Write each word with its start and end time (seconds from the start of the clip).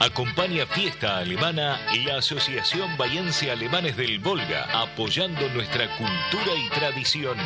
Acompaña 0.00 0.64
Fiesta 0.64 1.18
Alemana 1.18 1.80
la 2.04 2.18
Asociación 2.18 2.96
Bayense 2.96 3.50
Alemanes 3.50 3.96
del 3.96 4.20
Volga, 4.20 4.68
apoyando 4.72 5.48
nuestra 5.48 5.88
cultura 5.96 6.54
y 6.56 6.68
tradición. 6.70 7.36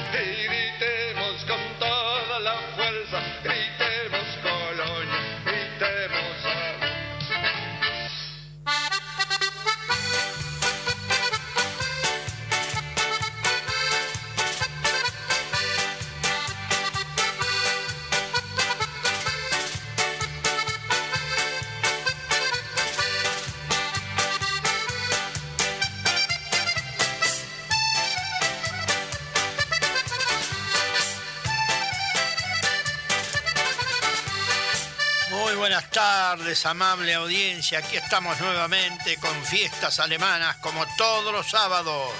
Amable 36.66 37.14
audiencia. 37.14 37.78
Aquí 37.78 37.96
estamos 37.96 38.38
nuevamente 38.40 39.16
con 39.16 39.34
fiestas 39.44 39.98
alemanas 40.00 40.56
como 40.56 40.84
todos 40.98 41.32
los 41.32 41.48
sábados. 41.50 42.12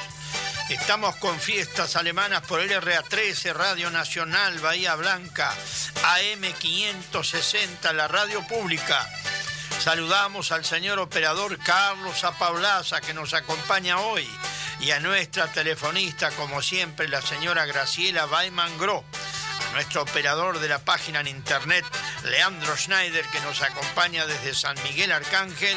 Estamos 0.71 1.17
con 1.17 1.39
fiestas 1.39 1.97
alemanas 1.97 2.41
por 2.47 2.61
el 2.61 2.71
RA13, 2.71 3.53
Radio 3.53 3.91
Nacional 3.91 4.59
Bahía 4.59 4.95
Blanca, 4.95 5.53
AM560, 6.03 7.93
la 7.93 8.09
radio 8.09 8.43
pública. 8.47 9.07
Saludamos 9.79 10.51
al 10.51 10.65
señor 10.65 10.99
operador 10.99 11.59
Carlos 11.59 12.25
Apaulaza 12.25 13.03
que 13.03 13.13
nos 13.13 13.35
acompaña 13.35 13.99
hoy 14.01 14.27
y 14.81 14.93
a 14.93 15.01
nuestra 15.01 15.47
telefonista, 15.49 16.31
como 16.31 16.63
siempre, 16.63 17.07
la 17.07 17.21
señora 17.21 17.67
Graciela 17.67 18.27
Weiman 18.27 18.79
Gro, 18.79 19.05
a 19.69 19.75
nuestro 19.75 20.03
operador 20.03 20.59
de 20.59 20.69
la 20.69 20.79
página 20.79 21.21
en 21.21 21.27
internet 21.27 21.85
Leandro 22.25 22.77
Schneider, 22.77 23.27
que 23.29 23.41
nos 23.41 23.63
acompaña 23.63 24.27
desde 24.27 24.55
San 24.55 24.81
Miguel 24.83 25.13
Arcángel, 25.13 25.77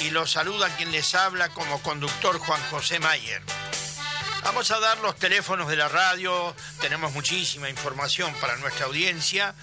y 0.00 0.10
lo 0.10 0.26
saluda 0.26 0.74
quien 0.76 0.92
les 0.92 1.14
habla 1.14 1.48
como 1.50 1.82
conductor 1.82 2.38
Juan 2.38 2.60
José 2.70 2.98
Mayer. 3.00 3.42
Vamos 4.42 4.70
a 4.70 4.78
dar 4.78 4.98
los 4.98 5.16
teléfonos 5.16 5.68
de 5.68 5.76
la 5.76 5.88
radio, 5.88 6.54
tenemos 6.80 7.12
muchísima 7.12 7.68
información 7.68 8.32
para 8.40 8.56
nuestra 8.56 8.86
audiencia. 8.86 9.54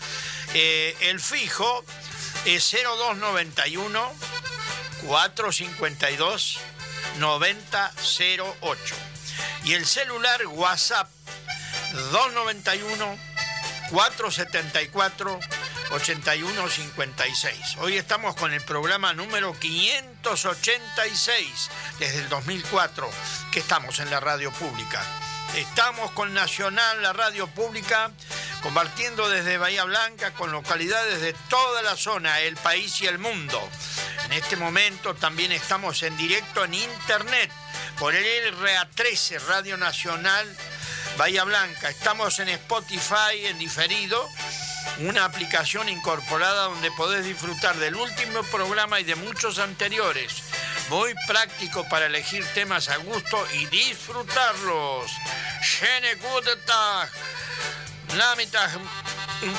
Eh, 0.53 0.95
el 1.01 1.19
fijo 1.19 1.85
es 2.45 2.69
0291 2.71 4.11
452 5.07 6.59
9008 7.19 8.95
y 9.63 9.73
el 9.73 9.85
celular 9.85 10.45
WhatsApp 10.47 11.09
291 12.11 13.17
474 13.89 15.39
8156. 15.93 17.77
Hoy 17.77 17.97
estamos 17.97 18.35
con 18.35 18.51
el 18.51 18.61
programa 18.61 19.13
número 19.13 19.53
586 19.59 21.69
desde 21.99 22.19
el 22.19 22.29
2004 22.29 23.07
que 23.51 23.59
estamos 23.59 23.99
en 23.99 24.09
la 24.09 24.19
radio 24.19 24.51
pública. 24.53 25.03
Estamos 25.55 26.09
con 26.11 26.33
Nacional, 26.33 27.03
la 27.03 27.13
radio 27.13 27.47
pública, 27.47 28.09
compartiendo 28.63 29.29
desde 29.29 29.59
Bahía 29.59 29.83
Blanca 29.83 30.33
con 30.33 30.51
localidades 30.51 31.21
de 31.21 31.33
toda 31.47 31.83
la 31.83 31.95
zona, 31.95 32.39
el 32.39 32.57
país 32.57 32.99
y 33.01 33.05
el 33.05 33.19
mundo. 33.19 33.61
En 34.25 34.33
este 34.33 34.55
momento 34.55 35.13
también 35.13 35.51
estamos 35.51 36.01
en 36.01 36.17
directo 36.17 36.65
en 36.65 36.73
internet 36.73 37.51
por 37.99 38.15
el 38.15 38.57
RA13, 38.57 39.39
Radio 39.41 39.77
Nacional 39.77 40.57
Bahía 41.17 41.43
Blanca. 41.43 41.89
Estamos 41.89 42.39
en 42.39 42.49
Spotify 42.49 43.45
en 43.45 43.59
diferido 43.59 44.27
una 44.99 45.25
aplicación 45.25 45.89
incorporada 45.89 46.65
donde 46.65 46.91
podés 46.91 47.25
disfrutar 47.25 47.75
del 47.77 47.95
último 47.95 48.43
programa 48.43 48.99
y 48.99 49.03
de 49.03 49.15
muchos 49.15 49.59
anteriores. 49.59 50.43
Muy 50.89 51.13
práctico 51.27 51.87
para 51.89 52.07
elegir 52.07 52.45
temas 52.53 52.89
a 52.89 52.97
gusto 52.97 53.45
y 53.53 53.65
disfrutarlos. 53.67 55.11
Schöne 55.61 56.15
gute 56.15 56.55
Tag. 56.65 57.09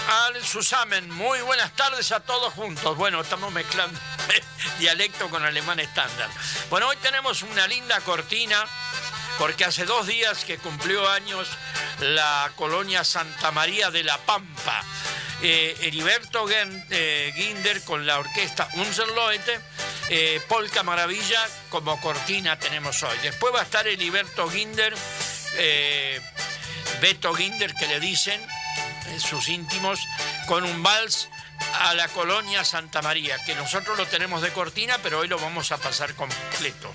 Al 0.09 0.45
Susamen. 0.45 1.11
Muy 1.11 1.41
buenas 1.41 1.75
tardes 1.75 2.13
a 2.13 2.21
todos 2.21 2.55
juntos. 2.55 2.97
Bueno, 2.97 3.21
estamos 3.21 3.53
mezclando 3.53 3.99
dialecto 4.79 5.29
con 5.29 5.45
alemán 5.45 5.81
estándar. 5.81 6.29
Bueno, 6.71 6.89
hoy 6.89 6.97
tenemos 6.99 7.43
una 7.43 7.67
linda 7.67 8.01
cortina 8.01 8.65
porque 9.39 9.65
hace 9.65 9.85
dos 9.85 10.07
días 10.07 10.45
que 10.45 10.59
cumplió 10.59 11.09
años 11.09 11.49
la 12.01 12.51
colonia 12.57 13.05
Santa 13.05 13.51
María 13.51 13.91
de 13.91 14.05
la 14.05 14.19
Pampa 14.19 14.83
eh, 15.43 15.77
Heriberto 15.83 16.47
eh, 16.49 17.33
Ginder 17.37 17.83
con 17.83 18.07
la 18.07 18.19
orquesta 18.19 18.67
Unser 18.75 19.09
Leute, 19.09 19.61
eh, 20.09 20.41
Polka 20.49 20.83
Maravilla 20.83 21.47
como 21.69 22.01
cortina 22.01 22.59
tenemos 22.59 23.03
hoy. 23.03 23.19
Después 23.23 23.55
va 23.55 23.61
a 23.61 23.65
estar 23.65 23.87
Heriberto 23.87 24.49
Ginder, 24.49 24.95
Beto 27.03 27.35
Ginder 27.35 27.75
que 27.75 27.87
le 27.89 28.01
dicen 28.01 28.41
sus 29.19 29.49
íntimos, 29.49 30.01
con 30.47 30.65
un 30.65 30.83
vals 30.83 31.29
a 31.81 31.93
la 31.93 32.09
colonia 32.09 32.65
Santa 32.65 33.03
María, 33.03 33.37
que 33.45 33.55
nosotros 33.55 33.99
lo 33.99 34.07
tenemos 34.07 34.41
de 34.41 34.51
cortina, 34.51 34.99
pero 35.03 35.19
hoy 35.19 35.29
lo 35.29 35.39
vamos 35.39 35.73
a 35.73 35.77
pasar 35.77 36.15
completo. 36.15 36.93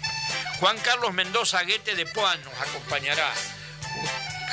Juan 0.59 0.77
Carlos 0.79 1.13
Mendoza 1.13 1.63
Guete 1.63 1.95
de 1.95 2.05
Puan 2.05 2.37
nos 2.43 2.53
acompañará. 2.59 3.31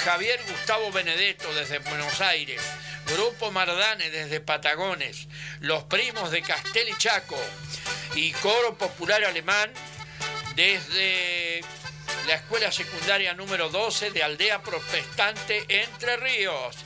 Javier 0.05 0.41
Gustavo 0.49 0.93
Benedetto 0.93 1.53
desde 1.53 1.81
Buenos 1.81 2.21
Aires. 2.21 2.62
Grupo 3.09 3.50
Mardane 3.50 4.11
desde 4.11 4.41
Patagones, 4.41 5.27
Los 5.59 5.83
Primos 5.84 6.31
de 6.31 6.43
Castel 6.43 6.89
y 6.89 6.97
Chaco 6.97 7.39
y 8.15 8.31
Coro 8.33 8.78
Popular 8.78 9.25
Alemán 9.25 9.72
desde 10.55 11.61
la 12.28 12.34
Escuela 12.34 12.71
Secundaria 12.71 13.34
número 13.34 13.69
12 13.69 14.12
de 14.12 14.23
Aldea 14.23 14.62
Protestante 14.62 15.65
Entre 15.69 16.17
Ríos. 16.19 16.77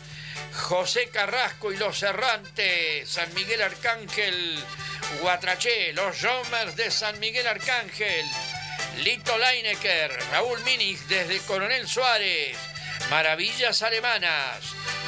José 0.54 1.10
Carrasco 1.10 1.72
y 1.72 1.76
los 1.76 2.02
Errantes, 2.02 3.08
San 3.08 3.32
Miguel 3.34 3.60
Arcángel, 3.62 4.58
Guatraché, 5.20 5.92
los 5.92 6.16
Jomers 6.20 6.76
de 6.76 6.90
San 6.90 7.18
Miguel 7.20 7.46
Arcángel, 7.46 8.26
Lito 8.98 9.38
Leinecker, 9.38 10.16
Raúl 10.30 10.60
Minix 10.64 11.08
desde 11.08 11.38
Coronel 11.40 11.88
Suárez, 11.88 12.56
Maravillas 13.08 13.82
Alemanas, 13.82 14.58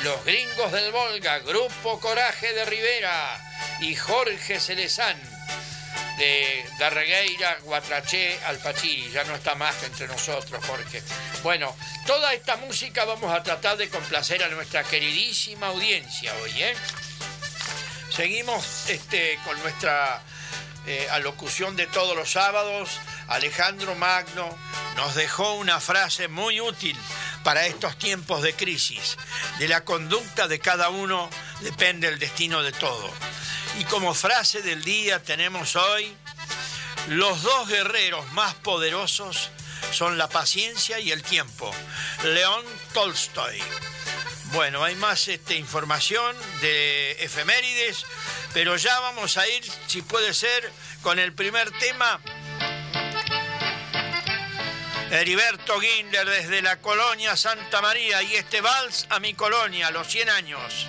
Los 0.02 0.24
Gringos 0.24 0.72
del 0.72 0.90
Volga, 0.92 1.40
Grupo 1.40 2.00
Coraje 2.00 2.52
de 2.54 2.64
Rivera 2.64 3.38
y 3.80 3.94
Jorge 3.94 4.58
Celezán 4.58 5.16
de 6.18 6.64
Darregueira, 6.78 7.58
Guatraché, 7.62 8.38
Alpachiri. 8.44 9.10
Ya 9.10 9.24
no 9.24 9.34
está 9.34 9.54
más 9.54 9.82
entre 9.82 10.06
nosotros, 10.08 10.64
Jorge. 10.64 11.02
Bueno, 11.42 11.74
toda 12.06 12.32
esta 12.32 12.56
música 12.56 13.04
vamos 13.04 13.32
a 13.34 13.42
tratar 13.42 13.76
de 13.76 13.88
complacer 13.88 14.42
a 14.42 14.48
nuestra 14.48 14.84
queridísima 14.84 15.68
audiencia 15.68 16.32
hoy, 16.42 16.62
¿eh? 16.62 16.74
Seguimos 18.10 18.90
este, 18.90 19.38
con 19.44 19.58
nuestra 19.62 20.22
eh, 20.86 21.06
alocución 21.10 21.76
de 21.76 21.86
todos 21.86 22.16
los 22.16 22.30
sábados. 22.30 23.00
Alejandro 23.32 23.94
Magno 23.94 24.58
nos 24.96 25.14
dejó 25.14 25.54
una 25.54 25.80
frase 25.80 26.28
muy 26.28 26.60
útil 26.60 26.94
para 27.42 27.64
estos 27.66 27.98
tiempos 27.98 28.42
de 28.42 28.54
crisis. 28.54 29.16
De 29.58 29.68
la 29.68 29.84
conducta 29.84 30.48
de 30.48 30.58
cada 30.58 30.90
uno 30.90 31.30
depende 31.60 32.08
el 32.08 32.18
destino 32.18 32.62
de 32.62 32.72
todo. 32.72 33.10
Y 33.78 33.84
como 33.84 34.12
frase 34.12 34.60
del 34.60 34.84
día 34.84 35.22
tenemos 35.22 35.76
hoy, 35.76 36.14
los 37.08 37.42
dos 37.42 37.68
guerreros 37.68 38.30
más 38.32 38.54
poderosos 38.56 39.48
son 39.92 40.18
la 40.18 40.28
paciencia 40.28 41.00
y 41.00 41.10
el 41.10 41.22
tiempo. 41.22 41.74
León 42.24 42.62
Tolstoy. 42.92 43.62
Bueno, 44.52 44.84
hay 44.84 44.94
más 44.96 45.28
este, 45.28 45.56
información 45.56 46.36
de 46.60 47.12
efemérides, 47.12 48.04
pero 48.52 48.76
ya 48.76 49.00
vamos 49.00 49.38
a 49.38 49.48
ir, 49.48 49.64
si 49.86 50.02
puede 50.02 50.34
ser, 50.34 50.70
con 51.00 51.18
el 51.18 51.32
primer 51.32 51.70
tema 51.78 52.20
Heriberto 55.12 55.78
Ginder 55.78 56.26
desde 56.26 56.62
la 56.62 56.80
colonia 56.80 57.36
Santa 57.36 57.82
María 57.82 58.22
y 58.22 58.34
este 58.36 58.62
vals 58.62 59.06
a 59.10 59.20
mi 59.20 59.34
colonia, 59.34 59.90
los 59.90 60.08
100 60.08 60.30
años. 60.30 60.86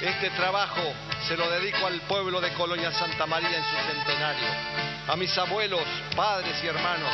Este 0.00 0.30
trabajo 0.30 0.94
se 1.26 1.36
lo 1.36 1.50
dedico 1.50 1.84
al 1.84 2.00
pueblo 2.02 2.40
de 2.40 2.52
Colonia 2.52 2.92
Santa 2.92 3.26
María 3.26 3.56
en 3.56 3.64
su 3.64 3.92
centenario, 3.92 4.48
a 5.08 5.16
mis 5.16 5.36
abuelos, 5.36 5.82
padres 6.14 6.54
y 6.62 6.68
hermanos 6.68 7.10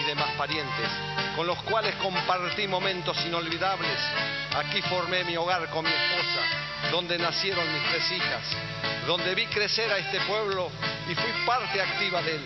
y 0.00 0.06
demás 0.06 0.30
parientes, 0.38 0.88
con 1.34 1.48
los 1.48 1.60
cuales 1.64 1.96
compartí 1.96 2.68
momentos 2.68 3.16
inolvidables. 3.26 3.98
Aquí 4.56 4.80
formé 4.82 5.24
mi 5.24 5.36
hogar 5.36 5.68
con 5.70 5.84
mi 5.84 5.90
esposa, 5.90 6.90
donde 6.92 7.18
nacieron 7.18 7.72
mis 7.72 7.82
tres 7.90 8.12
hijas, 8.12 8.44
donde 9.04 9.34
vi 9.34 9.46
crecer 9.46 9.92
a 9.92 9.98
este 9.98 10.20
pueblo 10.20 10.70
y 11.08 11.16
fui 11.16 11.32
parte 11.44 11.82
activa 11.82 12.22
de 12.22 12.36
él, 12.36 12.44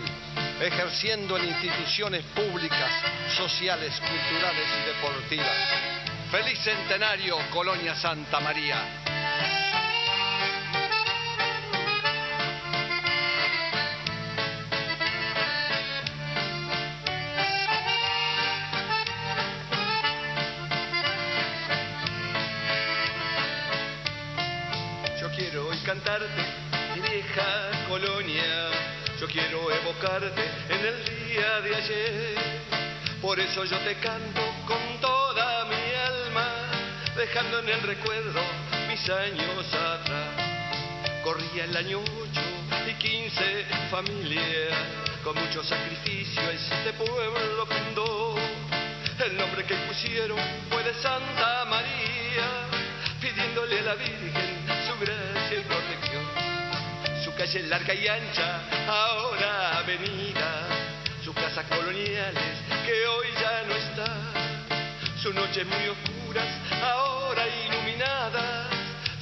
ejerciendo 0.59 1.37
en 1.37 1.49
instituciones 1.49 2.23
públicas, 2.33 2.91
sociales, 3.37 3.93
culturales 3.99 4.67
y 4.81 4.87
deportivas. 4.87 5.57
Feliz 6.31 6.57
centenario, 6.63 7.37
Colonia 7.51 7.93
Santa 7.95 8.39
María. 8.39 9.12
Mi 26.19 27.01
vieja 27.01 27.71
colonia. 27.89 28.69
Yo 29.19 29.27
quiero 29.27 29.71
evocarte 29.71 30.43
en 30.69 30.85
el 30.85 31.05
día 31.05 31.61
de 31.61 31.75
ayer. 31.75 32.35
Por 33.21 33.39
eso 33.39 33.63
yo 33.63 33.77
te 33.79 33.95
canto 33.95 34.41
con 34.67 35.01
toda 35.01 35.65
mi 35.65 35.95
alma, 35.95 36.47
dejando 37.15 37.59
en 37.59 37.69
el 37.69 37.81
recuerdo 37.81 38.41
mis 38.87 39.09
años 39.09 39.73
atrás. 39.73 41.23
Corría 41.23 41.63
el 41.63 41.77
año 41.77 41.99
8 41.99 42.41
y 42.89 42.93
15 42.93 43.65
familia, 43.89 44.67
con 45.23 45.35
mucho 45.35 45.63
sacrificio 45.63 46.41
este 46.49 46.93
pueblo 46.93 47.65
fundó. 47.65 48.35
El 49.25 49.37
nombre 49.37 49.63
que 49.63 49.75
pusieron 49.87 50.37
fue 50.69 50.83
de 50.83 50.93
Santa 50.95 51.65
María, 51.65 52.67
pidiéndole 53.21 53.79
a 53.79 53.83
la 53.83 53.95
Virgen 53.95 54.65
su 54.85 54.99
gracia 54.99 55.42
calle 57.43 57.63
larga 57.63 57.93
y 57.93 58.07
ancha, 58.07 58.61
ahora 58.87 59.79
avenida, 59.79 60.65
sus 61.25 61.35
casas 61.35 61.65
coloniales 61.65 62.57
que 62.85 63.05
hoy 63.05 63.27
ya 63.37 63.63
no 63.67 63.75
están, 63.75 65.17
sus 65.21 65.35
noches 65.35 65.67
muy 65.67 65.89
oscuras, 65.89 66.47
ahora 66.81 67.43
iluminadas, 67.65 68.69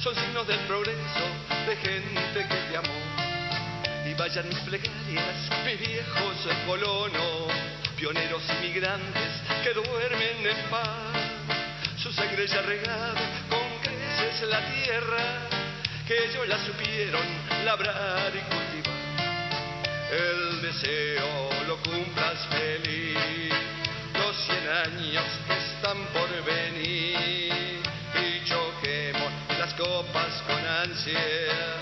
son 0.00 0.14
signos 0.14 0.46
del 0.46 0.60
progreso 0.68 1.26
de 1.66 1.76
gente 1.76 2.46
que 2.48 2.54
te 2.70 2.76
amó. 2.76 4.08
Y 4.08 4.14
vayan 4.14 4.48
mis 4.48 4.58
plegarias, 4.58 5.50
mis 5.66 5.80
viejos 5.80 6.36
colonos, 6.64 7.52
pioneros 7.96 8.44
inmigrantes 8.50 9.32
que 9.64 9.72
duermen 9.74 10.46
en 10.46 10.70
paz, 10.70 11.98
su 12.00 12.12
sangre 12.12 12.46
ya 12.46 12.62
regada 12.62 13.20
con 13.50 13.68
creces 13.80 14.48
la 14.48 14.60
tierra 14.70 15.61
que 16.06 16.24
ellos 16.24 16.48
la 16.48 16.58
supieron 16.58 17.22
labrar 17.64 18.32
y 18.34 18.40
cultivar. 18.40 19.02
El 20.10 20.62
deseo 20.62 21.50
lo 21.66 21.76
cumplas 21.78 22.46
feliz, 22.48 23.52
los 24.14 24.36
cien 24.44 24.68
años 24.68 25.24
están 25.48 25.98
por 26.12 26.28
venir 26.44 27.80
y 28.14 28.44
choquemos 28.44 29.32
las 29.58 29.74
copas 29.74 30.42
con 30.46 30.66
ansia 30.66 31.81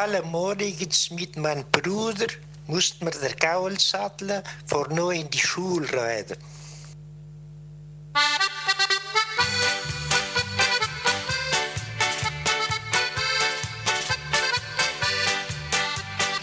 Alle 0.00 0.22
morgens 0.22 1.10
mit 1.10 1.36
meinem 1.36 1.70
Bruder 1.70 2.28
mussten 2.68 3.04
wir 3.04 3.10
der 3.20 3.34
Gaul 3.34 3.78
satteln, 3.78 4.42
vor 4.64 4.88
nur 4.88 5.12
in 5.12 5.28
die 5.28 5.42
reiten. 5.92 6.38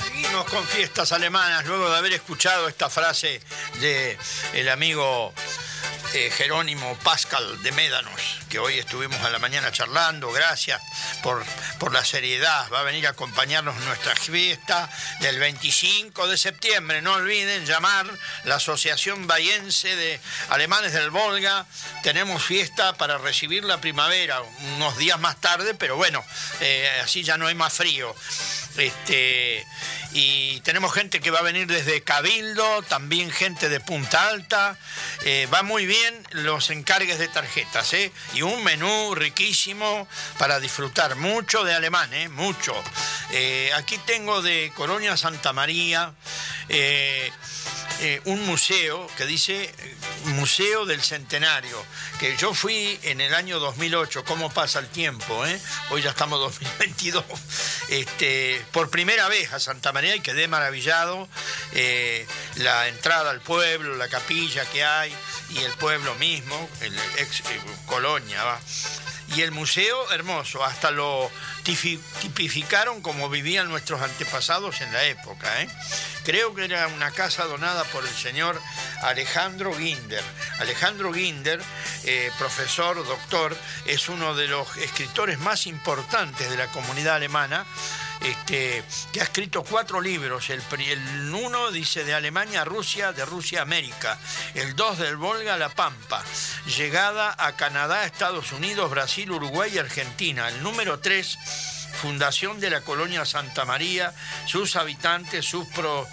Seguimos 0.03 0.45
con 0.45 0.63
fiestas 0.67 1.11
alemanas 1.11 1.65
luego 1.65 1.89
de 1.89 1.97
haber 1.97 2.13
escuchado 2.13 2.67
esta 2.67 2.91
frase 2.91 3.41
de 3.81 4.19
el 4.53 4.69
amigo 4.69 5.33
eh, 6.13 6.31
Jerónimo 6.31 6.95
Pascal 7.03 7.61
de 7.63 7.71
Médanos, 7.73 8.39
que 8.49 8.59
hoy 8.59 8.79
estuvimos 8.79 9.19
a 9.21 9.29
la 9.29 9.39
mañana 9.39 9.71
charlando. 9.71 10.31
Gracias 10.31 10.81
por, 11.21 11.43
por 11.79 11.93
la 11.93 12.03
seriedad. 12.03 12.67
Va 12.72 12.81
a 12.81 12.84
venir 12.84 13.07
a 13.07 13.12
acompañarnos 13.12 13.75
en 13.77 13.86
nuestra 13.86 14.15
fiesta 14.15 14.89
del 15.19 15.39
25 15.39 16.27
de 16.27 16.38
septiembre. 16.38 17.01
No 17.01 17.13
olviden 17.13 17.65
llamar 17.65 18.07
la 18.46 18.55
Asociación 18.55 19.27
Bayense 19.27 19.96
de 19.96 20.19
Alemanes 20.50 20.93
del 20.93 21.10
Volga. 21.10 21.65
Tenemos 22.03 22.43
fiesta 22.43 22.93
para 22.93 23.17
recibir 23.17 23.63
la 23.63 23.79
primavera 23.79 24.41
unos 24.75 24.98
días 24.98 25.19
más 25.19 25.39
tarde, 25.39 25.74
pero 25.74 25.96
bueno, 25.96 26.24
eh, 26.62 27.01
así 27.03 27.24
ya 27.24 27.38
no 27.38 27.48
hay 27.48 27.55
más 27.55 27.74
frío. 27.74 28.15
Este, 28.77 29.65
y 30.13 30.60
tenemos 30.62 30.93
gente 30.93 31.19
que 31.19 31.31
va 31.31 31.39
a 31.39 31.43
venir 31.43 31.67
desde 31.67 32.01
Cabildo, 32.01 32.81
también 32.84 33.31
gente 33.31 33.69
de 33.69 33.79
Punta 33.79 34.29
Alta. 34.29 34.77
Eh, 35.25 35.48
va 35.53 35.63
muy 35.63 35.86
bien 35.86 36.25
los 36.31 36.69
encargues 36.69 37.19
de 37.19 37.27
tarjetas, 37.27 37.93
¿eh? 37.93 38.12
Y 38.34 38.43
un 38.43 38.63
menú 38.63 39.15
riquísimo 39.15 40.07
para 40.38 40.60
disfrutar. 40.60 41.15
Mucho 41.15 41.63
de 41.63 41.74
alemán, 41.74 42.13
¿eh? 42.13 42.29
Mucho. 42.29 42.74
Eh, 43.31 43.72
aquí 43.75 43.98
tengo 44.05 44.41
de 44.41 44.72
Colonia 44.75 45.17
Santa 45.17 45.53
María. 45.53 46.13
Eh, 48.00 48.22
un 48.25 48.46
museo 48.46 49.08
que 49.18 49.25
dice 49.25 49.63
eh, 49.63 49.96
Museo 50.25 50.86
del 50.86 51.01
Centenario, 51.01 51.84
que 52.20 52.38
yo 52.38 52.54
fui 52.54 53.00
en 53.04 53.22
el 53.22 53.34
año 53.34 53.60
2008, 53.60 54.24
cómo 54.24 54.51
pasa 54.51 54.80
el 54.80 54.88
tiempo, 54.88 55.46
eh? 55.46 55.60
hoy 55.89 56.01
ya 56.04 56.12
estamos 56.12 56.39
2022, 56.39 57.24
este, 57.89 58.63
por 58.72 58.89
primera 58.89 59.27
vez 59.30 59.51
a 59.51 59.60
Santa 59.60 59.92
María 59.94 60.16
y 60.16 60.20
quedé 60.20 60.48
maravillado, 60.48 61.27
la 62.58 62.88
entrada 62.88 63.32
al 63.32 63.42
pueblo, 63.42 63.96
la 63.96 64.08
capilla 64.08 64.66
que 64.66 64.84
hay 64.84 65.13
y 65.50 65.60
el 65.60 65.72
pueblo 65.74 66.13
mismo, 66.16 66.70
el 66.82 66.98
ex 67.18 67.44
colonia, 67.88 68.44
¿va? 68.44 68.60
Y 69.36 69.41
el 69.41 69.51
museo 69.51 70.12
hermoso, 70.12 70.63
hasta 70.63 70.91
lo 70.91 71.29
tipificaron 71.63 73.01
como 73.01 73.29
vivían 73.29 73.67
nuestros 73.67 74.01
antepasados 74.01 74.81
en 74.81 74.91
la 74.93 75.03
época. 75.03 75.62
¿eh? 75.62 75.67
Creo 76.24 76.55
que 76.55 76.65
era 76.65 76.88
una 76.88 77.12
casa 77.12 77.46
donada 77.46 77.84
por 77.86 78.03
el 78.03 78.13
señor 78.13 78.60
Alejandro 79.01 79.74
Ginder. 79.74 80.24
Alejandro 80.60 81.13
Ginder, 81.13 81.62
eh, 82.05 82.31
profesor, 82.38 82.96
doctor, 83.05 83.55
es 83.86 84.07
uno 84.10 84.34
de 84.34 84.48
los 84.48 84.77
escritores 84.77 85.39
más 85.39 85.67
importantes 85.67 86.50
de 86.50 86.57
la 86.57 86.67
comunidad 86.67 87.15
alemana. 87.15 87.65
Este, 88.21 88.83
que 89.13 89.21
ha 89.21 89.24
escrito 89.24 89.63
cuatro 89.63 90.01
libros. 90.01 90.50
El, 90.50 90.62
el 90.79 91.33
uno 91.33 91.71
dice 91.71 92.03
de 92.03 92.13
Alemania 92.13 92.62
a 92.62 92.65
Rusia, 92.65 93.13
de 93.13 93.25
Rusia 93.25 93.59
a 93.59 93.62
América. 93.63 94.17
El 94.53 94.75
dos 94.75 94.97
del 94.97 95.17
Volga 95.17 95.53
a 95.53 95.57
la 95.57 95.69
Pampa. 95.69 96.24
Llegada 96.77 97.36
a 97.38 97.55
Canadá, 97.55 98.05
Estados 98.05 98.51
Unidos, 98.51 98.89
Brasil, 98.89 99.31
Uruguay 99.31 99.71
y 99.75 99.77
Argentina. 99.77 100.50
El 100.50 100.63
número 100.63 101.00
tres, 101.00 101.38
fundación 102.01 102.59
de 102.59 102.69
la 102.69 102.81
colonia 102.81 103.25
Santa 103.25 103.65
María, 103.65 104.13
sus 104.45 104.75
habitantes, 104.75 105.45
sus 105.45 105.67
pro- 105.69 106.07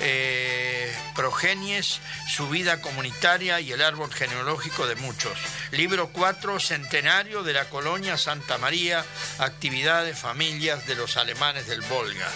eh, 0.00 0.92
Progenies, 1.14 2.00
su 2.28 2.48
vida 2.48 2.80
comunitaria 2.80 3.60
y 3.60 3.72
el 3.72 3.82
árbol 3.82 4.12
genealógico 4.12 4.86
de 4.86 4.94
muchos. 4.96 5.38
Libro 5.72 6.08
4, 6.08 6.58
Centenario 6.58 7.42
de 7.42 7.52
la 7.52 7.68
Colonia 7.68 8.16
Santa 8.16 8.58
María, 8.58 9.04
actividades, 9.38 10.18
familias 10.18 10.86
de 10.86 10.94
los 10.94 11.16
alemanes 11.16 11.66
del 11.66 11.82
Volga. 11.82 12.28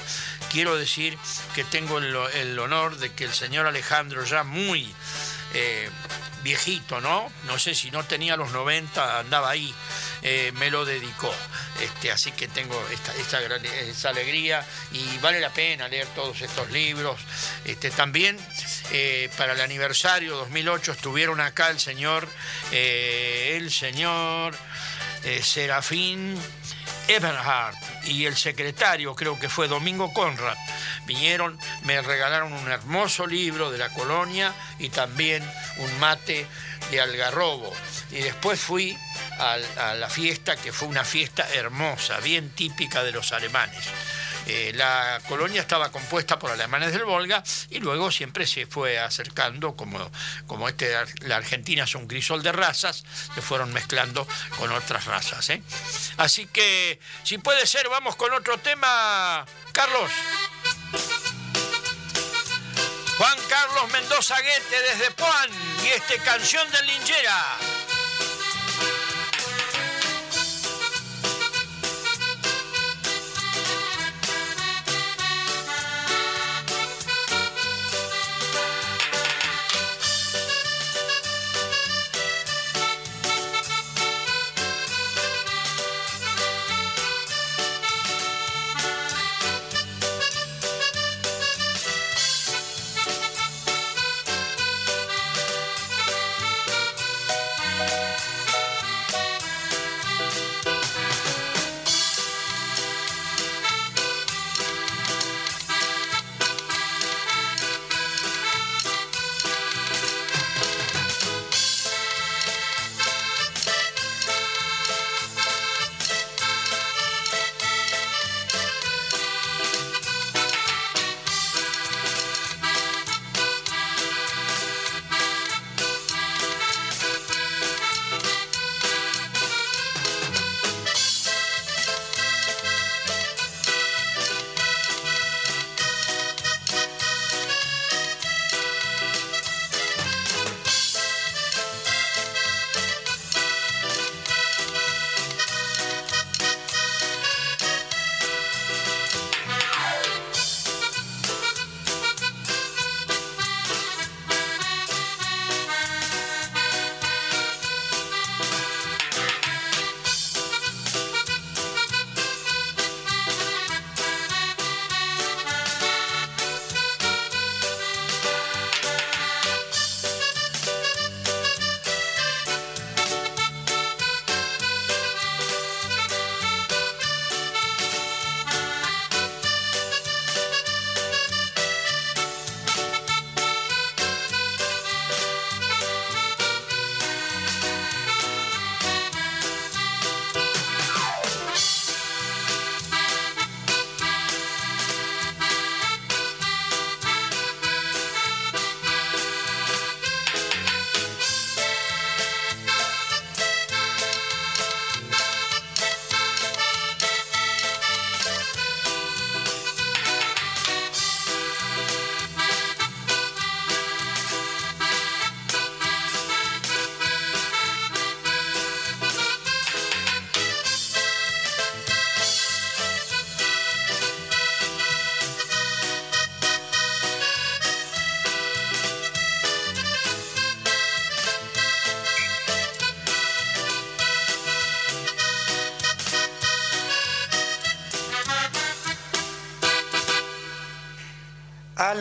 Quiero 0.52 0.76
decir 0.76 1.18
que 1.54 1.64
tengo 1.64 1.98
el, 1.98 2.58
honor 2.58 2.98
de 2.98 3.12
que 3.12 3.24
el 3.24 3.32
señor 3.32 3.66
Alejandro, 3.66 4.24
ya 4.24 4.44
muy 4.44 4.94
eh, 5.54 5.88
viejito, 6.42 7.00
¿no? 7.00 7.30
No 7.46 7.58
sé 7.58 7.74
si 7.74 7.90
no 7.90 8.04
tenía 8.04 8.36
los 8.36 8.52
90, 8.52 9.20
andaba 9.20 9.50
ahí, 9.50 9.74
eh, 10.26 10.52
me 10.54 10.70
lo 10.70 10.86
dedicó. 10.86 11.32
Este, 11.82 12.10
así 12.10 12.32
que 12.32 12.48
tengo 12.48 12.82
esta, 12.90 13.14
esta, 13.14 14.08
alegría 14.08 14.64
y 14.90 15.18
vale 15.18 15.38
la 15.38 15.50
pena 15.50 15.86
leer 15.86 16.06
todos 16.14 16.40
estos 16.40 16.70
libros. 16.70 17.20
Este, 17.66 17.90
también 17.90 18.38
eh, 18.90 19.30
para 19.36 19.52
el 19.52 19.60
aniversario 19.60 20.34
2008 20.36 20.92
estuvieron 20.92 21.42
acá 21.42 21.68
el 21.68 21.78
señor, 21.78 22.26
eh, 22.72 23.54
el 23.56 23.70
señor 23.70 24.56
Serafín 25.42 26.38
Eberhardt 27.08 27.76
y 28.06 28.24
el 28.24 28.36
secretario, 28.36 29.14
creo 29.14 29.38
que 29.38 29.48
fue 29.48 29.68
Domingo 29.68 30.12
Conrad, 30.12 30.56
vinieron, 31.06 31.58
me 31.84 32.00
regalaron 32.00 32.52
un 32.52 32.70
hermoso 32.70 33.26
libro 33.26 33.70
de 33.70 33.78
la 33.78 33.90
colonia 33.90 34.54
y 34.78 34.88
también 34.88 35.42
un 35.78 36.00
mate 36.00 36.46
de 36.90 37.00
algarrobo. 37.00 37.72
Y 38.10 38.16
después 38.16 38.60
fui 38.60 38.96
a, 39.38 39.94
la 39.94 40.08
fiesta, 40.08 40.56
que 40.56 40.72
fue 40.72 40.88
una 40.88 41.04
fiesta 41.04 41.46
hermosa, 41.52 42.18
bien 42.20 42.50
típica 42.50 43.02
de 43.02 43.12
los 43.12 43.32
alemanes. 43.32 43.84
Eh, 44.46 44.72
la 44.74 45.20
colonia 45.26 45.62
estaba 45.62 45.90
compuesta 45.90 46.38
por 46.38 46.50
alemanes 46.50 46.92
del 46.92 47.04
Volga 47.04 47.42
y 47.70 47.80
luego 47.80 48.10
siempre 48.10 48.46
se 48.46 48.66
fue 48.66 48.98
acercando, 48.98 49.74
como, 49.74 50.10
como 50.46 50.68
este, 50.68 50.94
la 51.20 51.36
Argentina 51.36 51.84
es 51.84 51.94
un 51.94 52.06
crisol 52.06 52.42
de 52.42 52.52
razas, 52.52 53.04
se 53.34 53.40
fueron 53.40 53.72
mezclando 53.72 54.28
con 54.58 54.70
otras 54.72 55.06
razas. 55.06 55.48
¿eh? 55.50 55.62
Así 56.18 56.46
que, 56.46 57.00
si 57.22 57.38
puede 57.38 57.66
ser, 57.66 57.88
vamos 57.88 58.16
con 58.16 58.32
otro 58.32 58.58
tema, 58.58 59.46
Carlos. 59.72 60.10
Juan 63.16 63.38
Carlos 63.48 63.92
Mendoza 63.92 64.36
Guete 64.40 64.82
desde 64.82 65.10
Puan 65.12 65.48
y 65.84 65.88
este 65.88 66.18
canción 66.18 66.68
de 66.72 66.82
Lingera. 66.82 67.73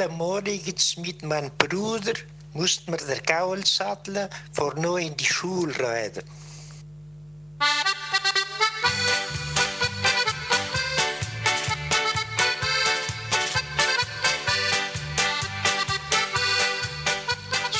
Morgens 0.10 0.98
mit 0.98 1.24
meinem 1.24 1.52
Bruder 1.58 2.14
mussten 2.54 2.92
wir 2.92 3.06
der 3.06 3.22
Gaul 3.22 3.66
satteln, 3.66 4.30
vor 4.54 4.76
in 4.98 5.16
die 5.18 5.26
Schule 5.26 5.78
reiten. 5.80 6.24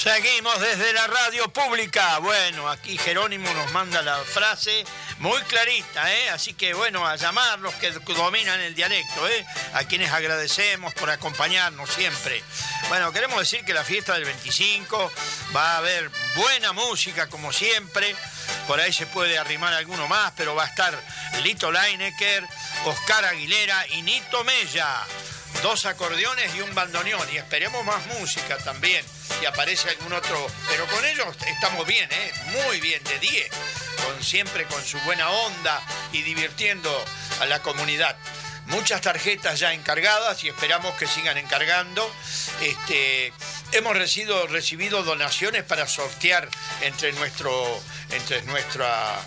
Seguimos 0.04 0.60
desde 0.60 0.92
la 0.92 1.08
radio 1.08 1.48
pública. 1.48 2.20
Bueno, 2.20 2.68
aquí 2.68 2.98
Jerónimo 2.98 3.50
nos 3.54 3.72
manda 3.72 4.02
la 4.02 4.18
frase 4.18 4.84
muy 5.20 5.40
clarita, 5.44 6.14
¿eh? 6.14 6.30
Así 6.30 6.54
que 6.54 6.74
bueno, 6.74 7.08
a 7.08 7.16
llamar 7.16 7.60
los 7.60 7.74
que 7.76 7.90
dominan 8.14 8.60
el 8.60 8.76
dialecto, 8.76 9.26
¿eh? 9.30 9.46
A 9.74 9.86
quienes 9.86 10.12
agradecemos 10.12 10.94
por 10.94 11.10
acompañarnos 11.10 11.90
siempre. 11.90 12.44
Bueno, 12.90 13.12
queremos 13.12 13.40
decir 13.40 13.66
que 13.66 13.74
la 13.74 13.84
fiesta 13.84 14.14
del 14.14 14.26
25 14.26 15.12
va 15.56 15.74
a 15.74 15.78
haber 15.78 16.12
buena 16.36 16.74
música 16.74 17.28
como 17.28 17.52
siempre. 17.52 18.16
Por 18.68 18.80
ahí 18.80 18.94
se 18.94 19.08
puede 19.08 19.38
arrimar 19.38 19.74
alguno 19.74 20.08
más, 20.08 20.32
pero 20.38 20.54
va 20.54 20.66
a 20.66 20.68
estar 20.68 20.98
Lito 21.42 21.72
Leinecker, 21.72 22.48
Oscar 22.86 23.26
Aguilera 23.26 23.88
y 23.88 24.04
Nito 24.04 24.44
Mella. 24.44 25.06
dos 25.64 25.86
acordeones 25.86 26.54
y 26.56 26.62
un 26.62 26.76
bandoneón. 26.76 27.28
Y 27.34 27.38
esperemos 27.38 27.84
más 27.84 28.06
música 28.20 28.58
también. 28.60 29.04
Si 29.40 29.46
aparece 29.46 29.90
algún 29.90 30.14
otro. 30.14 30.48
Pero 30.70 30.86
con 30.88 31.04
ellos 31.04 31.36
estamos 31.48 31.88
bien, 31.88 32.10
¿eh? 32.12 32.34
Muy 32.66 32.80
bien, 32.80 33.04
de 33.06 33.18
10. 33.18 33.50
Con, 34.06 34.24
siempre 34.24 34.66
con 34.66 34.84
su 34.84 35.00
buena 35.00 35.30
onda 35.30 35.82
y 36.12 36.22
divirtiendo 36.22 37.04
a 37.40 37.46
la 37.46 37.60
comunidad 37.62 38.16
muchas 38.74 39.02
tarjetas 39.02 39.60
ya 39.60 39.74
encargadas 39.74 40.44
y 40.44 40.50
esperamos 40.50 40.96
que 40.96 41.08
sigan 41.08 41.38
encargando. 41.38 42.10
Este, 42.62 43.32
hemos 43.72 43.96
recibido, 43.96 44.48
recibido 44.48 45.04
donaciones 45.04 45.64
para 45.64 45.88
sortear 45.88 46.50
entre, 46.82 47.14
nuestro, 47.14 47.82
entre 48.10 48.42
nuestra 48.44 49.20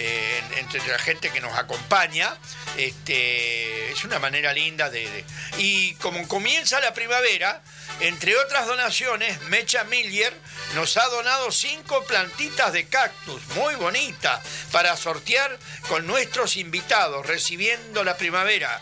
eh, 0.00 0.40
entre 0.58 0.86
la 0.86 0.98
gente 0.98 1.30
que 1.30 1.40
nos 1.40 1.56
acompaña. 1.58 2.36
Este, 2.76 3.90
es 3.90 4.04
una 4.04 4.18
manera 4.18 4.52
linda 4.52 4.90
de, 4.90 5.24
Y 5.58 5.94
como 5.94 6.26
comienza 6.28 6.80
la 6.80 6.94
primavera, 6.94 7.62
entre 8.00 8.36
otras 8.36 8.66
donaciones, 8.66 9.40
Mecha 9.42 9.84
Millier 9.84 10.32
nos 10.74 10.96
ha 10.96 11.06
donado 11.08 11.50
cinco 11.50 12.04
plantitas 12.04 12.72
de 12.72 12.86
cactus, 12.86 13.44
muy 13.56 13.74
bonitas, 13.74 14.40
para 14.70 14.96
sortear 14.96 15.58
con 15.88 16.06
nuestros 16.06 16.56
invitados, 16.56 17.26
recibiendo 17.26 18.04
la 18.04 18.16
primavera. 18.16 18.80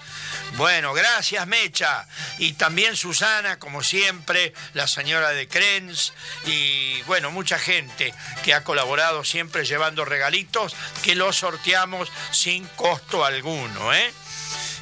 Bueno, 0.57 0.95
gracias 0.95 1.47
Mecha. 1.47 2.07
Y 2.39 2.55
también 2.55 2.97
Susana, 2.97 3.59
como 3.59 3.83
siempre, 3.83 4.55
la 4.73 4.87
señora 4.87 5.31
de 5.31 5.49
Krenz 5.49 6.13
y 6.47 7.03
bueno, 7.03 7.31
mucha 7.31 7.59
gente 7.59 8.15
que 8.43 8.55
ha 8.55 8.65
colaborado 8.65 9.23
siempre 9.23 9.67
llevando 9.67 10.07
regalitos 10.07 10.75
que 11.03 11.15
los 11.15 11.37
sorteamos 11.37 12.11
sin 12.31 12.67
costo 12.69 13.25
alguno. 13.25 13.93
¿eh? 13.93 14.13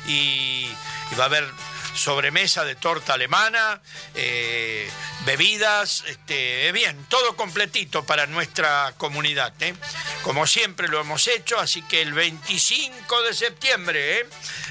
Y, 0.07 0.71
y 1.11 1.15
va 1.19 1.25
a 1.25 1.27
haber 1.27 1.51
sobremesa 1.95 2.65
de 2.65 2.75
torta 2.75 3.15
alemana, 3.15 3.81
eh, 4.15 4.91
bebidas, 5.25 6.05
este, 6.07 6.71
bien, 6.73 7.07
todo 7.09 7.37
completito 7.37 8.05
para 8.05 8.27
nuestra 8.27 8.93
comunidad. 8.99 9.53
¿eh? 9.61 9.75
Como 10.23 10.47
siempre 10.47 10.89
lo 10.89 11.01
hemos 11.01 11.27
hecho, 11.29 11.59
así 11.59 11.83
que 11.83 12.03
el 12.03 12.13
25 12.13 13.23
de 13.23 13.35
septiembre, 13.35 14.21
¿eh? 14.21 14.27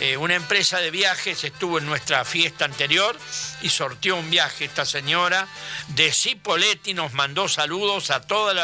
Eh, 0.00 0.16
una 0.16 0.34
empresa 0.34 0.78
de 0.78 0.90
viajes 0.90 1.44
estuvo 1.44 1.78
en 1.78 1.86
nuestra 1.86 2.24
fiesta 2.24 2.64
anterior 2.64 3.16
y 3.62 3.68
sorteó 3.68 4.16
un 4.16 4.30
viaje. 4.30 4.64
Esta 4.64 4.84
señora 4.84 5.46
de 5.88 6.12
Cipoletti 6.12 6.94
nos 6.94 7.12
mandó 7.12 7.48
saludos 7.48 8.10
a 8.10 8.20
todos 8.22 8.56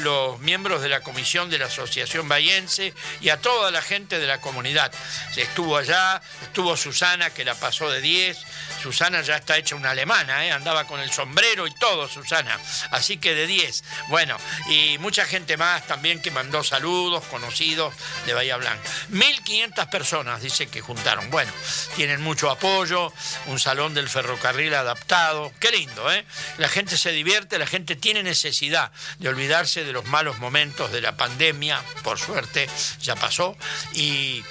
los 0.00 0.40
miembros 0.40 0.82
de 0.82 0.88
la 0.88 1.00
comisión 1.00 1.50
de 1.50 1.58
la 1.58 1.66
Asociación 1.66 2.28
Bayense 2.28 2.94
y 3.20 3.28
a 3.28 3.40
toda 3.40 3.70
la 3.70 3.82
gente 3.82 4.18
de 4.18 4.26
la 4.26 4.40
comunidad. 4.40 4.92
Estuvo 5.36 5.76
allá, 5.76 6.20
estuvo 6.42 6.76
Susana 6.76 7.30
que 7.30 7.44
la 7.44 7.54
pasó 7.54 7.90
de 7.90 8.00
10, 8.00 8.38
Susana 8.82 9.22
ya 9.22 9.36
está 9.36 9.56
hecha 9.56 9.76
una 9.76 9.90
alemana, 9.90 10.44
¿eh? 10.44 10.50
andaba 10.50 10.86
con 10.86 11.00
el 11.00 11.10
sombrero 11.12 11.66
y 11.66 11.74
todo, 11.74 12.08
Susana. 12.08 12.58
Así 12.90 13.18
que 13.18 13.34
de 13.34 13.46
10. 13.46 13.84
Bueno, 14.08 14.36
y 14.68 14.98
mucha 14.98 15.24
gente 15.24 15.56
más 15.56 15.86
también 15.86 16.20
que 16.20 16.30
mandó 16.30 16.64
saludos, 16.64 17.24
conocidos 17.26 17.94
de 18.26 18.34
Bahía 18.34 18.56
Blanca. 18.56 18.82
1.500 19.12 19.88
personas, 19.88 20.21
dice 20.40 20.68
que 20.68 20.80
juntaron. 20.80 21.30
Bueno, 21.30 21.52
tienen 21.96 22.20
mucho 22.20 22.50
apoyo, 22.50 23.12
un 23.46 23.58
salón 23.58 23.94
del 23.94 24.08
ferrocarril 24.08 24.74
adaptado. 24.74 25.52
Qué 25.60 25.70
lindo, 25.70 26.12
¿eh? 26.12 26.24
La 26.58 26.68
gente 26.68 26.96
se 26.96 27.12
divierte, 27.12 27.58
la 27.58 27.66
gente 27.66 27.96
tiene 27.96 28.22
necesidad 28.22 28.92
de 29.18 29.28
olvidarse 29.28 29.84
de 29.84 29.92
los 29.92 30.04
malos 30.06 30.38
momentos 30.38 30.92
de 30.92 31.00
la 31.00 31.16
pandemia, 31.16 31.82
por 32.02 32.18
suerte 32.18 32.68
ya 33.00 33.16
pasó, 33.16 33.56
y, 33.92 34.42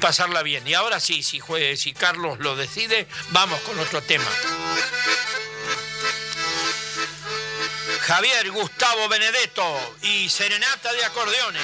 pasarla 0.00 0.42
bien. 0.42 0.66
Y 0.66 0.74
ahora 0.74 0.98
sí, 0.98 1.22
si, 1.22 1.40
si 1.76 1.92
Carlos 1.92 2.38
lo 2.38 2.56
decide, 2.56 3.06
vamos 3.30 3.60
con 3.60 3.78
otro 3.78 4.00
tema. 4.02 4.30
Javier 8.00 8.50
Gustavo 8.50 9.08
Benedetto 9.08 9.96
y 10.02 10.28
Serenata 10.28 10.92
de 10.92 11.04
Acordeones. 11.04 11.62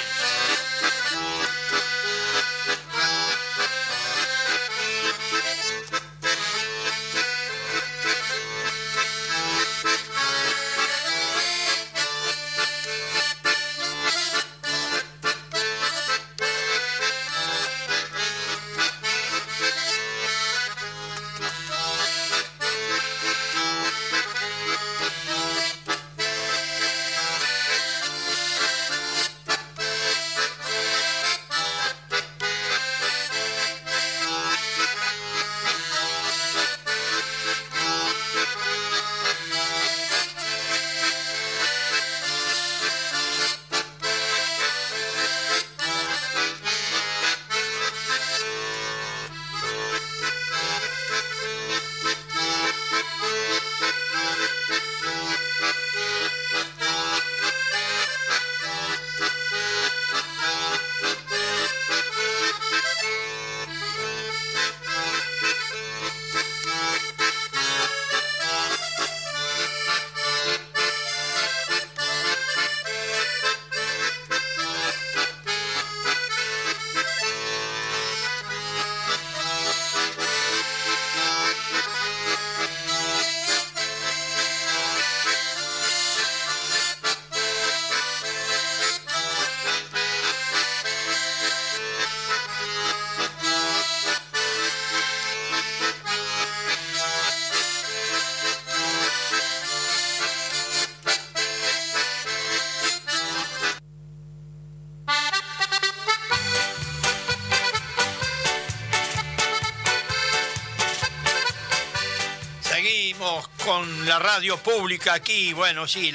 La 114.19 114.23
radio 114.23 114.57
pública 114.57 115.13
aquí, 115.13 115.53
bueno, 115.53 115.87
sí, 115.87 116.11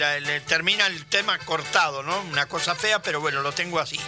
termina 0.47 0.87
el 0.87 1.05
tema 1.05 1.37
cortado, 1.37 2.01
¿no? 2.01 2.19
Una 2.21 2.47
cosa 2.47 2.73
fea, 2.73 2.99
pero 2.99 3.21
bueno, 3.21 3.43
lo 3.43 3.51
tengo 3.51 3.79
así. 3.79 3.99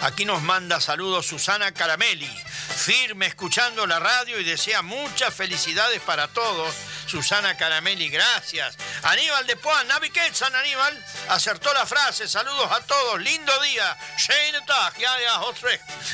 Aquí 0.00 0.24
nos 0.24 0.40
manda 0.40 0.80
saludos 0.80 1.26
Susana 1.26 1.72
Caramelli, 1.72 2.30
firme 2.74 3.26
escuchando 3.26 3.86
la 3.86 3.98
radio 3.98 4.40
y 4.40 4.44
desea 4.44 4.80
muchas 4.80 5.34
felicidades 5.34 6.00
para 6.00 6.28
todos. 6.28 6.74
Susana 7.06 7.54
Caramelli, 7.58 8.08
gracias. 8.08 8.78
Aníbal 9.02 9.46
de 9.46 9.56
Poan, 9.56 9.88
Naviquet 9.88 10.32
San 10.32 10.54
Aníbal, 10.54 11.04
acertó 11.28 11.70
la 11.74 11.84
frase. 11.84 12.26
Saludos 12.26 12.72
a 12.72 12.80
todos, 12.80 13.20
lindo 13.20 13.52
día. 13.60 13.94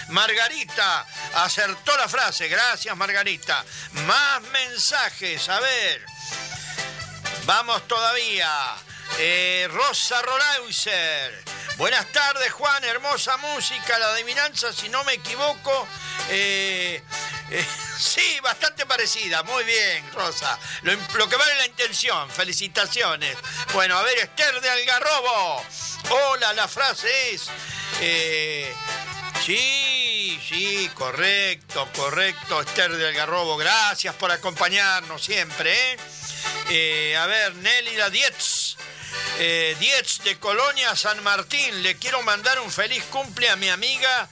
Margarita, 0.09 1.07
acertó 1.35 1.97
la 1.97 2.09
frase. 2.09 2.49
Gracias, 2.49 2.97
Margarita. 2.97 3.64
Más 4.05 4.43
mensajes, 4.51 5.49
a 5.49 5.61
ver. 5.61 6.10
Vamos 7.51 7.83
todavía. 7.89 8.49
Eh, 9.19 9.67
Rosa 9.73 10.23
Rolauser. 10.23 11.43
Buenas 11.79 12.07
tardes, 12.13 12.53
Juan. 12.53 12.85
Hermosa 12.85 13.37
música. 13.39 13.99
La 13.99 14.13
adivinanza, 14.13 14.73
si 14.73 14.89
no 14.89 15.03
me 15.03 15.15
equivoco. 15.15 15.89
Eh, 16.29 17.03
eh, 17.51 17.67
sí, 17.99 18.39
bastante 18.41 18.87
parecida. 18.87 19.43
Muy 19.43 19.65
bien, 19.65 20.13
Rosa. 20.13 20.57
Lo, 20.83 21.29
que 21.29 21.35
vale 21.35 21.57
la 21.57 21.67
intención. 21.67 22.31
Felicitaciones. 22.31 23.37
Bueno, 23.73 23.99
a 23.99 24.05
ver, 24.05 24.17
Esther 24.19 24.61
de 24.61 24.71
Algarrobo. 24.71 25.65
Hola, 26.09 26.53
la 26.53 26.69
frase 26.69 27.35
es. 27.35 27.51
Sí, 29.57 30.41
sí, 30.49 30.91
correcto, 30.95 31.89
correcto, 31.97 32.61
Esther 32.61 32.97
de 32.97 33.09
Algarrobo. 33.09 33.57
Gracias 33.57 34.15
por 34.15 34.31
acompañarnos 34.31 35.25
siempre. 35.25 35.97
a 37.17 37.27
ver, 37.27 37.55
Nelly 37.57 37.97
Dietz 38.13 38.77
eh, 39.39 39.77
Diez 39.81 40.21
de 40.23 40.39
Colonia 40.39 40.95
San 40.95 41.23
Martín. 41.23 41.83
Le 41.83 41.97
quiero 41.97 42.23
mandar 42.23 42.61
un 42.61 42.71
feliz 42.71 43.03
cumple 43.11 43.49
a 43.49 43.57
mi 43.57 43.69
amiga 43.69 44.29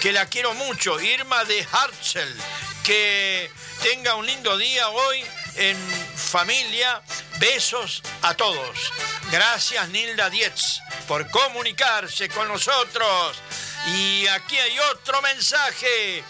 que 0.00 0.12
la 0.12 0.26
quiero 0.26 0.54
mucho, 0.54 1.00
Irma 1.00 1.44
de 1.44 1.66
Hartzell. 1.70 2.34
Que 2.82 3.50
tenga 3.82 4.14
un 4.14 4.26
lindo 4.26 4.56
día 4.56 4.88
hoy 4.88 5.24
en 5.56 5.76
familia. 6.16 7.02
Besos 7.38 8.02
a 8.22 8.34
todos. 8.34 8.92
Gracias 9.30 9.88
Nilda 9.90 10.30
Dietz 10.30 10.80
por 11.06 11.30
comunicarse 11.30 12.28
con 12.28 12.48
nosotros. 12.48 13.36
Y 13.86 14.26
aquí 14.26 14.58
hay 14.58 14.78
otro 14.78 15.22
mensaje. 15.22 16.24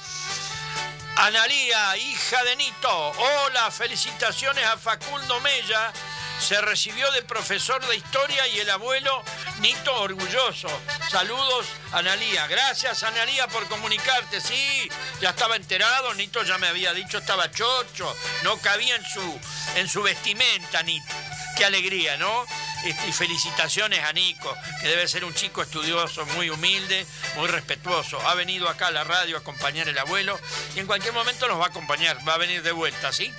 Analía, 1.16 1.96
hija 1.96 2.44
de 2.44 2.56
Nito. 2.56 2.90
Hola, 2.90 3.70
felicitaciones 3.70 4.64
a 4.64 4.76
Facundo 4.76 5.40
Mella 5.40 5.92
se 6.38 6.60
recibió 6.60 7.10
de 7.12 7.22
profesor 7.22 7.84
de 7.86 7.96
historia 7.96 8.46
y 8.48 8.58
el 8.58 8.70
abuelo 8.70 9.22
Nito 9.60 9.94
orgulloso. 10.00 10.68
Saludos, 11.10 11.66
Analía. 11.92 12.46
Gracias, 12.46 13.02
Analía, 13.02 13.48
por 13.48 13.66
comunicarte. 13.68 14.40
Sí, 14.40 14.88
ya 15.20 15.30
estaba 15.30 15.56
enterado, 15.56 16.12
Nito 16.14 16.42
ya 16.42 16.58
me 16.58 16.68
había 16.68 16.92
dicho, 16.92 17.18
estaba 17.18 17.50
chocho, 17.50 18.14
no 18.42 18.58
cabía 18.58 18.96
en 18.96 19.04
su, 19.04 19.40
en 19.76 19.88
su 19.88 20.02
vestimenta, 20.02 20.82
Nito. 20.82 21.14
Qué 21.56 21.64
alegría, 21.64 22.18
¿no? 22.18 22.44
Este, 22.84 23.08
y 23.08 23.12
felicitaciones 23.12 24.04
a 24.04 24.12
Nico, 24.12 24.54
que 24.80 24.88
debe 24.88 25.08
ser 25.08 25.24
un 25.24 25.34
chico 25.34 25.62
estudioso, 25.62 26.26
muy 26.26 26.50
humilde, 26.50 27.06
muy 27.36 27.48
respetuoso. 27.48 28.20
Ha 28.28 28.34
venido 28.34 28.68
acá 28.68 28.88
a 28.88 28.90
la 28.90 29.04
radio 29.04 29.36
a 29.36 29.40
acompañar 29.40 29.88
el 29.88 29.98
abuelo 29.98 30.38
y 30.74 30.80
en 30.80 30.86
cualquier 30.86 31.14
momento 31.14 31.48
nos 31.48 31.58
va 31.58 31.64
a 31.64 31.68
acompañar, 31.68 32.18
va 32.28 32.34
a 32.34 32.38
venir 32.38 32.62
de 32.62 32.72
vuelta, 32.72 33.12
¿sí? 33.12 33.32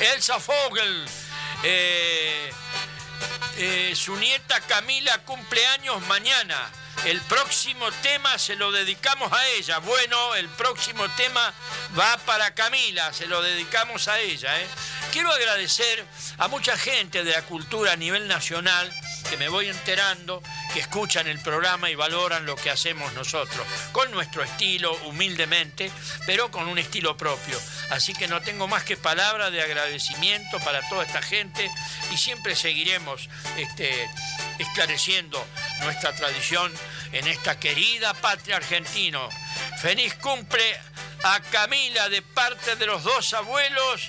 Elsa 0.00 0.38
Fogel 0.38 1.06
eh, 1.62 2.52
eh, 3.56 3.92
su 3.96 4.16
nieta 4.16 4.60
Camila 4.60 5.18
cumple 5.24 5.66
años 5.66 6.00
mañana. 6.06 6.70
El 7.04 7.20
próximo 7.22 7.90
tema 8.02 8.38
se 8.38 8.56
lo 8.56 8.72
dedicamos 8.72 9.32
a 9.32 9.46
ella. 9.50 9.78
Bueno, 9.78 10.34
el 10.34 10.48
próximo 10.48 11.08
tema 11.10 11.52
va 11.98 12.16
para 12.18 12.54
Camila, 12.54 13.12
se 13.12 13.26
lo 13.26 13.40
dedicamos 13.40 14.08
a 14.08 14.18
ella. 14.20 14.60
¿eh? 14.60 14.66
Quiero 15.12 15.32
agradecer 15.32 16.04
a 16.38 16.48
mucha 16.48 16.76
gente 16.76 17.24
de 17.24 17.32
la 17.32 17.42
cultura 17.42 17.92
a 17.92 17.96
nivel 17.96 18.28
nacional 18.28 18.92
que 19.28 19.36
me 19.36 19.48
voy 19.48 19.68
enterando, 19.68 20.42
que 20.72 20.80
escuchan 20.80 21.26
el 21.26 21.40
programa 21.40 21.90
y 21.90 21.94
valoran 21.94 22.46
lo 22.46 22.56
que 22.56 22.70
hacemos 22.70 23.12
nosotros, 23.14 23.66
con 23.92 24.10
nuestro 24.10 24.42
estilo, 24.42 24.94
humildemente, 25.04 25.90
pero 26.26 26.50
con 26.50 26.68
un 26.68 26.78
estilo 26.78 27.16
propio. 27.16 27.58
Así 27.90 28.12
que 28.12 28.28
no 28.28 28.40
tengo 28.40 28.68
más 28.68 28.84
que 28.84 28.96
palabras 28.96 29.52
de 29.52 29.62
agradecimiento 29.62 30.58
para 30.60 30.86
toda 30.88 31.04
esta 31.04 31.22
gente 31.22 31.70
y 32.12 32.16
siempre 32.16 32.56
seguiremos 32.56 33.28
este, 33.56 34.08
esclareciendo 34.58 35.44
nuestra 35.82 36.14
tradición 36.14 36.72
en 37.12 37.26
esta 37.26 37.58
querida 37.58 38.14
patria 38.14 38.56
argentino. 38.56 39.28
Feliz 39.80 40.14
cumple 40.14 40.78
a 41.24 41.40
Camila 41.40 42.08
de 42.08 42.22
parte 42.22 42.76
de 42.76 42.86
los 42.86 43.02
dos 43.02 43.32
abuelos 43.34 44.08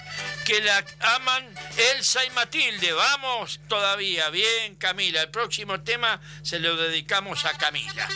que 0.50 0.62
la 0.62 0.84
aman 1.16 1.48
Elsa 1.94 2.26
y 2.26 2.32
Matilde. 2.32 2.92
Vamos 2.92 3.60
todavía, 3.68 4.32
bien 4.32 4.78
Camila. 4.78 5.22
El 5.22 5.30
próximo 5.30 5.82
tema 5.82 6.20
se 6.42 6.58
lo 6.58 6.76
dedicamos 6.76 7.46
a 7.46 7.56
Camila. 7.56 8.10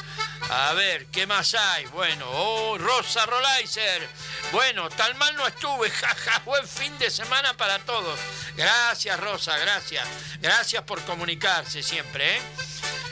A 0.50 0.74
ver, 0.74 1.06
¿qué 1.12 1.28
más 1.28 1.54
hay? 1.54 1.86
Bueno, 1.88 2.26
oh, 2.28 2.80
Rosa 2.80 3.28
Rolaiser. 3.28 4.10
Bueno, 4.52 4.90
tal 4.90 5.14
mal 5.14 5.36
no 5.36 5.46
estuve, 5.46 5.92
jaja, 5.92 6.40
buen 6.40 6.68
fin 6.68 6.98
de 6.98 7.12
semana 7.12 7.56
para 7.56 7.78
todos. 7.78 8.20
Gracias 8.58 9.20
Rosa, 9.20 9.56
gracias. 9.60 10.08
Gracias 10.42 10.82
por 10.86 11.04
comunicarse 11.04 11.84
siempre, 11.84 12.38
¿eh? 12.38 12.42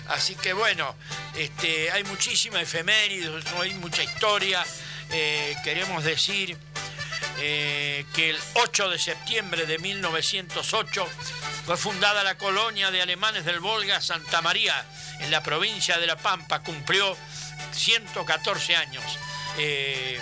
Así 0.07 0.33
que 0.33 0.53
bueno, 0.53 0.95
este, 1.35 1.91
hay 1.91 2.03
muchísima 2.05 2.59
efemérides, 2.59 3.45
hay 3.53 3.75
mucha 3.75 4.01
historia. 4.01 4.65
Eh, 5.11 5.55
queremos 5.63 6.03
decir 6.03 6.57
eh, 7.39 8.05
que 8.13 8.29
el 8.31 8.37
8 8.55 8.89
de 8.89 8.99
septiembre 8.99 9.65
de 9.65 9.79
1908 9.79 11.07
fue 11.65 11.77
fundada 11.77 12.23
la 12.23 12.37
colonia 12.37 12.91
de 12.91 13.01
alemanes 13.01 13.45
del 13.45 13.59
Volga 13.59 14.01
Santa 14.01 14.41
María 14.41 14.85
en 15.19 15.31
la 15.31 15.43
provincia 15.43 15.97
de 15.97 16.07
La 16.07 16.17
Pampa. 16.17 16.61
Cumplió 16.61 17.17
114 17.73 18.75
años. 18.75 19.03
Eh, 19.57 20.19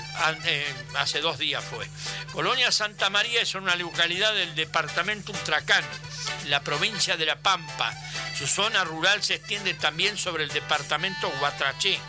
hace 0.98 1.22
dos 1.22 1.38
días 1.38 1.64
fue. 1.64 1.88
Colonia 2.34 2.72
Santa 2.72 3.10
María 3.10 3.42
es 3.42 3.54
una 3.56 3.76
localidad 3.76 4.34
del 4.34 4.56
departamento 4.56 5.32
Ultracán, 5.32 5.84
la 6.48 6.62
provincia 6.62 7.16
de 7.16 7.26
La 7.26 7.38
Pampa. 7.38 7.94
Su 8.38 8.48
zona 8.48 8.84
rural 8.84 9.22
se 9.22 9.36
extiende 9.36 9.74
también 9.76 10.18
sobre 10.18 10.44
el 10.44 10.50
departamento 10.50 11.32
Guatraché 11.40 12.00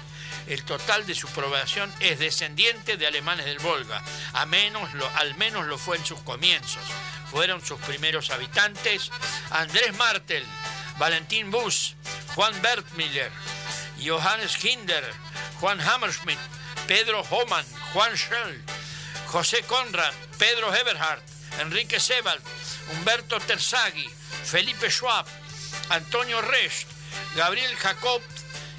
el 0.50 0.64
total 0.64 1.06
de 1.06 1.14
su 1.14 1.28
población 1.28 1.94
es 2.00 2.18
descendiente 2.18 2.96
de 2.96 3.06
alemanes 3.06 3.46
del 3.46 3.60
Volga, 3.60 4.02
al 4.32 4.48
menos 4.48 5.66
lo 5.66 5.78
fue 5.78 5.96
en 5.96 6.04
sus 6.04 6.20
comienzos. 6.22 6.82
Fueron 7.30 7.64
sus 7.64 7.78
primeros 7.80 8.30
habitantes 8.30 9.12
Andrés 9.50 9.94
Martel, 9.96 10.44
Valentín 10.98 11.52
Busch, 11.52 11.94
Juan 12.34 12.52
Bertmiller, 12.62 13.30
Johannes 14.04 14.62
Hinder, 14.64 15.04
Juan 15.60 15.80
Hammerschmidt, 15.80 16.38
Pedro 16.88 17.22
Homan, 17.30 17.64
Juan 17.92 18.16
Schell, 18.16 18.60
José 19.28 19.62
Conrad, 19.62 20.12
Pedro 20.36 20.74
Eberhardt, 20.74 21.22
Enrique 21.60 22.00
Sebald, 22.00 22.42
Humberto 22.90 23.38
Terzaghi, 23.38 24.10
Felipe 24.42 24.90
Schwab, 24.90 25.26
Antonio 25.90 26.40
Resch, 26.40 26.86
Gabriel 27.36 27.76
Jacob 27.76 28.20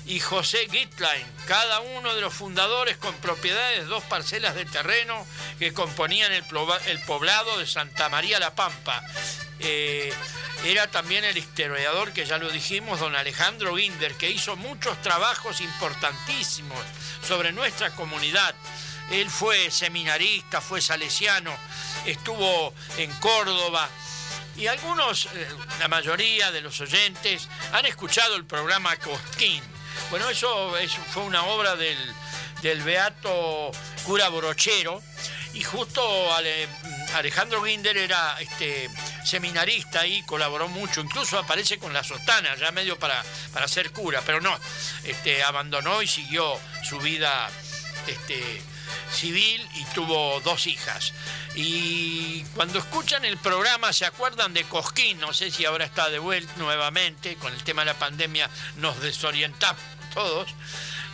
y 0.05 0.19
José 0.19 0.67
Gitlein, 0.69 1.25
cada 1.47 1.79
uno 1.79 2.13
de 2.15 2.21
los 2.21 2.33
fundadores 2.33 2.97
con 2.97 3.13
propiedades 3.15 3.79
de 3.79 3.85
dos 3.85 4.03
parcelas 4.03 4.55
de 4.55 4.65
terreno 4.65 5.25
que 5.59 5.73
componían 5.73 6.31
el, 6.31 6.43
poblado 7.05 7.57
de 7.57 7.67
Santa 7.67 8.09
María 8.09 8.39
la 8.39 8.55
Pampa. 8.55 9.01
Eh, 9.59 10.13
era 10.65 10.87
también 10.87 11.23
el 11.23 11.37
historiador 11.37 12.13
que 12.13 12.25
ya 12.25 12.37
lo 12.37 12.49
dijimos, 12.49 12.99
don 12.99 13.15
Alejandro 13.15 13.75
Ginder, 13.75 14.13
que 14.15 14.29
hizo 14.29 14.55
muchos 14.55 14.99
trabajos 15.01 15.61
importantísimos 15.61 16.79
sobre 17.27 17.51
nuestra 17.51 17.91
comunidad. 17.91 18.55
Él 19.11 19.29
fue 19.29 19.69
seminarista, 19.71 20.61
fue 20.61 20.81
salesiano, 20.81 21.55
estuvo 22.05 22.73
en 22.97 23.11
Córdoba, 23.13 23.89
y 24.57 24.67
algunos, 24.67 25.25
eh, 25.33 25.47
la 25.79 25.87
mayoría 25.87 26.51
de 26.51 26.61
los 26.61 26.79
oyentes, 26.81 27.47
han 27.71 27.85
escuchado 27.85 28.35
el 28.35 28.45
programa 28.45 28.95
Cosquín. 28.97 29.63
Bueno, 30.09 30.29
eso, 30.29 30.73
fue 31.13 31.23
una 31.23 31.43
obra 31.45 31.75
del, 31.75 32.83
beato 32.83 33.71
cura 34.03 34.29
Borochero 34.29 35.01
y 35.53 35.63
justo 35.63 36.01
Alejandro 37.13 37.63
Ginder 37.63 37.97
era 37.97 38.37
este, 38.39 38.89
seminarista 39.25 40.05
y 40.05 40.23
colaboró 40.23 40.67
mucho, 40.67 41.01
incluso 41.01 41.37
aparece 41.37 41.77
con 41.77 41.93
la 41.93 42.03
sotana, 42.03 42.55
ya 42.55 42.71
medio 42.71 42.97
para, 42.99 43.23
para 43.53 43.67
ser 43.67 43.91
cura, 43.91 44.21
pero 44.25 44.41
no, 44.41 44.57
este, 45.03 45.43
abandonó 45.43 46.01
y 46.01 46.07
siguió 46.07 46.59
su 46.83 46.99
vida 46.99 47.49
este, 48.07 48.61
civil 49.11 49.67
y 49.75 49.85
tuvo 49.93 50.39
dos 50.41 50.67
hijas. 50.67 51.13
Y 51.55 52.43
cuando 52.55 52.79
escuchan 52.79 53.25
el 53.25 53.37
programa 53.37 53.93
se 53.93 54.05
acuerdan 54.05 54.53
de 54.53 54.63
Cosquín, 54.63 55.19
no 55.19 55.33
sé 55.33 55.51
si 55.51 55.65
ahora 55.65 55.85
está 55.85 56.09
de 56.09 56.19
vuelta 56.19 56.53
nuevamente, 56.57 57.35
con 57.35 57.53
el 57.53 57.63
tema 57.63 57.81
de 57.81 57.87
la 57.87 57.99
pandemia 57.99 58.49
nos 58.77 58.99
desorientamos 59.01 59.81
todos. 60.13 60.49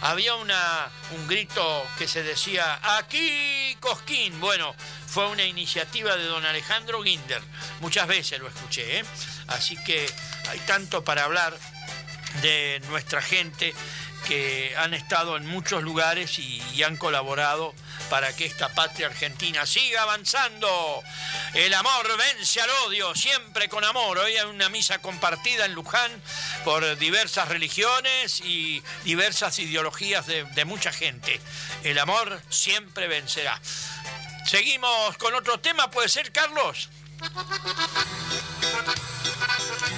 Había 0.01 0.35
una, 0.35 0.89
un 1.15 1.27
grito 1.27 1.85
que 1.97 2.07
se 2.07 2.21
decía, 2.21 2.79
aquí 2.97 3.75
Cosquín. 3.79 4.39
Bueno, 4.39 4.75
fue 5.07 5.27
una 5.27 5.43
iniciativa 5.43 6.15
de 6.15 6.25
don 6.25 6.45
Alejandro 6.45 7.01
Ginder. 7.01 7.41
Muchas 7.79 8.07
veces 8.07 8.39
lo 8.39 8.47
escuché, 8.47 8.99
¿eh? 8.99 9.05
así 9.47 9.75
que 9.83 10.07
hay 10.49 10.59
tanto 10.59 11.03
para 11.03 11.23
hablar 11.23 11.57
de 12.41 12.81
nuestra 12.89 13.21
gente 13.21 13.73
que 14.27 14.75
han 14.77 14.93
estado 14.93 15.37
en 15.37 15.45
muchos 15.45 15.83
lugares 15.83 16.37
y, 16.39 16.57
han 16.83 16.95
colaborado 16.95 17.73
para 18.09 18.35
que 18.35 18.45
esta 18.45 18.69
patria 18.69 19.07
argentina 19.07 19.65
siga 19.65 20.03
avanzando. 20.03 21.01
El 21.53 21.73
amor 21.73 22.07
vence 22.17 22.61
al 22.61 22.69
odio, 22.85 23.15
siempre 23.15 23.67
con 23.67 23.83
amor. 23.83 24.19
Hoy 24.19 24.37
hay 24.37 24.45
una 24.45 24.69
misa 24.69 24.99
compartida 24.99 25.65
en 25.65 25.73
Luján 25.73 26.11
por 26.63 26.97
diversas 26.97 27.49
religiones 27.49 28.39
y 28.41 28.83
diversas 29.03 29.57
ideologías 29.59 30.27
de, 30.27 30.43
de 30.43 30.65
mucha 30.65 30.91
gente. 30.91 31.41
El 31.83 31.97
amor 31.97 32.41
siempre 32.49 33.07
vencerá. 33.07 33.59
Seguimos 34.45 35.17
con 35.17 35.33
otro 35.33 35.59
tema, 35.59 35.89
¿puede 35.89 36.09
ser, 36.09 36.31
Carlos? 36.31 36.89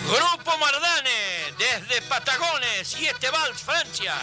Grupo 0.10 0.58
Mardane, 0.58 1.54
desde 1.60 2.02
Patagones 2.02 3.00
y 3.00 3.06
este 3.06 3.30
vals, 3.30 3.62
Francia. 3.62 4.16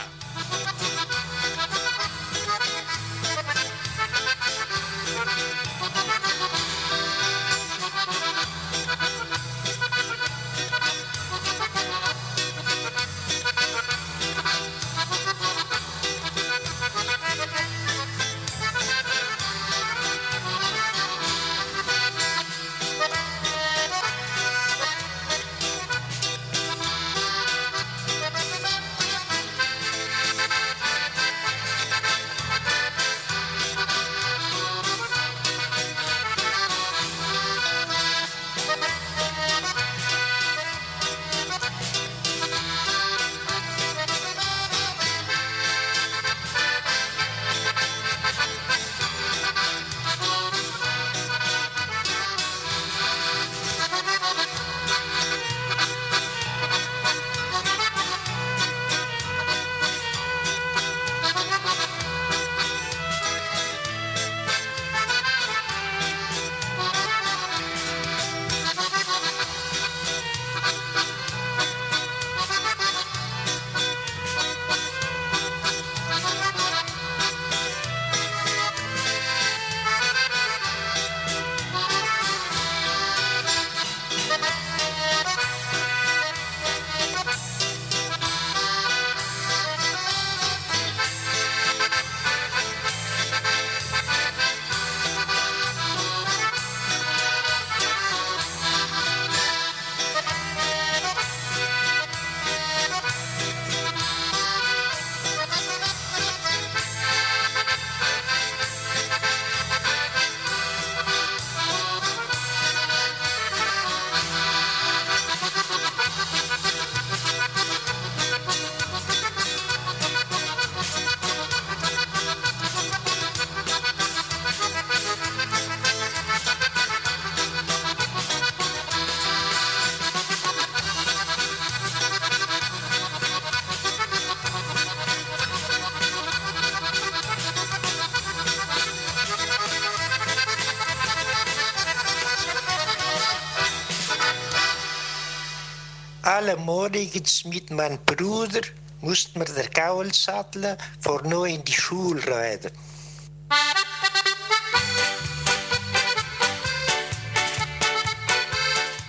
Morgens 146.56 147.44
mit 147.44 147.70
meinem 147.70 147.98
Bruder 148.04 148.62
mussten 149.00 149.40
wir 149.40 149.46
der 149.54 149.68
Gaul 149.68 150.12
satteln, 150.12 150.76
vor 151.00 151.22
nur 151.22 151.46
in 151.46 151.62
die. 151.64 151.76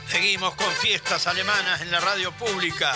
Seguimos 0.08 0.56
con 0.56 0.72
fiestas 0.74 1.28
alemanas 1.28 1.82
en 1.82 1.92
la 1.92 2.00
radio 2.00 2.32
pública. 2.32 2.94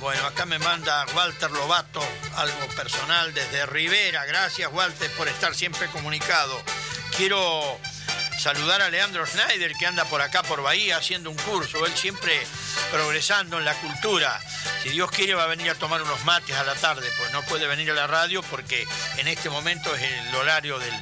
Bueno, 0.00 0.26
acá 0.26 0.44
me 0.44 0.58
manda 0.58 1.06
Walter 1.14 1.50
Lobato 1.50 2.02
algo 2.36 2.66
personal 2.76 3.32
desde 3.32 3.66
Rivera. 3.66 4.24
Gracias, 4.26 4.70
Walter, 4.72 5.10
por 5.12 5.28
estar 5.28 5.54
siempre 5.54 5.88
comunicado. 5.88 6.62
Quiero 7.16 7.78
saludar 8.38 8.82
a 8.82 8.90
Leandro 8.90 9.26
Schneider, 9.26 9.72
que 9.74 9.86
anda 9.86 10.04
por 10.04 10.20
acá, 10.20 10.42
por 10.42 10.62
Bahía, 10.62 10.98
haciendo 10.98 11.30
un 11.30 11.36
curso. 11.36 11.86
Él 11.86 11.96
siempre 11.96 12.46
progresando 12.90 13.58
en 13.58 13.64
la 13.64 13.74
cultura. 13.74 14.40
Si 14.82 14.90
Dios 14.90 15.10
quiere 15.10 15.34
va 15.34 15.44
a 15.44 15.46
venir 15.46 15.70
a 15.70 15.74
tomar 15.74 16.02
unos 16.02 16.24
mates 16.24 16.56
a 16.56 16.64
la 16.64 16.74
tarde, 16.74 17.10
pues 17.18 17.32
no 17.32 17.42
puede 17.42 17.66
venir 17.66 17.90
a 17.90 17.94
la 17.94 18.06
radio 18.06 18.42
porque 18.42 18.86
en 19.16 19.28
este 19.28 19.50
momento 19.50 19.94
es 19.94 20.02
el 20.02 20.34
horario 20.34 20.78
del, 20.78 20.94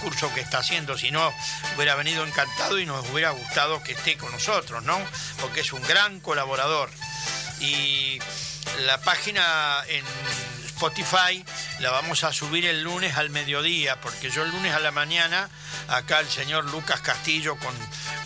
curso 0.00 0.32
que 0.34 0.40
está 0.40 0.58
haciendo, 0.58 0.96
si 0.96 1.10
no 1.10 1.32
hubiera 1.74 1.94
venido 1.94 2.24
encantado 2.24 2.78
y 2.78 2.86
nos 2.86 3.08
hubiera 3.10 3.30
gustado 3.30 3.82
que 3.82 3.92
esté 3.92 4.16
con 4.16 4.30
nosotros, 4.32 4.82
¿no? 4.84 5.00
Porque 5.40 5.60
es 5.60 5.72
un 5.72 5.82
gran 5.82 6.20
colaborador. 6.20 6.90
Y 7.60 8.18
la 8.86 9.00
página 9.00 9.82
en 9.88 10.04
Spotify 10.82 11.44
la 11.78 11.90
vamos 11.90 12.24
a 12.24 12.32
subir 12.32 12.66
el 12.66 12.82
lunes 12.82 13.16
al 13.16 13.30
mediodía, 13.30 14.00
porque 14.00 14.30
yo 14.30 14.42
el 14.42 14.50
lunes 14.50 14.74
a 14.74 14.80
la 14.80 14.90
mañana, 14.90 15.48
acá 15.86 16.18
el 16.20 16.28
señor 16.28 16.64
Lucas 16.70 17.00
Castillo 17.00 17.56
con, 17.56 17.74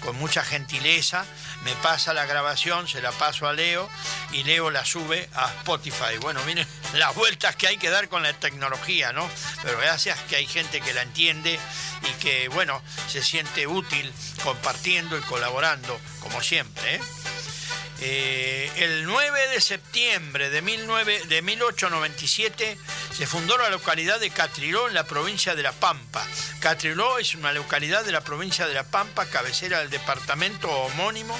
con 0.06 0.16
mucha 0.18 0.44
gentileza 0.44 1.24
me 1.64 1.74
pasa 1.82 2.14
la 2.14 2.26
grabación, 2.26 2.86
se 2.86 3.02
la 3.02 3.10
paso 3.10 3.48
a 3.48 3.52
Leo 3.52 3.90
y 4.30 4.44
Leo 4.44 4.70
la 4.70 4.84
sube 4.84 5.28
a 5.34 5.46
Spotify. 5.58 6.16
Bueno, 6.20 6.40
miren 6.44 6.64
las 6.94 7.12
vueltas 7.16 7.56
que 7.56 7.66
hay 7.66 7.76
que 7.76 7.90
dar 7.90 8.08
con 8.08 8.22
la 8.22 8.32
tecnología, 8.32 9.12
¿no? 9.12 9.28
Pero 9.64 9.76
gracias 9.78 10.16
que 10.28 10.36
hay 10.36 10.46
gente 10.46 10.80
que 10.80 10.94
la 10.94 11.02
entiende 11.02 11.58
y 12.02 12.22
que, 12.22 12.46
bueno, 12.48 12.80
se 13.08 13.20
siente 13.20 13.66
útil 13.66 14.12
compartiendo 14.44 15.18
y 15.18 15.22
colaborando, 15.22 16.00
como 16.20 16.40
siempre, 16.40 16.94
¿eh? 16.94 17.00
Eh, 18.00 18.70
el 18.76 19.04
9 19.04 19.48
de 19.48 19.60
septiembre 19.60 20.50
de, 20.50 20.62
1897 20.62 22.78
se 23.16 23.26
fundó 23.26 23.56
la 23.56 23.70
localidad 23.70 24.20
de 24.20 24.30
Catriló 24.30 24.88
en 24.88 24.94
la 24.94 25.04
provincia 25.04 25.54
de 25.54 25.62
La 25.62 25.72
Pampa. 25.72 26.26
Catriló 26.60 27.18
es 27.18 27.34
una 27.34 27.52
localidad 27.52 28.04
de 28.04 28.12
la 28.12 28.20
provincia 28.20 28.66
de 28.66 28.74
La 28.74 28.84
Pampa, 28.84 29.26
cabecera 29.26 29.78
del 29.78 29.90
departamento 29.90 30.70
homónimo, 30.70 31.36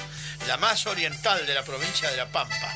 la 0.47 0.57
más 0.57 0.87
oriental 0.87 1.45
de 1.47 1.55
la 1.55 1.63
provincia 1.63 2.11
de 2.11 2.17
La 2.17 2.31
Pampa 2.31 2.75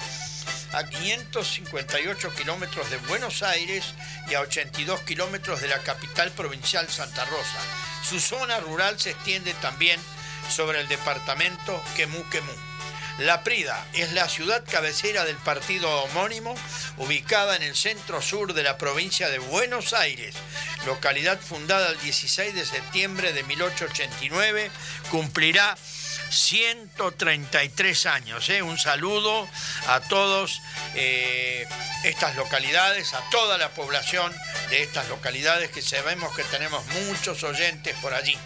a 0.72 0.84
558 0.84 2.34
kilómetros 2.34 2.90
de 2.90 2.98
Buenos 2.98 3.42
Aires 3.42 3.94
y 4.28 4.34
a 4.34 4.40
82 4.40 5.00
kilómetros 5.00 5.60
de 5.60 5.68
la 5.68 5.78
capital 5.78 6.30
provincial 6.30 6.88
Santa 6.88 7.24
Rosa. 7.24 7.58
Su 8.08 8.20
zona 8.20 8.60
rural 8.60 8.98
se 9.00 9.10
extiende 9.10 9.52
también 9.54 10.00
sobre 10.48 10.80
el 10.80 10.88
departamento 10.88 11.82
Quemú 11.96 12.22
Quemú. 12.30 12.69
La 13.20 13.44
Prida 13.44 13.86
es 13.92 14.12
la 14.12 14.30
ciudad 14.30 14.64
cabecera 14.64 15.26
del 15.26 15.36
partido 15.36 15.90
homónimo, 16.04 16.54
ubicada 16.96 17.54
en 17.54 17.62
el 17.62 17.76
centro 17.76 18.22
sur 18.22 18.54
de 18.54 18.62
la 18.62 18.78
provincia 18.78 19.28
de 19.28 19.38
Buenos 19.38 19.92
Aires. 19.92 20.34
localidad 20.86 21.38
fundada 21.38 21.90
el 21.90 22.00
16 22.00 22.54
de 22.54 22.64
septiembre 22.64 23.34
de 23.34 23.42
1889, 23.42 24.70
cumplirá 25.10 25.76
133 26.30 28.06
años. 28.06 28.48
¿eh? 28.48 28.62
Un 28.62 28.78
saludo 28.78 29.46
a 29.88 30.00
todos 30.00 30.62
eh, 30.94 31.68
estas 32.04 32.36
localidades, 32.36 33.12
a 33.12 33.20
toda 33.30 33.58
la 33.58 33.68
población 33.68 34.34
de 34.70 34.82
estas 34.82 35.06
localidades 35.10 35.70
que 35.70 35.82
sabemos 35.82 36.34
que 36.34 36.44
tenemos 36.44 36.82
muchos 36.86 37.42
oyentes 37.42 37.94
por 38.00 38.14
allí. 38.14 38.38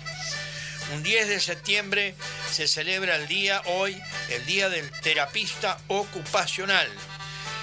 Un 0.92 1.02
10 1.02 1.28
de 1.28 1.40
septiembre 1.40 2.14
se 2.50 2.68
celebra 2.68 3.16
el 3.16 3.26
día 3.26 3.62
hoy, 3.66 4.00
el 4.28 4.44
Día 4.46 4.68
del 4.68 4.90
Terapista 5.00 5.78
Ocupacional. 5.88 6.88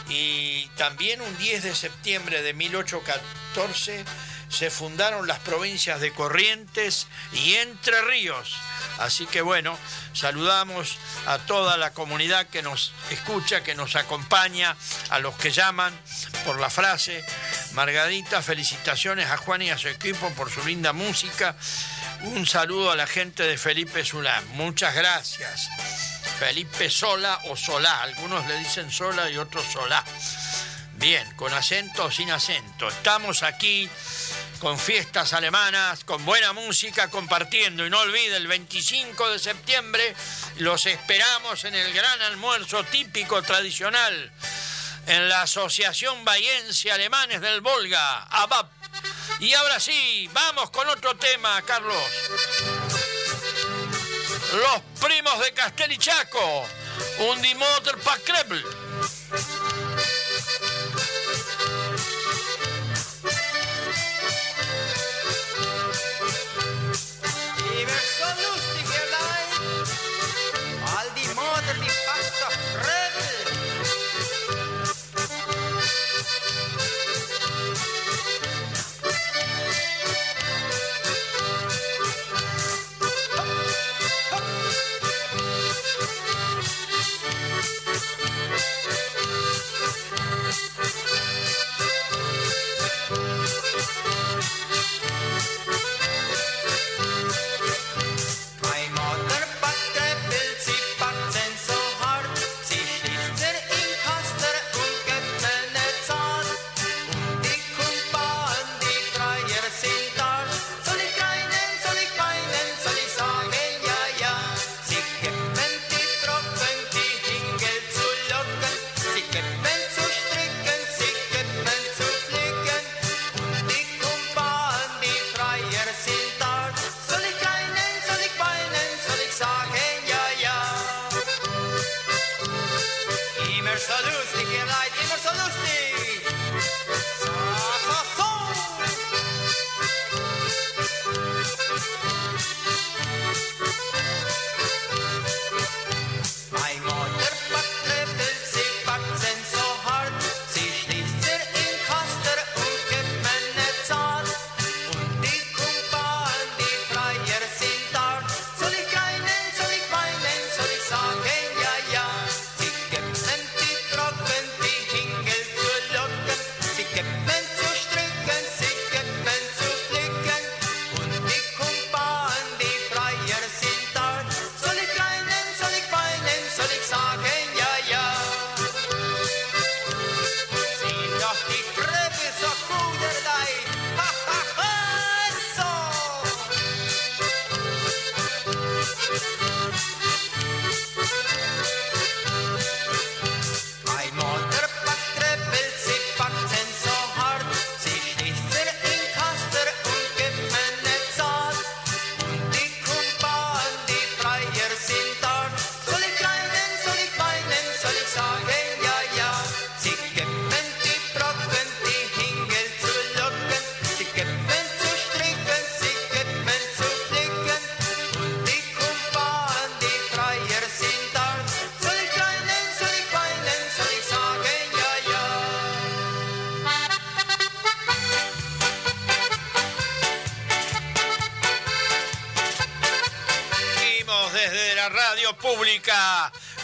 Y 0.10 0.66
también 0.76 1.22
un 1.22 1.38
10 1.38 1.64
de 1.64 1.76
septiembre 1.76 2.42
de 2.42 2.54
1814 2.54 4.04
se 4.50 4.70
fundaron 4.70 5.28
las 5.28 5.40
provincias 5.40 6.02
de 6.02 6.12
Corrientes 6.12 7.08
y 7.32 7.54
Entre 7.54 8.02
Ríos. 8.02 8.54
Así 9.00 9.26
que 9.26 9.42
bueno, 9.42 9.78
saludamos 10.14 10.98
a 11.26 11.38
toda 11.40 11.78
la 11.78 11.94
comunidad 11.94 12.48
que 12.48 12.62
nos 12.62 12.94
escucha, 13.10 13.64
que 13.64 13.76
nos 13.76 13.96
acompaña, 13.96 14.76
a 15.10 15.20
los 15.20 15.36
que 15.36 15.52
llaman 15.52 15.98
por 16.46 16.60
la 16.60 16.70
frase. 16.70 17.24
Margarita, 17.74 18.42
felicitaciones 18.42 19.30
a 19.30 19.38
Juan 19.38 19.62
y 19.62 19.70
a 19.70 19.78
su 19.78 19.88
equipo 19.88 20.30
por 20.32 20.52
su 20.52 20.64
linda 20.66 20.92
música. 20.92 21.56
Un 22.24 22.46
saludo 22.46 22.92
a 22.92 22.96
la 22.96 23.08
gente 23.08 23.44
de 23.44 23.58
Felipe 23.58 24.06
Zulán. 24.06 24.48
Muchas 24.50 24.94
gracias. 24.94 25.70
Felipe 26.40 26.90
Sola 26.90 27.40
o 27.46 27.56
Solá. 27.56 28.02
Algunos 28.04 28.46
le 28.48 28.58
dicen 28.58 28.92
Sola 28.92 29.30
y 29.30 29.38
otros 29.38 29.66
Solá. 29.66 30.04
Bien, 30.94 31.28
con 31.36 31.52
acento 31.52 32.06
o 32.06 32.12
sin 32.12 32.30
acento. 32.30 32.88
Estamos 32.88 33.42
aquí 33.42 33.90
con 34.60 34.78
fiestas 34.78 35.34
alemanas, 35.34 36.04
con 36.04 36.24
buena 36.24 36.54
música, 36.54 37.10
compartiendo. 37.10 37.86
Y 37.86 37.90
no 37.90 38.00
olvide, 38.00 38.38
el 38.38 38.48
25 38.48 39.32
de 39.32 39.40
septiembre 39.40 40.16
los 40.58 40.86
esperamos 40.86 41.64
en 41.66 41.74
el 41.74 41.92
gran 41.92 42.22
almuerzo 42.22 42.84
típico 42.84 43.42
tradicional 43.42 44.32
en 45.08 45.28
la 45.28 45.42
Asociación 45.42 46.24
Bayense 46.24 46.92
Alemanes 46.92 47.42
del 47.42 47.62
Volga, 47.62 48.24
ABAP. 48.24 48.81
Y 49.40 49.54
ahora 49.54 49.80
sí, 49.80 50.30
vamos 50.34 50.70
con 50.72 50.88
otro 50.90 51.16
tema, 51.16 51.62
Carlos. 51.64 51.98
Los 54.54 55.10
primos 55.10 55.40
de 55.40 55.54
Castel 55.54 55.92
y 55.94 55.98
Chaco, 55.98 56.66
un 57.30 57.42
Dimoter 57.42 57.98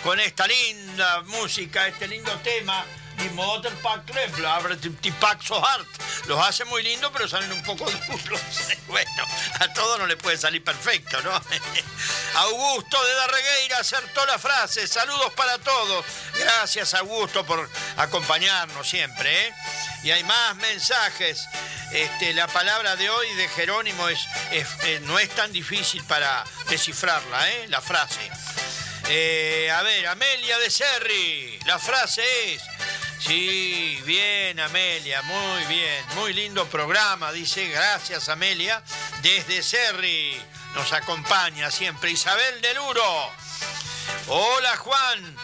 con 0.07 0.21
esta 0.21 0.47
linda 0.47 1.21
música, 1.23 1.85
este 1.85 2.07
lindo 2.07 2.31
tema. 2.41 2.85
Y 3.19 3.29
Motor 3.33 3.73
Pack 3.81 4.05
Tipac 5.01 5.41
So 5.41 5.61
Hard. 5.61 5.85
Los 6.27 6.39
hace 6.39 6.63
muy 6.63 6.81
lindo, 6.81 7.11
pero 7.11 7.27
salen 7.27 7.51
un 7.51 7.61
poco 7.61 7.91
duros. 8.07 8.41
Bueno, 8.87 9.25
a 9.59 9.73
todo 9.73 9.97
no 9.97 10.07
le 10.07 10.15
puede 10.15 10.37
salir 10.37 10.63
perfecto, 10.63 11.21
¿no? 11.23 11.31
Augusto 12.35 13.03
de 13.03 13.13
Darregueira 13.15 13.79
acertó 13.79 14.25
la 14.27 14.39
frase. 14.39 14.87
Saludos 14.87 15.33
para 15.33 15.57
todos. 15.57 16.05
Gracias, 16.39 16.93
Augusto, 16.93 17.45
por 17.45 17.69
acompañarnos 17.97 18.87
siempre, 18.87 19.47
¿eh? 19.47 19.53
Y 20.03 20.11
hay 20.11 20.23
más 20.23 20.55
mensajes. 20.55 21.49
Este, 21.91 22.33
la 22.33 22.47
palabra 22.47 22.95
de 22.95 23.09
hoy 23.09 23.33
de 23.33 23.49
Jerónimo 23.49 24.07
es, 24.07 24.25
eh, 24.51 25.01
no 25.03 25.19
es 25.19 25.29
tan 25.31 25.51
difícil 25.51 26.01
para 26.05 26.45
descifrarla, 26.69 27.49
¿eh? 27.51 27.67
La 27.67 27.81
frase. 27.81 28.31
Eh, 29.09 29.71
a 29.71 29.81
ver, 29.83 30.07
Amelia 30.07 30.59
de 30.59 30.69
Serri, 30.69 31.59
la 31.65 31.79
frase 31.79 32.23
es, 32.53 32.61
Sí, 33.19 33.99
bien 34.05 34.59
Amelia, 34.59 35.21
muy 35.23 35.63
bien, 35.65 36.05
muy 36.15 36.33
lindo 36.33 36.67
programa, 36.67 37.31
dice, 37.31 37.67
gracias 37.67 38.29
Amelia, 38.29 38.83
desde 39.21 39.63
Cerri 39.63 40.39
nos 40.75 40.93
acompaña 40.93 41.71
siempre 41.71 42.11
Isabel 42.11 42.61
del 42.61 42.77
Uro. 42.79 43.31
Hola 44.27 44.77
Juan, 44.77 45.35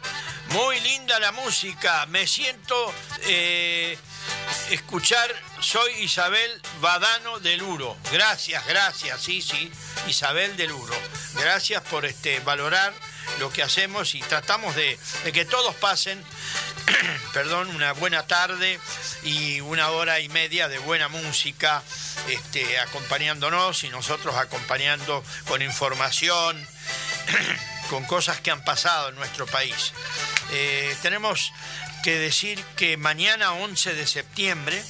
muy 0.50 0.80
linda 0.82 1.20
la 1.20 1.32
música, 1.32 2.06
me 2.06 2.28
siento 2.28 2.94
eh, 3.24 3.98
escuchar, 4.70 5.34
soy 5.60 5.92
Isabel 6.04 6.62
Badano 6.80 7.40
del 7.40 7.64
Uro. 7.64 7.98
Gracias, 8.12 8.66
gracias, 8.68 9.22
sí, 9.22 9.42
sí, 9.42 9.72
Isabel 10.08 10.56
del 10.58 10.72
Uro. 10.72 10.96
Gracias 11.34 11.82
por 11.84 12.06
este, 12.06 12.40
valorar 12.42 12.94
lo 13.40 13.52
que 13.52 13.64
hacemos 13.64 14.16
y 14.16 14.22
tratamos 14.22 14.76
de, 14.76 14.98
que 15.34 15.46
todos 15.46 15.76
pasen, 15.76 16.24
perdón, 17.34 17.70
una 17.76 17.94
buena 17.94 18.28
tarde 18.28 18.80
y 19.24 19.62
una 19.62 19.90
hora 19.90 20.20
y 20.20 20.30
media 20.30 20.68
de 20.68 20.78
buena 20.80 21.08
música 21.08 21.82
este, 22.28 22.80
acompañándonos 22.80 23.84
y 23.84 23.90
nosotros 23.90 24.36
acompañando 24.36 25.24
con 25.48 25.62
información, 25.62 26.68
con 27.90 28.06
cosas 28.06 28.40
que 28.40 28.52
han 28.52 28.64
pasado 28.64 29.10
en 29.10 29.16
nuestro 29.16 29.46
país. 29.46 29.94
Eh, 30.52 30.96
tenemos 31.02 31.52
que 32.04 32.20
decir 32.20 32.64
que 32.76 32.98
mañana 32.98 33.54
11 33.54 33.94
de 33.94 34.08
septiembre 34.08 34.84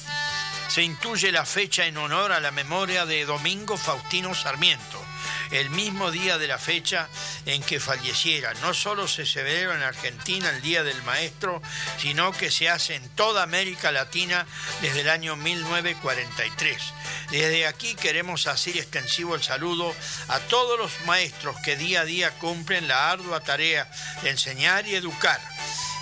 se 0.68 0.82
intuye 0.82 1.30
la 1.30 1.44
fecha 1.44 1.86
en 1.86 1.96
honor 1.96 2.32
a 2.32 2.40
la 2.40 2.50
memoria 2.50 3.06
de 3.06 3.24
Domingo 3.24 3.76
Faustino 3.76 4.34
Sarmiento 4.34 5.03
el 5.50 5.70
mismo 5.70 6.10
día 6.10 6.38
de 6.38 6.48
la 6.48 6.58
fecha 6.58 7.08
en 7.46 7.62
que 7.62 7.80
falleciera. 7.80 8.54
No 8.54 8.74
solo 8.74 9.08
se 9.08 9.26
celebra 9.26 9.76
en 9.76 9.82
Argentina 9.82 10.50
el 10.50 10.62
Día 10.62 10.82
del 10.82 11.02
Maestro, 11.02 11.62
sino 11.98 12.32
que 12.32 12.50
se 12.50 12.68
hace 12.68 12.94
en 12.94 13.08
toda 13.10 13.42
América 13.42 13.92
Latina 13.92 14.46
desde 14.80 15.02
el 15.02 15.10
año 15.10 15.36
1943. 15.36 16.82
Desde 17.30 17.66
aquí 17.66 17.94
queremos 17.94 18.46
hacer 18.46 18.76
extensivo 18.76 19.34
el 19.34 19.42
saludo 19.42 19.94
a 20.28 20.38
todos 20.40 20.78
los 20.78 20.92
maestros 21.06 21.56
que 21.64 21.76
día 21.76 22.02
a 22.02 22.04
día 22.04 22.30
cumplen 22.38 22.88
la 22.88 23.10
ardua 23.10 23.40
tarea 23.40 23.90
de 24.22 24.30
enseñar 24.30 24.86
y 24.86 24.94
educar. 24.94 25.40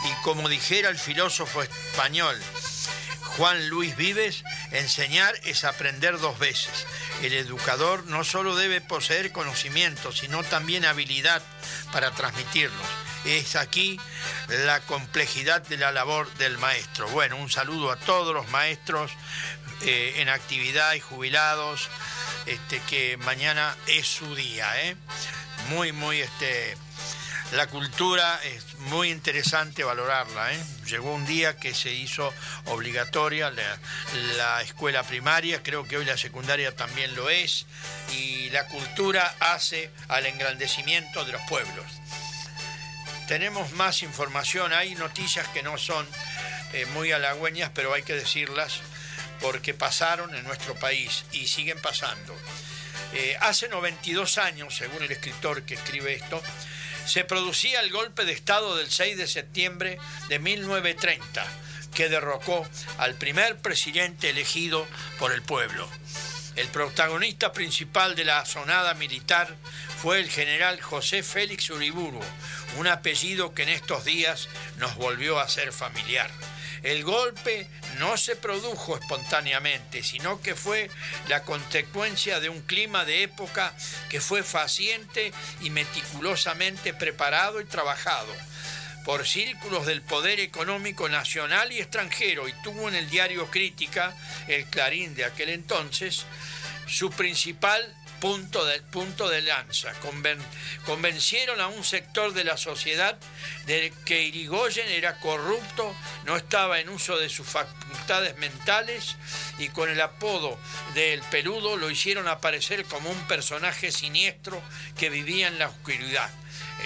Y 0.05 0.23
como 0.23 0.49
dijera 0.49 0.89
el 0.89 0.99
filósofo 0.99 1.63
español, 1.63 2.41
Juan 3.37 3.69
Luis 3.69 3.97
Vives, 3.97 4.45
enseñar 4.73 5.35
es 5.45 5.65
aprender 5.65 6.19
dos 6.19 6.39
veces. 6.39 6.87
El 7.23 7.33
educador 7.33 8.05
no 8.07 8.25
solo 8.25 8.57
debe 8.57 8.81
poseer 8.81 9.33
conocimiento, 9.33 10.13
sino 10.13 10.43
también 10.45 10.85
habilidad 10.85 11.43
para 11.93 12.11
transmitirlos. 12.11 12.87
Es 13.25 13.57
aquí 13.57 13.99
la 14.49 14.81
complejidad 14.81 15.63
de 15.63 15.79
la 15.79 15.93
labor 15.93 16.33
del 16.35 16.59
maestro. 16.59 17.09
Bueno, 17.09 17.37
un 17.37 17.51
saludo 17.51 17.91
a 17.91 17.97
todos 17.97 18.35
los 18.35 18.49
maestros 18.51 19.13
eh, 19.83 20.15
en 20.17 20.29
actividad 20.29 20.93
y 20.95 21.01
jubilados, 21.01 21.89
este, 22.47 22.81
que 22.89 23.17
mañana 23.19 23.77
es 23.87 24.07
su 24.07 24.35
día. 24.35 24.69
¿eh? 24.83 24.97
Muy, 25.71 25.93
muy 25.93 26.21
este, 26.21 26.77
la 27.53 27.67
cultura 27.67 28.41
es 28.45 28.79
muy 28.79 29.11
interesante 29.11 29.85
valorarla. 29.85 30.53
¿eh? 30.53 30.65
Llegó 30.87 31.15
un 31.15 31.27
día 31.27 31.57
que 31.57 31.75
se 31.75 31.93
hizo 31.93 32.33
obligatoria 32.67 33.51
la, 33.51 34.63
escuela 34.63 35.03
primaria, 35.03 35.63
creo 35.63 35.87
que 35.87 35.99
hoy 35.99 36.05
la 36.05 36.17
secundaria 36.17 36.75
también 36.75 37.15
lo 37.15 37.29
es, 37.29 37.67
y 38.13 38.49
la 38.51 38.67
cultura 38.69 39.35
hace 39.41 39.91
al 40.09 40.27
engrandecimiento 40.27 41.25
de 41.25 41.33
los 41.33 41.43
pueblos. 41.43 41.85
Tenemos 43.29 43.73
más 43.73 44.03
información, 44.03 44.73
hay 44.73 44.95
noticias 44.95 45.47
que 45.49 45.63
no 45.63 45.77
son 45.79 46.07
eh, 46.73 46.87
muy 46.87 47.13
halagüeñas, 47.13 47.71
pero 47.75 47.93
hay 47.93 48.03
que 48.03 48.15
decirlas 48.15 48.81
porque 49.41 49.75
pasaron 49.75 50.35
en 50.35 50.45
nuestro 50.45 50.75
país 50.77 51.25
y 51.33 51.49
siguen 51.49 51.81
pasando. 51.81 52.35
Eh, 53.13 53.37
hace 53.41 53.69
92 53.69 54.39
años, 54.39 54.75
según 54.75 55.03
el 55.03 55.13
escritor 55.13 55.65
que 55.65 55.75
escribe 55.75 56.15
esto, 56.15 56.43
se 57.07 57.25
producía 57.25 57.81
el 57.81 57.91
golpe 57.91 58.25
de 58.25 58.33
Estado 58.33 58.77
del 58.77 58.91
6 58.91 59.17
de 59.17 59.27
septiembre 59.27 59.99
de 60.29 60.39
1930, 60.39 61.45
que 61.95 62.09
derrocó 62.09 62.67
al 62.99 63.15
primer 63.15 63.59
presidente 63.59 64.31
elegido 64.31 64.87
por 65.19 65.33
el 65.33 65.43
pueblo. 65.43 65.89
El 66.57 66.69
protagonista 66.69 67.53
principal 67.53 68.15
de 68.15 68.25
la 68.25 68.45
sonada 68.45 68.95
militar 68.95 69.55
fue 70.03 70.21
el 70.21 70.29
general 70.29 70.81
José 70.81 71.23
Félix 71.23 71.71
Uriburu, 71.71 72.21
un 72.77 72.87
apellido 72.89 73.55
que 73.55 73.63
en 73.63 73.71
estos 73.71 74.05
días 74.05 74.49
nos 74.79 74.97
volvió 74.97 75.39
a 75.39 75.49
ser 75.49 75.73
familiar. 75.73 76.31
El 76.83 77.05
golpe 77.05 77.69
no 77.99 78.17
se 78.17 78.35
produjo 78.35 78.97
espontáneamente, 78.97 80.03
sino 80.03 80.41
que 80.41 80.55
fue 80.55 80.91
la 81.29 81.43
consecuencia 81.45 82.41
de 82.41 82.49
un 82.49 82.61
clima 82.63 83.05
de 83.05 83.23
época 83.23 83.73
que 84.09 84.21
fue 84.21 84.43
faciente 84.43 85.33
y 85.61 85.71
meticulosamente 85.71 86.93
preparado 86.93 87.61
y 87.61 87.65
trabajado 87.65 88.33
por 89.05 89.27
círculos 89.27 89.87
del 89.87 90.03
poder 90.03 90.41
económico 90.41 91.09
nacional 91.09 91.73
y 91.73 91.81
extranjero. 91.81 92.49
Y 92.49 92.53
tuvo 92.63 92.89
en 92.89 92.95
el 92.95 93.11
diario 93.11 93.51
Crítica, 93.51 94.17
el 94.49 94.65
Clarín 94.67 95.15
de 95.15 95.25
aquel 95.25 95.51
entonces, 95.51 96.25
su 96.87 97.11
principal 97.11 97.95
punto 98.23 98.65
de, 98.65 98.81
punto 98.83 99.29
de 99.29 99.43
lanza. 99.43 99.93
convencieron 100.87 101.61
a 101.61 101.67
un 101.67 101.83
sector 101.83 102.33
de 102.33 102.45
la 102.45 102.57
sociedad 102.57 103.19
de 103.67 103.93
que 104.05 104.23
Irigoyen 104.23 104.87
era 104.87 105.19
corrupto, 105.19 105.93
no 106.25 106.37
estaba 106.37 106.79
en 106.79 106.89
uso 106.89 107.19
de 107.19 107.29
sus 107.29 107.49
facultades 107.49 108.39
mentales 108.39 109.17
y 109.59 109.71
con 109.71 109.91
el 109.91 110.01
apodo 110.01 110.57
del 110.95 111.21
peludo 111.33 111.77
lo 111.77 111.91
hicieron 111.91 112.29
aparecer 112.29 112.85
como 112.85 113.11
un 113.11 113.27
personaje 113.27 113.91
siniestro 113.91 114.63
que 114.97 115.11
vivía 115.11 115.49
en 115.49 115.59
la 115.59 115.67
oscuridad. 115.67 116.31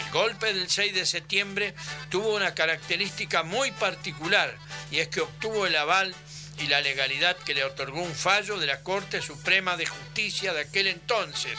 El 0.03 0.11
golpe 0.13 0.55
del 0.55 0.71
6 0.71 0.95
de 0.95 1.05
septiembre 1.05 1.75
tuvo 2.09 2.35
una 2.35 2.55
característica 2.55 3.43
muy 3.43 3.73
particular 3.73 4.57
y 4.91 5.01
es 5.01 5.09
que 5.09 5.21
obtuvo 5.21 5.67
el 5.67 5.77
aval 5.77 6.15
y 6.59 6.67
la 6.69 6.81
legalidad 6.81 7.37
que 7.37 7.55
le 7.55 7.65
otorgó 7.65 8.03
un 8.03 8.15
fallo 8.15 8.59
de 8.59 8.67
la 8.67 8.83
Corte 8.83 9.21
Suprema 9.21 9.77
de 9.77 9.87
Justicia 9.87 10.53
de 10.53 10.63
aquel 10.63 10.87
entonces, 10.87 11.59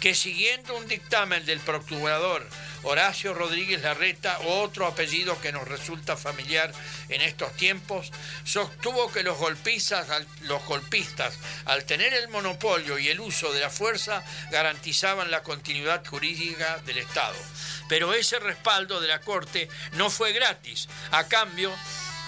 que 0.00 0.14
siguiendo 0.14 0.76
un 0.76 0.86
dictamen 0.86 1.44
del 1.46 1.60
procurador 1.60 2.46
Horacio 2.82 3.34
Rodríguez 3.34 3.82
Larreta, 3.82 4.38
otro 4.44 4.86
apellido 4.86 5.40
que 5.40 5.50
nos 5.50 5.66
resulta 5.66 6.16
familiar 6.16 6.72
en 7.08 7.20
estos 7.20 7.52
tiempos, 7.56 8.12
sostuvo 8.44 9.10
que 9.10 9.24
los 9.24 9.36
golpistas, 9.38 10.06
los 10.42 10.64
golpistas, 10.66 11.36
al 11.64 11.84
tener 11.84 12.14
el 12.14 12.28
monopolio 12.28 12.98
y 12.98 13.08
el 13.08 13.18
uso 13.18 13.52
de 13.52 13.60
la 13.60 13.70
fuerza, 13.70 14.22
garantizaban 14.52 15.32
la 15.32 15.42
continuidad 15.42 16.06
jurídica 16.06 16.78
del 16.86 16.98
Estado. 16.98 17.36
Pero 17.88 18.14
ese 18.14 18.38
respaldo 18.38 19.00
de 19.00 19.08
la 19.08 19.20
Corte 19.20 19.68
no 19.94 20.08
fue 20.08 20.32
gratis. 20.32 20.88
A 21.10 21.26
cambio, 21.26 21.72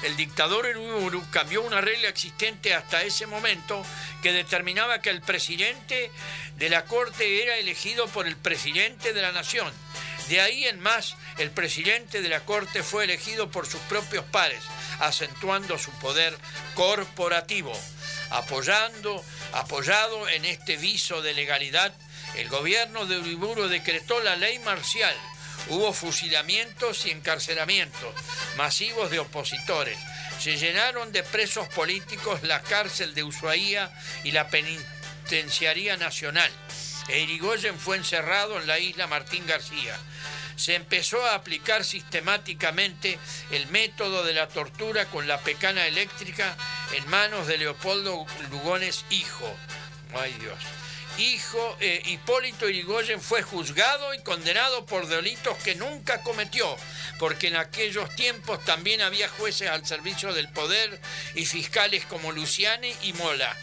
el 0.02 0.16
dictador 0.16 0.66
Uriburu 0.66 1.24
cambió 1.30 1.62
una 1.62 1.80
regla 1.80 2.08
existente 2.08 2.74
hasta 2.74 3.02
ese 3.02 3.26
momento 3.26 3.84
que 4.22 4.32
determinaba 4.32 5.00
que 5.00 5.10
el 5.10 5.20
presidente 5.20 6.10
de 6.56 6.68
la 6.68 6.84
Corte 6.84 7.42
era 7.42 7.56
elegido 7.56 8.06
por 8.08 8.26
el 8.26 8.36
presidente 8.36 9.12
de 9.12 9.22
la 9.22 9.32
Nación. 9.32 9.72
De 10.28 10.40
ahí 10.40 10.66
en 10.66 10.78
más, 10.80 11.16
el 11.38 11.50
presidente 11.50 12.20
de 12.20 12.28
la 12.28 12.40
Corte 12.40 12.82
fue 12.82 13.04
elegido 13.04 13.50
por 13.50 13.66
sus 13.66 13.80
propios 13.82 14.24
pares, 14.26 14.62
acentuando 15.00 15.78
su 15.78 15.90
poder 15.92 16.36
corporativo. 16.74 17.72
Apoyando, 18.30 19.24
apoyado 19.52 20.28
en 20.28 20.44
este 20.44 20.76
viso 20.76 21.22
de 21.22 21.32
legalidad, 21.32 21.94
el 22.36 22.48
gobierno 22.48 23.06
de 23.06 23.18
Uriburu 23.18 23.68
decretó 23.68 24.20
la 24.20 24.36
ley 24.36 24.58
marcial 24.58 25.16
Hubo 25.68 25.92
fusilamientos 25.92 27.04
y 27.06 27.10
encarcelamientos 27.10 28.14
masivos 28.56 29.10
de 29.10 29.18
opositores. 29.18 29.98
Se 30.40 30.56
llenaron 30.56 31.12
de 31.12 31.22
presos 31.22 31.68
políticos 31.68 32.42
la 32.42 32.62
cárcel 32.62 33.14
de 33.14 33.24
Ushuaía 33.24 33.90
y 34.24 34.30
la 34.30 34.48
penitenciaría 34.48 35.96
nacional. 35.96 36.50
E 37.08 37.20
Irigoyen 37.20 37.78
fue 37.78 37.96
encerrado 37.96 38.58
en 38.60 38.66
la 38.66 38.78
isla 38.78 39.06
Martín 39.06 39.46
García. 39.46 39.98
Se 40.56 40.74
empezó 40.74 41.24
a 41.24 41.34
aplicar 41.34 41.84
sistemáticamente 41.84 43.18
el 43.50 43.66
método 43.68 44.24
de 44.24 44.34
la 44.34 44.48
tortura 44.48 45.06
con 45.06 45.28
la 45.28 45.40
pecana 45.40 45.86
eléctrica 45.86 46.56
en 46.92 47.08
manos 47.08 47.46
de 47.46 47.58
Leopoldo 47.58 48.26
Lugones, 48.50 49.04
hijo. 49.10 49.54
Ay 50.14 50.34
Dios 50.40 50.58
hijo 51.18 51.76
eh, 51.80 52.02
Hipólito 52.06 52.68
Irigoyen 52.68 53.20
fue 53.20 53.42
juzgado 53.42 54.14
y 54.14 54.20
condenado 54.20 54.86
por 54.86 55.06
delitos 55.08 55.56
que 55.58 55.74
nunca 55.74 56.22
cometió, 56.22 56.76
porque 57.18 57.48
en 57.48 57.56
aquellos 57.56 58.14
tiempos 58.14 58.64
también 58.64 59.00
había 59.00 59.28
jueces 59.28 59.68
al 59.68 59.84
servicio 59.86 60.32
del 60.32 60.48
poder 60.50 61.00
y 61.34 61.44
fiscales 61.44 62.04
como 62.06 62.32
Luciani 62.32 62.92
y 63.02 63.12
Mola. 63.14 63.56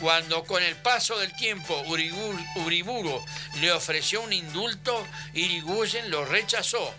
Cuando 0.00 0.44
con 0.44 0.62
el 0.62 0.76
paso 0.76 1.18
del 1.18 1.34
tiempo 1.34 1.82
Uriburu 1.86 3.24
le 3.60 3.72
ofreció 3.72 4.20
un 4.20 4.32
indulto, 4.32 5.06
Irigoyen 5.32 6.10
lo 6.10 6.24
rechazó. 6.24 6.94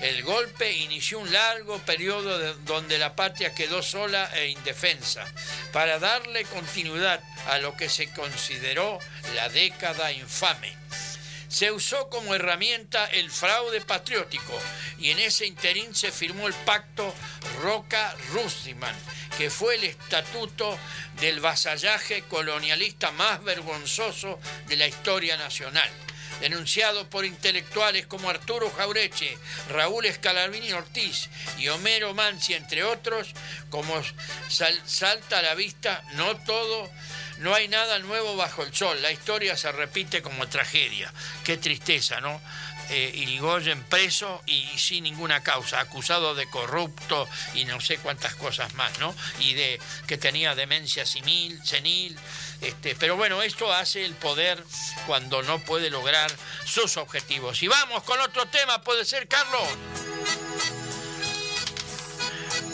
El 0.00 0.22
golpe 0.22 0.72
inició 0.72 1.20
un 1.20 1.32
largo 1.32 1.78
periodo 1.78 2.54
donde 2.64 2.98
la 2.98 3.14
patria 3.14 3.54
quedó 3.54 3.82
sola 3.82 4.30
e 4.34 4.48
indefensa 4.48 5.24
para 5.72 5.98
darle 5.98 6.44
continuidad 6.44 7.20
a 7.46 7.58
lo 7.58 7.76
que 7.76 7.88
se 7.88 8.10
consideró 8.12 8.98
la 9.34 9.48
década 9.48 10.10
infame 10.12 10.76
se 11.50 11.72
usó 11.72 12.08
como 12.08 12.34
herramienta 12.34 13.06
el 13.06 13.28
fraude 13.28 13.80
patriótico 13.80 14.56
y 14.98 15.10
en 15.10 15.18
ese 15.18 15.46
interín 15.46 15.94
se 15.96 16.12
firmó 16.12 16.46
el 16.46 16.54
pacto 16.54 17.12
Roca-Rustiman, 17.60 18.94
que 19.36 19.50
fue 19.50 19.74
el 19.74 19.84
estatuto 19.84 20.78
del 21.20 21.40
vasallaje 21.40 22.22
colonialista 22.22 23.10
más 23.10 23.42
vergonzoso 23.42 24.38
de 24.68 24.76
la 24.76 24.86
historia 24.86 25.36
nacional. 25.36 25.90
Denunciado 26.40 27.10
por 27.10 27.26
intelectuales 27.26 28.06
como 28.06 28.30
Arturo 28.30 28.70
Jaureche, 28.70 29.36
Raúl 29.70 30.06
Escalabrini 30.06 30.72
Ortiz 30.72 31.28
y 31.58 31.68
Homero 31.68 32.14
Mansi, 32.14 32.54
entre 32.54 32.84
otros, 32.84 33.34
como 33.68 34.00
salta 34.48 35.40
a 35.40 35.42
la 35.42 35.54
vista, 35.54 36.02
no 36.14 36.36
todo 36.36 36.90
no 37.40 37.54
hay 37.54 37.68
nada 37.68 37.98
nuevo 37.98 38.36
bajo 38.36 38.62
el 38.62 38.74
sol, 38.74 39.00
la 39.02 39.10
historia 39.10 39.56
se 39.56 39.72
repite 39.72 40.22
como 40.22 40.48
tragedia. 40.48 41.12
Qué 41.42 41.56
tristeza, 41.56 42.20
¿no? 42.20 42.40
Eh, 42.90 43.12
Irigoyen 43.14 43.84
preso 43.84 44.42
y 44.46 44.66
sin 44.76 45.04
ninguna 45.04 45.42
causa, 45.42 45.80
acusado 45.80 46.34
de 46.34 46.48
corrupto 46.50 47.28
y 47.54 47.64
no 47.64 47.80
sé 47.80 47.98
cuántas 47.98 48.34
cosas 48.34 48.74
más, 48.74 48.98
¿no? 48.98 49.14
Y 49.38 49.54
de 49.54 49.80
que 50.06 50.18
tenía 50.18 50.54
demencia 50.54 51.06
senil, 51.06 51.60
senil 51.64 52.18
este, 52.60 52.94
pero 52.96 53.16
bueno, 53.16 53.42
esto 53.42 53.72
hace 53.72 54.04
el 54.04 54.14
poder 54.14 54.62
cuando 55.06 55.42
no 55.42 55.60
puede 55.60 55.88
lograr 55.88 56.30
sus 56.66 56.96
objetivos. 56.96 57.62
Y 57.62 57.68
vamos 57.68 58.02
con 58.02 58.20
otro 58.20 58.46
tema, 58.46 58.82
puede 58.82 59.04
ser, 59.04 59.28
Carlos. 59.28 59.68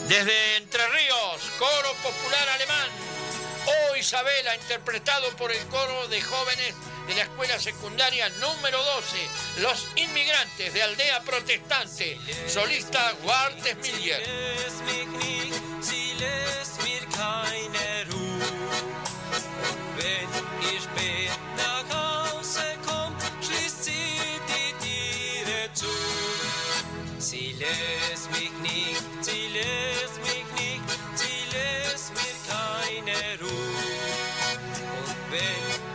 Desde 0.09 0.57
Entre 0.57 0.87
Ríos, 0.89 1.43
coro 1.59 1.93
popular 2.03 2.49
alemán. 2.49 3.06
Oh 3.67 3.97
Isabela, 3.97 4.55
interpretado 4.55 5.29
por 5.37 5.51
el 5.51 5.65
coro 5.67 6.09
de 6.09 6.21
jóvenes 6.23 6.75
de 7.09 7.15
la 7.15 7.23
escuela 7.23 7.59
secundaria 7.59 8.29
número 8.41 8.83
12, 8.83 9.29
Los 9.61 9.89
Inmigrantes 9.97 10.73
de 10.73 10.83
Aldea 10.83 11.23
Protestante, 11.23 12.19
solista 12.49 13.13
Guartes 13.23 13.77
Miller. 13.79 14.23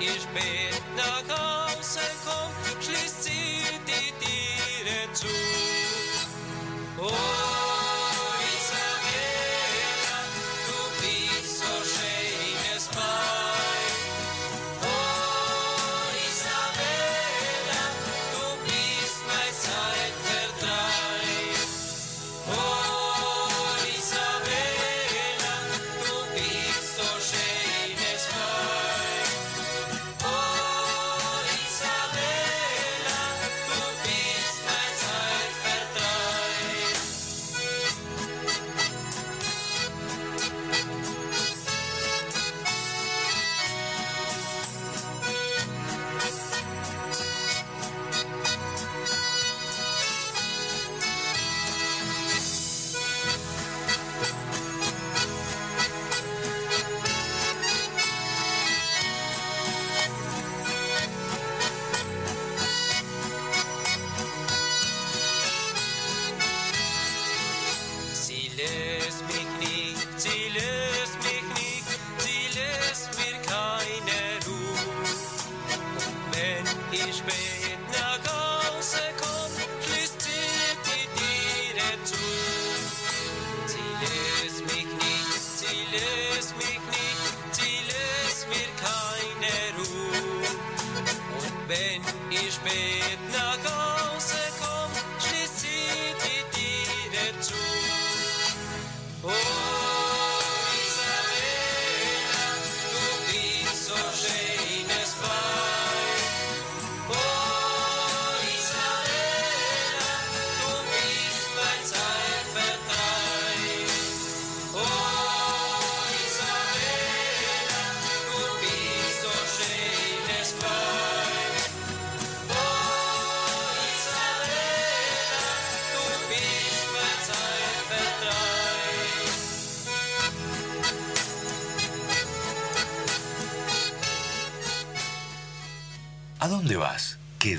ihr 0.02 0.20
spät 0.20 0.84
nach 0.96 1.24
Hause 1.30 2.00
kommt, 2.26 2.84
schließt 2.84 3.24
sie 3.24 3.62
die 3.88 4.12
Tiere 4.20 5.14
zu. 5.14 5.28
Oh. 6.98 7.81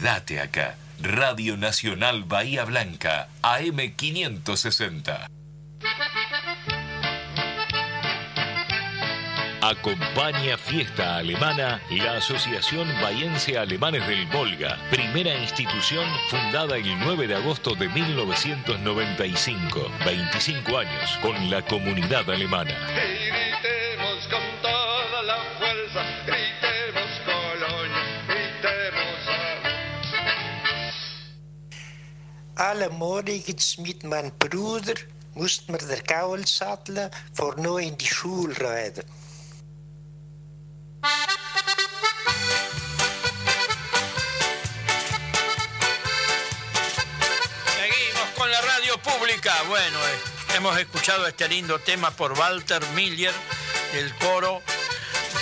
Quédate 0.02 0.40
acá. 0.40 0.74
Radio 1.00 1.56
Nacional 1.56 2.24
Bahía 2.24 2.64
Blanca, 2.64 3.28
AM560. 3.40 5.28
Acompaña 9.62 10.58
Fiesta 10.58 11.18
Alemana 11.18 11.80
la 11.90 12.14
Asociación 12.14 12.88
Bahiense 13.00 13.56
Alemanes 13.56 14.04
del 14.08 14.26
Volga, 14.26 14.76
primera 14.90 15.38
institución 15.38 16.04
fundada 16.30 16.78
el 16.78 16.98
9 16.98 17.28
de 17.28 17.36
agosto 17.36 17.76
de 17.76 17.88
1995, 17.88 19.88
25 20.04 20.78
años 20.78 21.16
con 21.22 21.48
la 21.48 21.62
comunidad 21.62 22.28
alemana. 22.28 22.76
Alle 32.82 32.96
morgens 32.96 33.76
mit 33.76 34.02
mijn 34.02 34.36
broeder 34.36 35.06
moest 35.34 35.68
me 35.68 35.76
de 35.76 36.02
kouwel 36.02 36.46
satteln 36.46 37.10
voor 37.32 37.60
no 37.60 37.76
in 37.76 37.94
die 37.96 38.06
Schule 38.06 38.52
rijden. 38.54 39.04
Seguimos 47.76 48.28
con 48.36 48.50
la 48.50 48.60
radio 48.60 48.96
pública. 48.98 49.52
Bueno, 49.68 49.98
eh, 49.98 50.56
hemos 50.56 50.76
escuchado 50.78 51.26
este 51.26 51.48
lindo 51.48 51.78
tema 51.78 52.10
por 52.10 52.32
Walter 52.32 52.82
Miller, 52.94 53.34
el 53.92 54.12
coro 54.16 54.62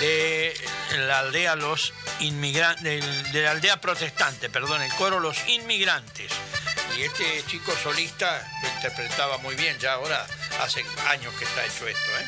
de 0.00 0.54
la 0.96 1.18
aldea 1.18 1.56
Los 1.56 1.92
Inmigrantes, 2.18 3.32
de 3.32 3.42
la 3.42 3.50
aldea 3.52 3.80
protestante, 3.80 4.50
perdón, 4.50 4.82
el 4.82 4.92
coro 4.94 5.20
Los 5.20 5.48
Inmigrantes 5.48 6.32
Y 6.96 7.02
este 7.02 7.44
chico 7.46 7.72
solista 7.82 8.46
lo 8.62 8.68
interpretaba 8.68 9.38
muy 9.38 9.54
bien, 9.54 9.78
ya 9.78 9.94
ahora 9.94 10.26
hace 10.60 10.84
años 11.08 11.32
que 11.34 11.44
está 11.44 11.64
hecho 11.64 11.86
esto. 11.88 12.18
¿eh? 12.18 12.26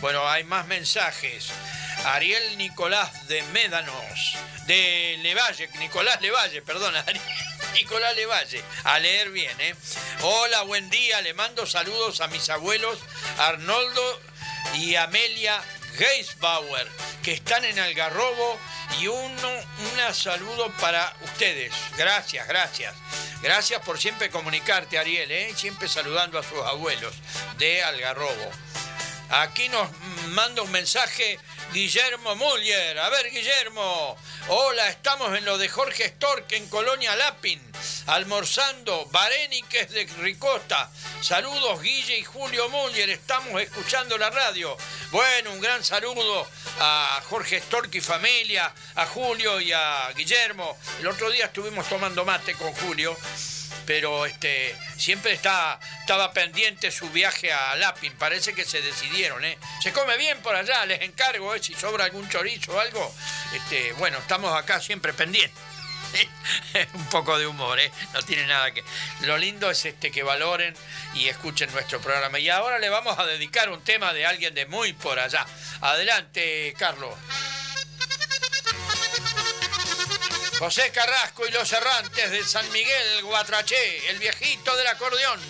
Bueno, 0.00 0.28
hay 0.28 0.44
más 0.44 0.66
mensajes. 0.66 1.50
Ariel 2.04 2.56
Nicolás 2.56 3.28
de 3.28 3.42
Médanos, 3.52 4.36
de 4.66 5.18
Levalle, 5.22 5.68
Nicolás 5.78 6.20
Levalle, 6.22 6.62
perdón, 6.62 6.94
Nicolás 7.74 8.16
Levalle, 8.16 8.62
a 8.84 8.98
leer 8.98 9.30
bien, 9.30 9.54
¿eh? 9.60 9.74
Hola, 10.22 10.62
buen 10.62 10.88
día, 10.88 11.20
le 11.20 11.34
mando 11.34 11.66
saludos 11.66 12.22
a 12.22 12.28
mis 12.28 12.48
abuelos 12.48 12.98
Arnoldo 13.38 14.20
y 14.74 14.94
Amelia 14.96 15.62
Geisbauer, 15.96 16.88
que 17.22 17.32
están 17.32 17.64
en 17.64 17.78
Algarrobo, 17.78 18.58
y 18.98 19.06
uno, 19.06 19.48
un 19.48 20.14
saludo 20.14 20.72
para 20.80 21.14
ustedes. 21.22 21.72
Gracias, 21.96 22.46
gracias. 22.48 22.94
Gracias 23.42 23.80
por 23.82 23.98
siempre 23.98 24.28
comunicarte, 24.30 24.98
Ariel, 24.98 25.30
¿eh? 25.30 25.52
siempre 25.56 25.88
saludando 25.88 26.38
a 26.38 26.42
sus 26.42 26.58
abuelos 26.58 27.14
de 27.58 27.82
Algarrobo. 27.82 28.50
Aquí 29.30 29.68
nos 29.68 29.88
manda 30.30 30.62
un 30.62 30.72
mensaje 30.72 31.38
Guillermo 31.72 32.34
Muller. 32.34 32.98
A 32.98 33.10
ver, 33.10 33.30
Guillermo. 33.30 34.16
Hola, 34.48 34.88
estamos 34.88 35.38
en 35.38 35.44
lo 35.44 35.56
de 35.56 35.68
Jorge 35.68 36.08
Stork 36.08 36.50
en 36.50 36.68
Colonia 36.68 37.14
Lapin, 37.14 37.60
almorzando, 38.06 39.06
Baréniques 39.12 39.90
de 39.90 40.04
Ricota. 40.18 40.90
Saludos, 41.20 41.80
Guille 41.80 42.18
y 42.18 42.24
Julio 42.24 42.68
Muller. 42.70 43.08
Estamos 43.10 43.62
escuchando 43.62 44.18
la 44.18 44.30
radio. 44.30 44.76
Bueno, 45.12 45.52
un 45.52 45.60
gran 45.60 45.84
saludo 45.84 46.44
a 46.80 47.22
Jorge 47.28 47.60
Stork 47.60 47.94
y 47.94 48.00
familia, 48.00 48.74
a 48.96 49.06
Julio 49.06 49.60
y 49.60 49.70
a 49.70 50.10
Guillermo. 50.16 50.76
El 50.98 51.06
otro 51.06 51.30
día 51.30 51.44
estuvimos 51.44 51.88
tomando 51.88 52.24
mate 52.24 52.54
con 52.54 52.72
Julio 52.72 53.16
pero 53.90 54.24
este, 54.24 54.76
siempre 54.96 55.32
está, 55.32 55.80
estaba 55.98 56.32
pendiente 56.32 56.92
su 56.92 57.10
viaje 57.10 57.52
a 57.52 57.74
Lapin. 57.74 58.12
Parece 58.12 58.54
que 58.54 58.64
se 58.64 58.80
decidieron, 58.82 59.44
¿eh? 59.44 59.58
Se 59.82 59.92
come 59.92 60.16
bien 60.16 60.38
por 60.42 60.54
allá, 60.54 60.86
les 60.86 61.02
encargo, 61.02 61.56
¿eh? 61.56 61.60
si 61.60 61.74
sobra 61.74 62.04
algún 62.04 62.28
chorizo 62.28 62.70
o 62.70 62.78
algo. 62.78 63.12
Este, 63.52 63.92
bueno, 63.94 64.18
estamos 64.18 64.56
acá 64.56 64.80
siempre 64.80 65.12
pendientes. 65.12 65.60
un 66.94 67.06
poco 67.06 67.36
de 67.36 67.48
humor, 67.48 67.80
¿eh? 67.80 67.90
No 68.14 68.22
tiene 68.22 68.46
nada 68.46 68.70
que. 68.70 68.84
Lo 69.22 69.36
lindo 69.36 69.68
es 69.68 69.84
este 69.84 70.12
que 70.12 70.22
valoren 70.22 70.72
y 71.14 71.26
escuchen 71.26 71.72
nuestro 71.72 72.00
programa. 72.00 72.38
Y 72.38 72.48
ahora 72.48 72.78
le 72.78 72.90
vamos 72.90 73.18
a 73.18 73.26
dedicar 73.26 73.70
un 73.70 73.82
tema 73.82 74.12
de 74.12 74.24
alguien 74.24 74.54
de 74.54 74.66
muy 74.66 74.92
por 74.92 75.18
allá. 75.18 75.44
Adelante, 75.80 76.76
Carlos. 76.78 77.16
José 80.60 80.90
Carrasco 80.92 81.46
y 81.46 81.52
los 81.52 81.72
errantes 81.72 82.30
de 82.30 82.44
San 82.44 82.70
Miguel 82.70 83.22
Guatraché, 83.22 84.10
el 84.10 84.18
viejito 84.18 84.76
del 84.76 84.88
acordeón. 84.88 85.40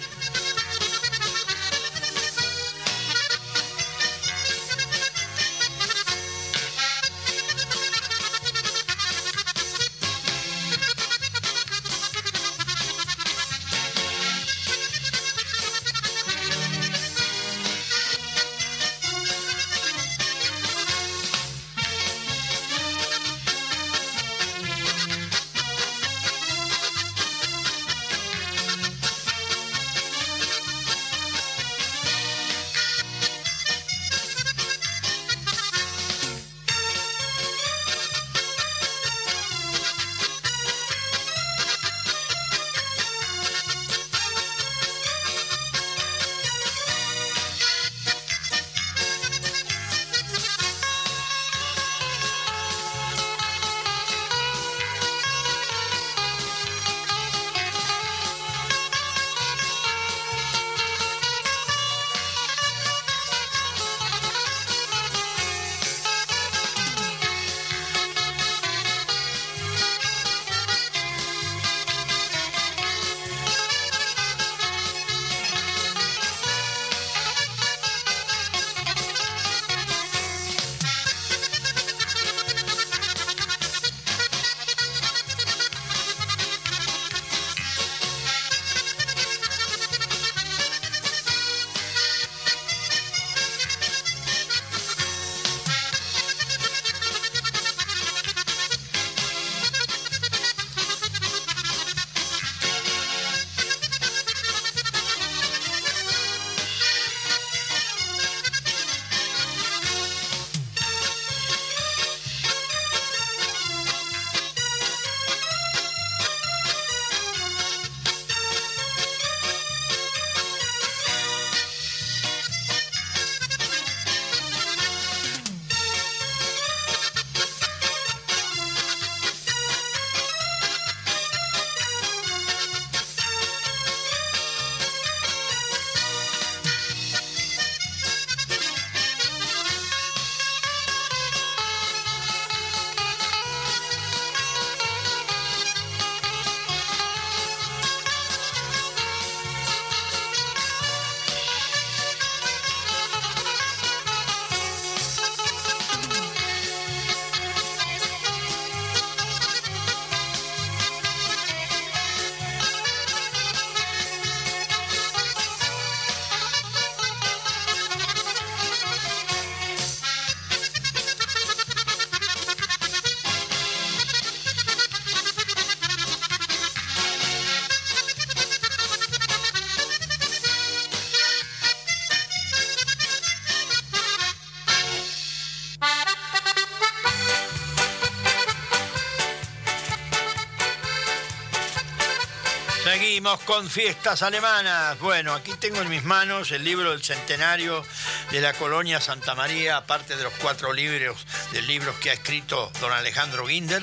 Con 193.44 193.68
fiestas 193.68 194.22
alemanas. 194.22 194.98
Bueno, 195.00 195.34
aquí 195.34 195.52
tengo 195.54 195.80
en 195.80 195.88
mis 195.88 196.04
manos 196.04 196.52
el 196.52 196.62
libro 196.62 196.90
del 196.90 197.02
centenario 197.02 197.84
de 198.30 198.40
la 198.40 198.52
colonia 198.52 199.00
Santa 199.00 199.34
María, 199.34 199.78
aparte 199.78 200.16
de 200.16 200.22
los 200.22 200.32
cuatro 200.34 200.72
libros 200.72 201.26
de 201.52 201.62
libros 201.62 201.96
que 201.96 202.10
ha 202.10 202.12
escrito 202.12 202.70
don 202.80 202.92
Alejandro 202.92 203.46
Ginder. 203.46 203.82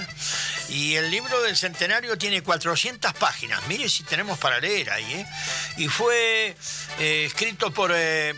Y 0.70 0.96
el 0.96 1.12
libro 1.12 1.42
del 1.42 1.58
centenario 1.58 2.18
tiene 2.18 2.44
400 2.44 3.14
páginas. 3.14 3.66
Mire 3.68 3.90
si 3.90 4.04
tenemos 4.04 4.38
para 4.40 4.60
leer 4.60 4.90
ahí. 4.92 5.14
¿eh? 5.14 5.26
Y 5.78 5.88
fue 5.88 6.56
eh, 7.00 7.26
escrito 7.26 7.72
por 7.72 7.92
eh, 7.94 8.36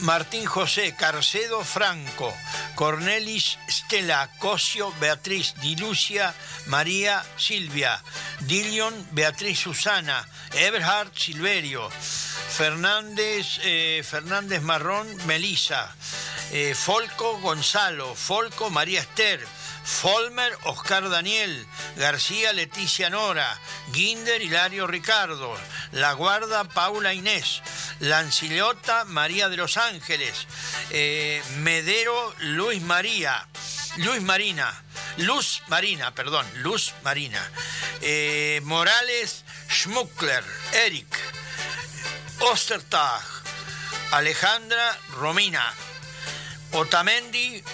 Martín 0.00 0.44
José, 0.44 0.94
Carcedo 0.94 1.64
Franco, 1.64 2.32
Cornelis 2.74 3.58
Stella, 3.68 4.28
Cosio 4.38 4.92
Beatriz, 5.00 5.54
Dilucia 5.62 6.34
María 6.66 7.24
Silvia, 7.36 8.02
Dilion 8.40 8.94
Beatriz 9.12 9.58
Susana, 9.58 10.26
Eberhard 10.54 11.12
Silverio, 11.14 11.90
Fernández, 11.90 13.58
eh, 13.64 14.02
Fernández 14.04 14.62
Marrón 14.62 15.08
Melisa, 15.26 15.94
eh, 16.52 16.74
Folco 16.74 17.38
Gonzalo, 17.40 18.14
Folco 18.14 18.70
María 18.70 19.00
Esther, 19.00 19.44
Folmer 19.84 20.52
Oscar 20.64 21.08
Daniel, 21.08 21.66
García 21.96 22.52
Leticia 22.52 23.08
Nora, 23.08 23.58
Guinder 23.92 24.42
Hilario 24.42 24.86
Ricardo, 24.86 25.56
La 25.92 26.12
Guarda 26.12 26.64
Paula 26.64 27.14
Inés, 27.14 27.62
Lancillota 28.00 29.04
María 29.04 29.48
de 29.48 29.56
los 29.56 29.76
Ángeles, 29.76 30.46
eh, 30.90 31.42
Medero 31.58 32.34
Luis 32.40 32.82
María, 32.82 33.46
Luis 33.98 34.22
Marina, 34.22 34.82
Luz 35.18 35.62
Marina, 35.68 36.14
perdón, 36.14 36.46
Luz 36.56 36.92
Marina, 37.02 37.40
eh, 38.08 38.60
Morales 38.62 39.44
Schmuckler, 39.68 40.44
Eric, 40.72 41.08
Ostertag, 42.38 43.20
Alejandra 44.12 44.96
Romina, 45.18 45.74
Otamendi 46.70 47.64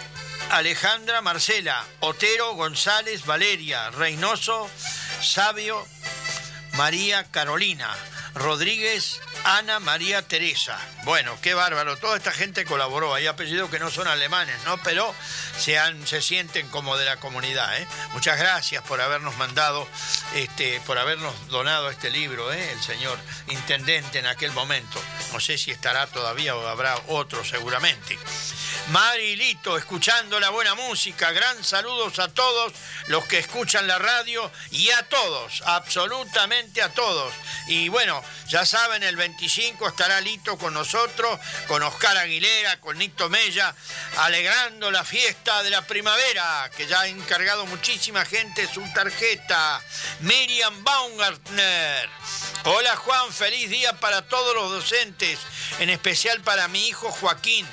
Alejandra 0.52 1.20
Marcela, 1.20 1.84
Otero 2.00 2.54
González 2.54 3.26
Valeria, 3.26 3.90
Reynoso 3.90 4.70
Sabio 5.20 5.86
María 6.78 7.24
Carolina, 7.30 7.94
Rodríguez 8.34 9.20
Ana 9.44 9.80
María 9.80 10.22
Teresa. 10.22 10.78
Bueno, 11.04 11.36
qué 11.42 11.54
bárbaro. 11.54 11.98
Toda 11.98 12.16
esta 12.16 12.32
gente 12.32 12.64
colaboró. 12.64 13.14
Hay 13.14 13.26
apellidos 13.26 13.70
que 13.70 13.78
no 13.78 13.90
son 13.90 14.06
alemanes, 14.06 14.56
¿no? 14.64 14.78
Pero 14.82 15.14
se, 15.58 15.78
se 16.06 16.22
sienten 16.22 16.68
como 16.68 16.96
de 16.96 17.04
la 17.04 17.16
comunidad. 17.16 17.76
¿eh? 17.76 17.86
Muchas 18.12 18.38
gracias 18.38 18.82
por 18.84 19.00
habernos 19.00 19.36
mandado, 19.36 19.86
este, 20.34 20.80
por 20.86 20.98
habernos 20.98 21.34
donado 21.48 21.90
este 21.90 22.10
libro, 22.10 22.52
¿eh? 22.52 22.72
el 22.72 22.82
señor 22.82 23.18
intendente 23.48 24.20
en 24.20 24.26
aquel 24.26 24.52
momento. 24.52 25.00
No 25.32 25.40
sé 25.40 25.58
si 25.58 25.70
estará 25.70 26.06
todavía 26.06 26.56
o 26.56 26.66
habrá 26.66 26.96
otro 27.08 27.44
seguramente. 27.44 28.18
Marilito, 28.88 29.78
escuchando 29.78 30.40
la 30.40 30.50
buena 30.50 30.74
música. 30.74 31.30
Gran 31.32 31.62
saludos 31.62 32.18
a 32.18 32.28
todos 32.28 32.72
los 33.06 33.24
que 33.26 33.38
escuchan 33.38 33.86
la 33.86 33.98
radio 33.98 34.50
y 34.70 34.90
a 34.90 35.08
todos, 35.08 35.62
absolutamente 35.66 36.82
a 36.82 36.92
todos. 36.92 37.32
Y 37.68 37.88
bueno, 37.88 38.21
ya 38.48 38.66
saben, 38.66 39.02
el 39.02 39.16
25 39.16 39.88
estará 39.88 40.20
Lito 40.20 40.58
con 40.58 40.74
nosotros, 40.74 41.38
con 41.66 41.82
Oscar 41.82 42.16
Aguilera, 42.18 42.80
con 42.80 42.98
Nito 42.98 43.28
Mella, 43.28 43.74
alegrando 44.18 44.90
la 44.90 45.04
fiesta 45.04 45.62
de 45.62 45.70
la 45.70 45.86
primavera, 45.86 46.70
que 46.76 46.86
ya 46.86 47.00
ha 47.00 47.08
encargado 47.08 47.66
muchísima 47.66 48.24
gente 48.24 48.68
su 48.72 48.82
tarjeta. 48.92 49.80
Miriam 50.20 50.84
Baumgartner. 50.84 52.08
Hola 52.64 52.96
Juan, 52.96 53.32
feliz 53.32 53.70
día 53.70 53.92
para 53.94 54.22
todos 54.28 54.54
los 54.54 54.70
docentes, 54.70 55.38
en 55.78 55.90
especial 55.90 56.40
para 56.42 56.68
mi 56.68 56.88
hijo 56.88 57.10
Joaquín 57.10 57.66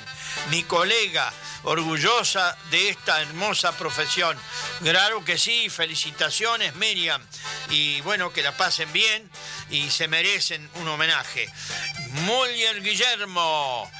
mi 0.48 0.62
colega, 0.64 1.32
orgullosa 1.64 2.56
de 2.70 2.90
esta 2.90 3.20
hermosa 3.20 3.76
profesión. 3.76 4.36
Claro 4.82 5.24
que 5.24 5.38
sí, 5.38 5.68
felicitaciones 5.68 6.74
Miriam. 6.76 7.22
Y 7.68 8.00
bueno, 8.02 8.32
que 8.32 8.42
la 8.42 8.56
pasen 8.56 8.92
bien 8.92 9.28
y 9.70 9.90
se 9.90 10.08
merecen 10.08 10.68
un 10.76 10.88
homenaje. 10.88 11.48
Muller 12.26 12.82
Guillermo. 12.82 13.90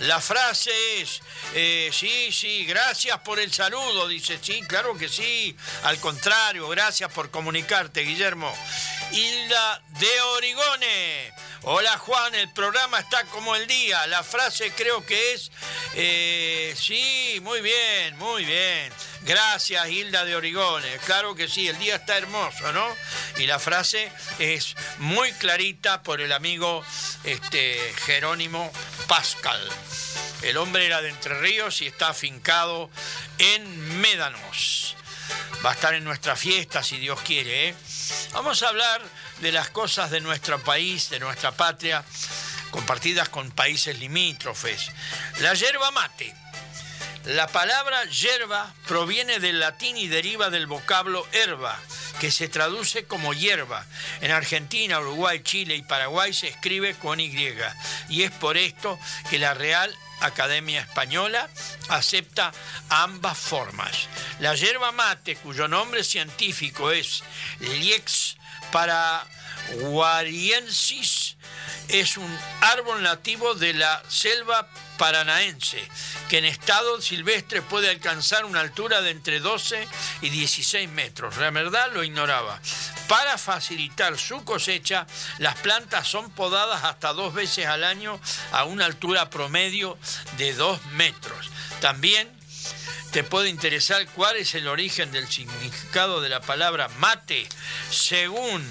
La 0.00 0.20
frase 0.20 0.70
es, 1.00 1.20
eh, 1.54 1.90
sí, 1.92 2.30
sí, 2.30 2.64
gracias 2.66 3.18
por 3.20 3.40
el 3.40 3.52
saludo, 3.52 4.06
dice, 4.06 4.38
sí, 4.40 4.62
claro 4.68 4.96
que 4.96 5.08
sí, 5.08 5.56
al 5.82 5.98
contrario, 5.98 6.68
gracias 6.68 7.12
por 7.12 7.32
comunicarte, 7.32 8.02
Guillermo. 8.02 8.52
Hilda 9.10 9.82
de 9.98 10.20
Origone. 10.20 11.32
Hola 11.62 11.98
Juan, 11.98 12.34
el 12.36 12.52
programa 12.52 13.00
está 13.00 13.24
como 13.24 13.56
el 13.56 13.66
día. 13.66 14.06
La 14.06 14.22
frase 14.22 14.70
creo 14.70 15.04
que 15.04 15.32
es, 15.32 15.50
eh, 15.94 16.74
sí, 16.76 17.40
muy 17.42 17.60
bien, 17.60 18.16
muy 18.18 18.44
bien. 18.44 18.92
Gracias 19.22 19.88
Hilda 19.88 20.24
de 20.24 20.36
Origone. 20.36 20.98
Claro 21.04 21.34
que 21.34 21.48
sí, 21.48 21.68
el 21.68 21.78
día 21.78 21.96
está 21.96 22.16
hermoso, 22.16 22.72
¿no? 22.72 22.86
Y 23.36 23.46
la 23.46 23.58
frase 23.58 24.10
es 24.38 24.74
muy 24.98 25.32
clarita 25.32 26.02
por 26.02 26.20
el 26.20 26.32
amigo 26.32 26.84
este, 27.24 27.92
Jerónimo 28.06 28.70
Pascal. 29.06 29.60
El 30.42 30.56
hombre 30.56 30.86
era 30.86 31.02
de 31.02 31.08
Entre 31.08 31.38
Ríos 31.40 31.82
y 31.82 31.88
está 31.88 32.08
afincado 32.08 32.90
en 33.38 34.00
Médanos. 34.00 34.96
Va 35.64 35.70
a 35.70 35.74
estar 35.74 35.94
en 35.94 36.04
nuestra 36.04 36.36
fiesta 36.36 36.84
si 36.84 36.98
Dios 36.98 37.20
quiere. 37.22 37.70
¿eh? 37.70 37.74
Vamos 38.32 38.62
a 38.62 38.68
hablar 38.68 39.02
de 39.40 39.50
las 39.50 39.70
cosas 39.70 40.10
de 40.10 40.20
nuestro 40.20 40.62
país, 40.62 41.10
de 41.10 41.18
nuestra 41.18 41.52
patria, 41.52 42.04
compartidas 42.70 43.28
con 43.28 43.50
países 43.50 43.98
limítrofes. 43.98 44.90
La 45.40 45.54
yerba 45.54 45.90
mate. 45.90 46.34
La 47.24 47.46
palabra 47.48 48.04
yerba 48.06 48.72
proviene 48.86 49.38
del 49.38 49.60
latín 49.60 49.96
y 49.96 50.08
deriva 50.08 50.50
del 50.50 50.66
vocablo 50.66 51.26
herba, 51.32 51.78
que 52.20 52.30
se 52.30 52.48
traduce 52.48 53.04
como 53.04 53.34
hierba. 53.34 53.84
En 54.20 54.30
Argentina, 54.30 55.00
Uruguay, 55.00 55.42
Chile 55.42 55.76
y 55.76 55.82
Paraguay 55.82 56.32
se 56.32 56.48
escribe 56.48 56.94
con 56.94 57.20
Y. 57.20 57.54
Y 58.08 58.22
es 58.22 58.30
por 58.30 58.56
esto 58.56 58.98
que 59.28 59.38
la 59.38 59.54
Real 59.54 59.94
Academia 60.20 60.80
Española 60.80 61.48
acepta 61.88 62.52
ambas 62.88 63.36
formas. 63.36 64.08
La 64.40 64.54
yerba 64.54 64.92
mate, 64.92 65.36
cuyo 65.36 65.68
nombre 65.68 66.02
científico 66.04 66.90
es 66.90 67.22
Liex 67.60 68.38
paraguariensis, 68.72 71.36
es 71.88 72.16
un 72.16 72.38
árbol 72.60 73.02
nativo 73.02 73.54
de 73.54 73.74
la 73.74 74.02
selva 74.08 74.68
paranaense, 74.98 75.82
que 76.28 76.36
en 76.36 76.44
estado 76.44 77.00
silvestre 77.00 77.62
puede 77.62 77.88
alcanzar 77.88 78.44
una 78.44 78.60
altura 78.60 79.00
de 79.00 79.10
entre 79.10 79.40
12 79.40 79.88
y 80.20 80.28
16 80.28 80.90
metros. 80.90 81.38
La 81.38 81.50
verdad 81.50 81.90
lo 81.94 82.04
ignoraba. 82.04 82.60
Para 83.08 83.38
facilitar 83.38 84.18
su 84.18 84.44
cosecha, 84.44 85.06
las 85.38 85.54
plantas 85.56 86.06
son 86.06 86.30
podadas 86.30 86.84
hasta 86.84 87.14
dos 87.14 87.32
veces 87.32 87.64
al 87.64 87.84
año 87.84 88.20
a 88.52 88.64
una 88.64 88.84
altura 88.84 89.30
promedio 89.30 89.96
de 90.36 90.52
2 90.52 90.84
metros. 90.92 91.50
También 91.80 92.30
te 93.12 93.24
puede 93.24 93.48
interesar 93.48 94.06
cuál 94.08 94.36
es 94.36 94.54
el 94.54 94.68
origen 94.68 95.10
del 95.12 95.26
significado 95.28 96.20
de 96.20 96.28
la 96.28 96.40
palabra 96.40 96.88
mate, 96.98 97.48
según 97.90 98.62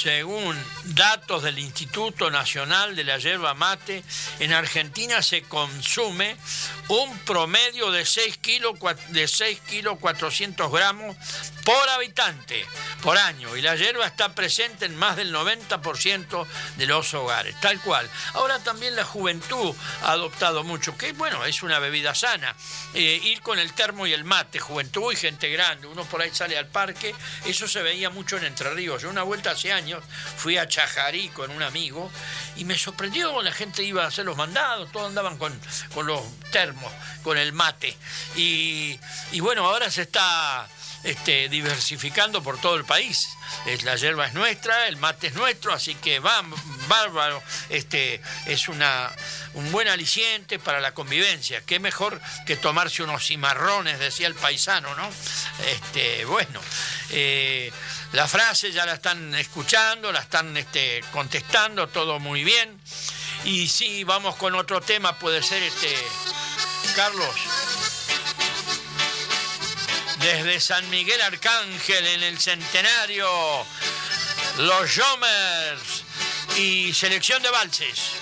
según 0.00 0.56
datos 0.84 1.42
del 1.42 1.58
Instituto 1.58 2.30
Nacional 2.30 2.96
de 2.96 3.04
la 3.04 3.18
Yerba 3.18 3.54
Mate, 3.54 4.02
en 4.40 4.52
Argentina 4.52 5.22
se 5.22 5.42
consume 5.42 6.36
un 6.88 7.18
promedio 7.20 7.90
de 7.90 8.04
6 8.04 8.38
kilos, 8.38 8.74
de 9.08 9.28
6 9.28 9.60
kilos 9.60 9.98
400 10.00 10.70
gramos 10.70 11.16
por 11.64 11.88
habitante 11.88 12.66
por 13.02 13.16
año 13.16 13.56
y 13.56 13.62
la 13.62 13.74
hierba 13.74 14.06
está 14.06 14.34
presente 14.34 14.84
en 14.84 14.96
más 14.96 15.16
del 15.16 15.34
90% 15.34 16.46
de 16.76 16.86
los 16.86 17.14
hogares, 17.14 17.58
tal 17.60 17.80
cual. 17.80 18.08
Ahora 18.34 18.58
también 18.58 18.96
la 18.96 19.04
juventud 19.04 19.74
ha 20.02 20.12
adoptado 20.12 20.64
mucho, 20.64 20.96
que 20.98 21.12
bueno, 21.12 21.44
es 21.44 21.62
una 21.62 21.78
bebida 21.78 22.14
sana. 22.14 22.54
Eh, 22.92 23.20
ir 23.24 23.40
con 23.40 23.58
el 23.58 23.72
termo 23.72 24.06
y 24.06 24.12
el 24.12 24.24
mate, 24.24 24.58
juventud 24.58 25.12
y 25.12 25.16
gente 25.16 25.48
grande, 25.50 25.86
uno 25.86 26.04
por 26.04 26.20
ahí 26.20 26.30
sale 26.32 26.58
al 26.58 26.66
parque, 26.66 27.14
eso 27.46 27.66
se 27.66 27.82
veía 27.82 28.10
mucho 28.10 28.36
en 28.36 28.44
Entre 28.44 28.70
Ríos. 28.74 29.02
Yo 29.02 29.10
una 29.10 29.22
vuelta 29.22 29.52
hace 29.52 29.72
años 29.72 29.83
fui 30.36 30.58
a 30.58 30.68
Chajarí 30.68 31.28
con 31.28 31.50
un 31.50 31.62
amigo 31.62 32.10
y 32.56 32.64
me 32.64 32.78
sorprendió, 32.78 33.42
la 33.42 33.52
gente 33.52 33.82
iba 33.82 34.04
a 34.04 34.08
hacer 34.08 34.24
los 34.24 34.36
mandados, 34.36 34.90
todos 34.92 35.08
andaban 35.08 35.38
con, 35.38 35.58
con 35.94 36.06
los 36.06 36.22
termos, 36.50 36.92
con 37.22 37.38
el 37.38 37.52
mate. 37.52 37.96
Y, 38.36 38.98
y 39.32 39.40
bueno, 39.40 39.66
ahora 39.66 39.90
se 39.90 40.02
está 40.02 40.68
este, 41.04 41.50
diversificando 41.50 42.42
por 42.42 42.58
todo 42.60 42.76
el 42.76 42.84
país. 42.84 43.28
la 43.82 43.94
hierba 43.94 44.26
es 44.26 44.32
nuestra, 44.32 44.88
el 44.88 44.96
mate 44.96 45.28
es 45.28 45.34
nuestro, 45.34 45.72
así 45.72 45.94
que 45.96 46.18
va, 46.18 46.42
bárbaro, 46.88 47.42
este, 47.68 48.20
es 48.46 48.68
una, 48.68 49.10
un 49.52 49.70
buen 49.70 49.88
aliciente 49.88 50.58
para 50.58 50.80
la 50.80 50.92
convivencia. 50.92 51.60
Qué 51.66 51.78
mejor 51.78 52.20
que 52.46 52.56
tomarse 52.56 53.02
unos 53.02 53.26
cimarrones, 53.26 53.98
decía 53.98 54.26
el 54.26 54.34
paisano, 54.34 54.94
¿no? 54.94 55.08
Este, 55.66 56.24
bueno, 56.24 56.60
eh, 57.10 57.70
la 58.14 58.26
frase 58.28 58.72
ya 58.72 58.86
la 58.86 58.94
están 58.94 59.34
escuchando, 59.34 60.10
la 60.10 60.20
están 60.20 60.56
este, 60.56 61.02
contestando, 61.12 61.88
todo 61.88 62.18
muy 62.18 62.44
bien. 62.44 62.80
Y 63.44 63.68
si 63.68 64.04
vamos 64.04 64.36
con 64.36 64.54
otro 64.54 64.80
tema, 64.80 65.18
puede 65.18 65.42
ser 65.42 65.62
este, 65.62 65.94
Carlos. 66.96 67.34
desde 70.20 70.58
San 70.58 70.88
Miguel 70.88 71.20
Arcángel 71.20 72.06
en 72.06 72.22
el 72.22 72.40
centenario, 72.40 73.28
los 74.56 74.90
Jomers 74.96 76.04
y 76.56 76.94
selección 76.94 77.42
de 77.42 77.50
valses. 77.50 78.12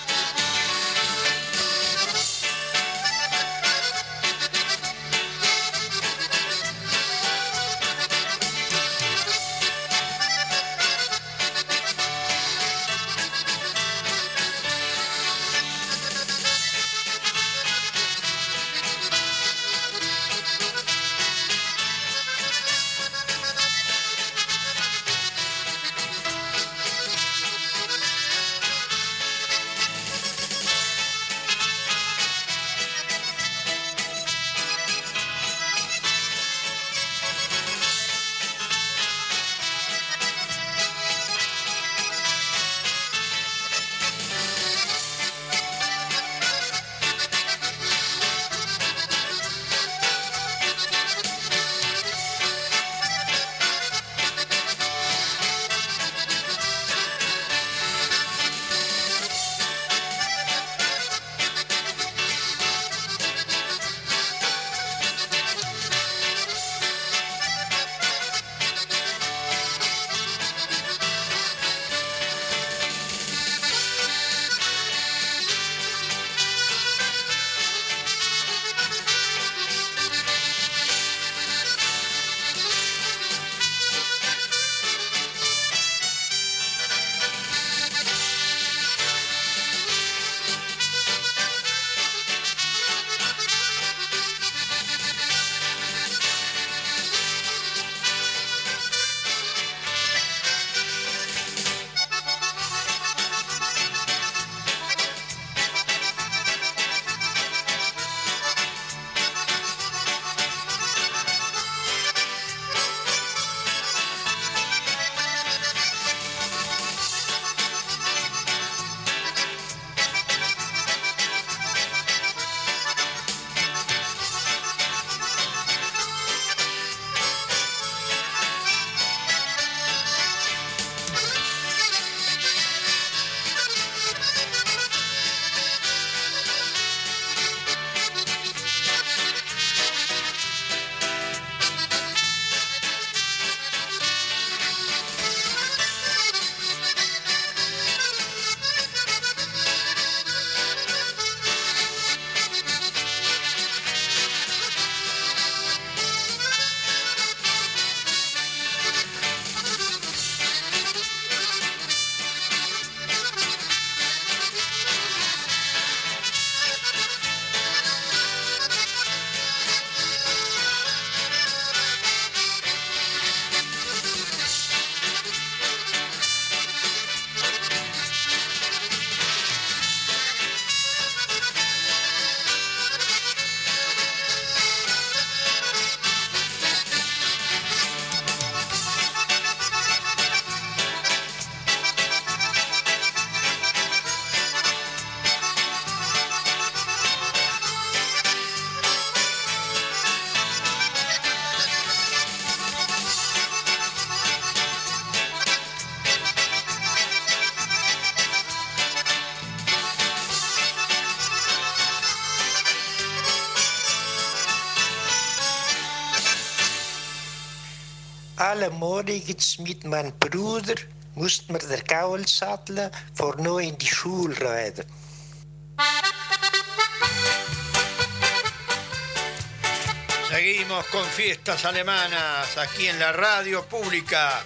Seguimos 230.29 230.85
con 230.87 231.05
fiestas 231.05 231.63
alemanas 231.65 232.57
aquí 232.57 232.87
en 232.87 232.97
la 232.97 233.11
radio 233.11 233.65
pública. 233.65 234.41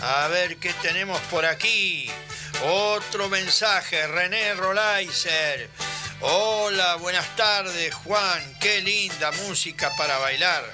A 0.00 0.28
ver 0.28 0.56
qué 0.56 0.72
tenemos 0.82 1.20
por 1.30 1.44
aquí. 1.44 2.10
Otro 2.64 3.28
mensaje, 3.28 4.06
René 4.06 4.54
Rolaiser. 4.54 5.70
Hola, 6.22 6.96
buenas 6.96 7.36
tardes, 7.36 7.94
Juan. 7.94 8.56
Qué 8.60 8.80
linda 8.80 9.30
música 9.46 9.90
para 9.96 10.18
bailar. 10.18 10.64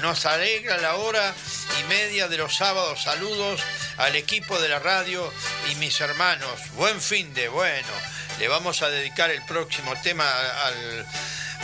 Nos 0.00 0.26
alegra 0.26 0.76
la 0.78 0.96
hora 0.96 1.34
y 1.80 1.82
media 1.84 2.28
de 2.28 2.38
los 2.38 2.56
sábados. 2.56 3.02
Saludos 3.02 3.60
al 3.96 4.14
equipo 4.16 4.58
de 4.58 4.68
la 4.68 4.78
radio 4.78 5.32
y 5.70 5.74
mis 5.76 6.00
hermanos. 6.00 6.60
Buen 6.74 7.00
fin 7.00 7.32
de 7.34 7.48
bueno. 7.48 7.92
Le 8.38 8.48
vamos 8.48 8.82
a 8.82 8.90
dedicar 8.90 9.30
el 9.30 9.42
próximo 9.46 9.94
tema 10.02 10.24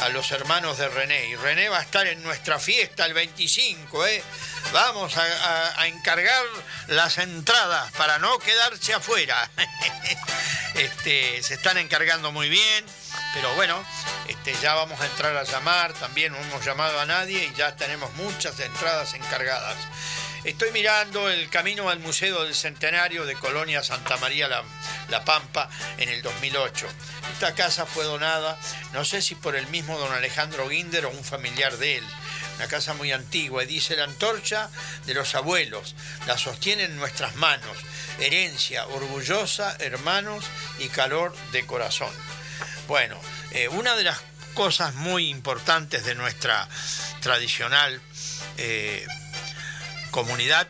a 0.01 0.09
los 0.09 0.31
hermanos 0.33 0.79
de 0.79 0.89
René. 0.89 1.29
Y 1.29 1.37
René 1.37 1.69
va 1.69 1.79
a 1.79 1.83
estar 1.83 2.07
en 2.07 2.23
nuestra 2.23 2.59
fiesta 2.59 3.07
el 3.07 3.15
25, 3.15 4.07
¿eh? 4.07 4.23
Vamos 4.73 5.17
a, 5.17 5.87
encargar 5.87 6.45
las 6.89 7.19
entradas 7.19 7.93
para 7.93 8.19
no 8.19 8.39
quedarse 8.39 8.95
afuera. 8.95 9.51
este, 10.75 11.43
se 11.43 11.55
están 11.55 11.79
encargando 11.79 12.33
muy 12.33 12.49
bien, 12.49 12.85
pero 13.35 13.55
bueno, 13.55 13.83
este, 14.29 14.55
ya 14.61 14.75
vamos 14.75 15.01
a 15.01 15.07
entrar 15.07 15.37
a 15.37 15.45
llamar, 15.45 15.93
también 15.95 16.33
no 16.33 16.39
hemos 16.39 16.65
llamado 16.65 17.01
a 17.01 17.07
nadie 17.07 17.45
y 17.47 17.55
ya 17.55 17.75
tenemos 17.77 18.13
muchas 18.15 18.59
entradas 18.61 19.15
encargadas. 19.15 19.77
Estoy 20.45 20.73
mirando 20.73 21.31
el 21.31 21.49
camino 21.51 21.89
al 21.89 22.01
Museo 22.01 22.43
del 22.43 22.57
Centenario 22.57 23.25
de 23.25 23.37
Colonia 23.37 23.81
Santa 23.85 24.17
María 24.17 24.49
la, 24.49 25.25
Pampa 25.25 25.71
en 25.99 26.09
el 26.09 26.21
2008. 26.21 26.89
Esta 27.33 27.55
casa 27.55 27.87
fue 27.87 28.03
donada, 28.05 28.59
no 28.93 29.05
sé 29.05 29.23
si 29.23 29.37
por 29.37 29.55
el 29.55 29.69
mismo 29.69 29.97
don 29.99 30.13
Alejandro 30.13 30.69
Guinder 30.69 31.07
o 31.07 31.11
un 31.11 31.23
familiar 31.23 31.77
de 31.77 31.99
él, 31.99 32.05
una 32.57 32.67
casa 32.67 32.93
muy 32.95 33.13
antigua, 33.13 33.63
y 33.63 33.67
dice 33.67 33.95
la 33.95 34.05
antorcha 34.05 34.69
de 35.07 35.15
los 35.15 35.37
abuelos, 35.37 35.95
la 36.27 36.37
sostienen 36.37 36.97
nuestras 36.97 37.37
manos, 37.37 37.77
herencia 38.19 38.87
orgullosa, 38.89 39.77
hermanos 39.79 40.45
y 40.81 40.89
calor 40.89 41.37
de 41.53 41.65
corazón. 41.67 42.13
Bueno, 42.89 43.19
eh, 43.53 43.69
una 43.69 43.97
de 43.97 44.05
las 44.05 44.21
cosas 44.55 44.95
muy 44.95 45.29
importantes 45.29 46.05
de 46.05 46.15
nuestra 46.15 46.69
tradicional 47.21 48.01
eh, 48.59 49.07
comunidad 50.11 50.69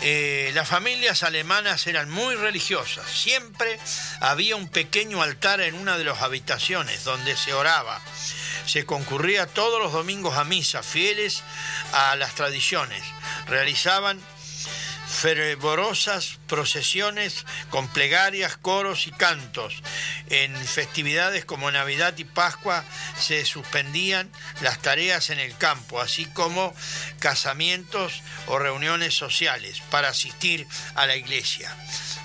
eh, 0.00 0.52
las 0.54 0.68
familias 0.68 1.24
alemanas 1.24 1.86
eran 1.88 2.08
muy 2.08 2.36
religiosas. 2.36 3.04
Siempre 3.10 3.80
había 4.20 4.54
un 4.54 4.68
pequeño 4.68 5.22
altar 5.22 5.60
en 5.60 5.74
una 5.74 5.98
de 5.98 6.04
las 6.04 6.22
habitaciones 6.22 7.02
donde 7.02 7.36
se 7.36 7.52
oraba. 7.52 8.00
Se 8.64 8.86
concurría 8.86 9.46
todos 9.46 9.82
los 9.82 9.92
domingos 9.92 10.36
a 10.36 10.44
misa, 10.44 10.84
fieles 10.84 11.42
a 11.92 12.14
las 12.14 12.34
tradiciones. 12.36 13.02
Realizaban 13.48 14.20
fervorosas 15.20 16.38
procesiones 16.46 17.44
con 17.70 17.88
plegarias, 17.88 18.56
coros 18.56 19.08
y 19.08 19.10
cantos. 19.10 19.82
En 20.30 20.54
festividades 20.54 21.44
como 21.44 21.68
Navidad 21.70 22.16
y 22.18 22.24
Pascua 22.24 22.84
se 23.18 23.44
suspendían 23.44 24.30
las 24.60 24.80
tareas 24.80 25.30
en 25.30 25.40
el 25.40 25.56
campo, 25.56 26.00
así 26.00 26.24
como 26.26 26.72
casamientos 27.18 28.22
o 28.46 28.60
reuniones 28.60 29.14
sociales 29.14 29.82
para 29.90 30.10
asistir 30.10 30.68
a 30.94 31.06
la 31.06 31.16
iglesia. 31.16 31.74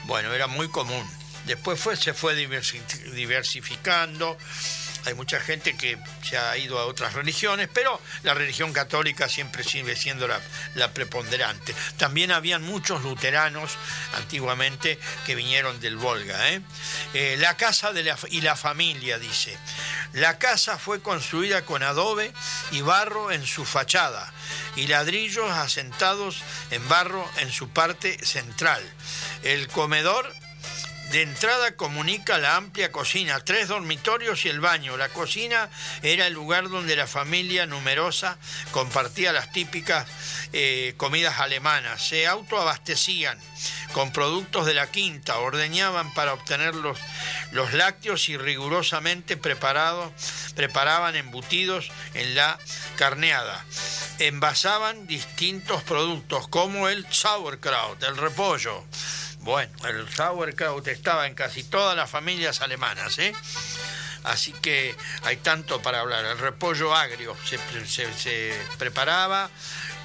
Bueno, 0.04 0.32
era 0.34 0.48
muy 0.48 0.68
común. 0.70 1.10
Después 1.48 1.80
fue, 1.80 1.98
se 1.98 2.14
fue 2.14 2.36
diversificando 2.36 4.38
hay 5.06 5.14
mucha 5.14 5.40
gente 5.40 5.76
que 5.76 5.98
se 6.24 6.38
ha 6.38 6.58
ido 6.58 6.80
a 6.80 6.86
otras 6.86 7.14
religiones, 7.14 7.70
pero 7.74 8.00
la 8.24 8.34
religión 8.34 8.74
católica 8.74 9.28
siempre 9.28 9.64
sigue 9.64 9.96
siendo 9.96 10.28
la, 10.28 10.94
preponderante. 10.94 11.74
También 11.98 12.32
habían 12.32 12.64
muchos 12.64 13.04
luteranos 13.04 13.78
antiguamente 14.16 15.00
que 15.26 15.36
vinieron 15.36 15.80
del 15.80 15.98
Volga. 15.98 16.52
¿eh? 16.52 16.62
Eh, 17.14 17.36
la 17.40 17.58
casa 17.58 17.92
y 18.30 18.42
la 18.42 18.56
familia, 18.56 19.20
dice. 19.20 19.58
La 20.14 20.38
casa 20.38 20.78
fue 20.78 21.02
construida 21.02 21.66
con 21.66 21.84
adobe 21.84 22.32
y 22.72 22.82
barro 22.82 23.32
en 23.32 23.46
su 23.46 23.66
fachada 23.66 24.32
y 24.76 24.88
ladrillos 24.88 25.50
asentados 25.52 26.44
en 26.72 26.88
barro 26.88 27.28
en 27.38 27.52
su 27.52 27.70
parte 27.70 28.24
central. 28.24 28.84
El 29.44 29.68
comedor 29.68 30.32
de 31.14 31.22
entrada 31.22 31.76
comunica 31.76 32.40
la 32.40 32.56
amplia 32.56 32.92
cocina, 32.92 33.40
tres 33.42 33.68
dormitorios 33.68 34.46
y 34.46 34.50
el 34.50 34.60
baño. 34.60 34.98
La 34.98 35.10
cocina 35.10 35.70
era 36.02 36.26
el 36.26 36.34
lugar 36.34 36.70
donde 36.70 36.96
la 36.96 37.06
familia 37.06 37.68
numerosa 37.68 38.40
compartía 38.72 39.32
las 39.32 39.52
típicas 39.52 40.08
eh, 40.54 40.96
comidas 40.98 41.40
alemanas. 41.40 42.02
Se 42.02 42.26
autoabastecían 42.26 43.38
con 43.94 44.12
productos 44.12 44.66
de 44.66 44.74
la 44.74 44.90
quinta, 44.90 45.38
ordeñaban 45.38 46.12
para 46.16 46.34
obtener 46.34 46.74
los, 46.74 46.98
los 47.52 47.74
lácteos 47.74 48.28
y 48.30 48.38
rigurosamente 48.38 49.38
preparaban 49.38 51.16
embutidos 51.16 51.92
en 52.16 52.34
la 52.34 52.58
carneada. 52.96 53.64
Envasaban 54.18 55.06
distintos 55.06 55.84
productos 55.84 56.48
como 56.48 56.90
el 56.90 57.06
sauerkraut, 57.14 58.02
el 58.02 58.18
repollo 58.18 58.84
bueno, 59.44 59.72
el 59.88 60.10
sauerkraut 60.10 60.88
estaba 60.88 61.28
en 61.28 61.36
casi 61.36 61.64
todas 61.64 61.96
las 61.98 62.10
familias 62.10 62.62
alemanas, 62.62 63.20
¿eh? 63.20 63.34
Así 64.24 64.54
que 64.54 64.96
hay 65.24 65.38
tanto 65.38 65.82
para 65.82 66.00
hablar. 66.00 66.24
El 66.24 66.38
repollo 66.38 66.96
agrio 66.96 67.36
se, 67.46 68.54
preparaba 68.78 69.50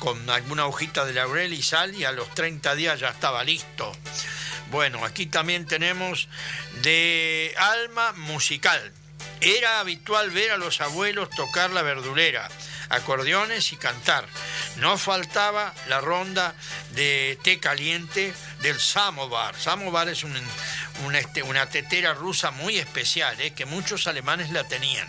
con 0.00 0.28
alguna 0.28 0.66
hojita 0.66 1.04
de 1.04 1.12
laurel 1.12 1.52
y 1.52 1.62
sal 1.62 1.94
y 1.94 2.04
a 2.04 2.10
los 2.10 2.34
30 2.34 2.74
días 2.74 2.98
ya 2.98 3.10
estaba 3.10 3.44
listo. 3.44 3.92
Bueno, 4.70 5.04
aquí 5.04 5.26
también 5.26 5.66
tenemos 5.66 6.28
de 6.82 7.54
alma 7.56 8.12
musical. 8.14 8.92
Era 9.40 9.78
habitual 9.78 10.30
ver 10.30 10.50
a 10.50 10.56
los 10.56 10.80
abuelos 10.80 11.30
tocar 11.30 11.70
la 11.70 11.82
verdulera 11.82 12.48
acordeones 12.90 13.72
y 13.72 13.76
cantar. 13.76 14.26
No 14.80 14.96
faltaba 14.96 15.74
la 15.88 16.00
ronda 16.00 16.54
de 16.94 17.38
té 17.42 17.58
caliente 17.58 18.32
del 18.60 18.78
samovar. 18.78 19.56
Samovar 19.56 20.08
es 20.08 20.24
este, 21.14 21.42
una 21.42 21.66
tetera 21.66 22.14
rusa 22.14 22.50
muy 22.52 22.78
especial, 22.78 23.40
eh, 23.40 23.52
que 23.52 23.66
muchos 23.66 24.06
alemanes 24.06 24.50
la 24.50 24.64
tenían. 24.64 25.08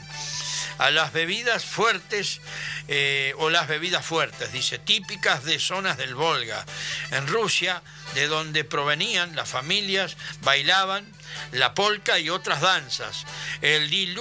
A 0.80 0.91
las 0.91 1.11
bebidas 1.11 1.65
fuertes 1.65 2.39
eh, 2.88 3.34
o 3.38 3.49
las 3.49 3.67
bebidas 3.67 4.05
fuertes, 4.05 4.51
dice, 4.53 4.80
típicas 4.80 5.43
de 5.43 5.59
zonas 5.59 5.97
del 5.97 6.15
Volga. 6.15 6.65
En 7.11 7.28
Rusia, 7.28 7.84
de 8.15 8.28
donde 8.28 8.63
provenían 8.63 9.36
las 9.36 9.49
familias, 9.49 10.15
bailaban 10.41 11.05
la 11.51 11.73
polka 11.73 12.19
y 12.19 12.30
otras 12.30 12.61
danzas, 12.61 13.25
el 13.61 13.89
Die, 13.89 14.15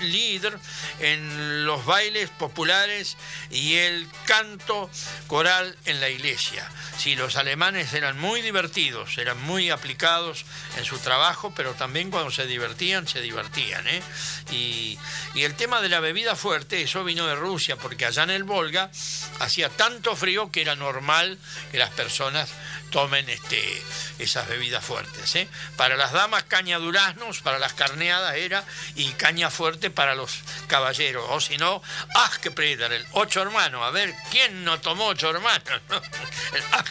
Lieder 0.00 0.58
en 1.00 1.64
los 1.64 1.84
bailes 1.84 2.30
populares 2.30 3.16
y 3.50 3.74
el 3.76 4.06
canto 4.26 4.90
coral 5.26 5.76
en 5.84 6.00
la 6.00 6.08
iglesia. 6.08 6.68
Sí, 6.98 7.16
los 7.16 7.36
alemanes 7.36 7.92
eran 7.94 8.18
muy 8.18 8.42
divertidos, 8.42 9.18
eran 9.18 9.40
muy 9.42 9.70
aplicados 9.70 10.44
en 10.76 10.84
su 10.84 10.98
trabajo, 10.98 11.52
pero 11.56 11.72
también 11.74 12.10
cuando 12.10 12.30
se 12.30 12.46
divertían, 12.46 13.06
se 13.06 13.20
divertían. 13.20 13.86
¿eh? 13.88 14.02
Y, 14.50 14.98
y 15.34 15.44
el 15.44 15.54
tema 15.54 15.80
de 15.80 15.88
la 15.88 16.00
bebida 16.00 16.36
fuerte, 16.36 16.82
eso 16.82 17.04
vino 17.04 17.26
de 17.26 17.34
Rusia, 17.34 17.76
porque 17.76 18.06
allá 18.06 18.24
en 18.24 18.30
el 18.30 18.44
Volga 18.44 18.90
hacía 19.38 19.68
tanto 19.68 20.16
frío 20.16 20.50
que 20.50 20.62
era 20.62 20.76
normal 20.76 21.38
que 21.70 21.78
las 21.78 21.90
personas 21.90 22.50
tomen 22.90 23.28
este, 23.28 23.82
esas 24.18 24.48
bebidas 24.48 24.84
fuertes. 24.84 25.34
¿eh? 25.36 25.48
Para 25.76 25.96
las 25.96 26.12
damas 26.12 26.44
caña 26.44 26.78
duraznos, 26.78 27.40
para 27.40 27.58
las 27.58 27.72
carneadas 27.72 28.34
era, 28.36 28.64
y 28.94 29.10
caña 29.12 29.50
fuerte 29.50 29.90
para 29.90 30.14
los 30.14 30.40
caballeros. 30.66 31.24
O 31.30 31.40
si 31.40 31.56
no, 31.56 31.82
¡ah, 32.14 32.30
que 32.42 32.50
prider! 32.50 32.92
El 32.92 33.06
ocho 33.12 33.42
hermanos. 33.42 33.82
A 33.82 33.90
ver, 33.90 34.14
¿quién 34.30 34.64
no 34.64 34.80
tomó 34.80 35.06
ocho 35.06 35.30
hermanos? 35.30 35.62
el 36.54 36.62
¡ah! 36.72 36.84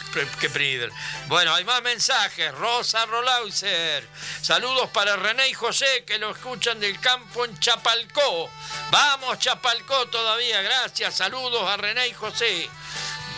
Bueno, 1.28 1.54
hay 1.54 1.64
más 1.64 1.82
mensajes. 1.82 2.52
Rosa 2.54 3.06
Rolauser. 3.06 4.06
Saludos 4.42 4.90
para 4.90 5.16
René 5.16 5.48
y 5.48 5.54
José, 5.54 6.04
que 6.06 6.18
lo 6.18 6.30
escuchan 6.30 6.80
del 6.80 6.98
campo 7.00 7.44
en 7.44 7.58
Chapalcó. 7.58 8.50
Vamos, 8.90 9.38
Chapalcó 9.38 10.06
todavía. 10.06 10.60
Gracias. 10.62 11.16
Saludos 11.16 11.68
a 11.68 11.76
René 11.76 12.08
y 12.08 12.14
José. 12.14 12.68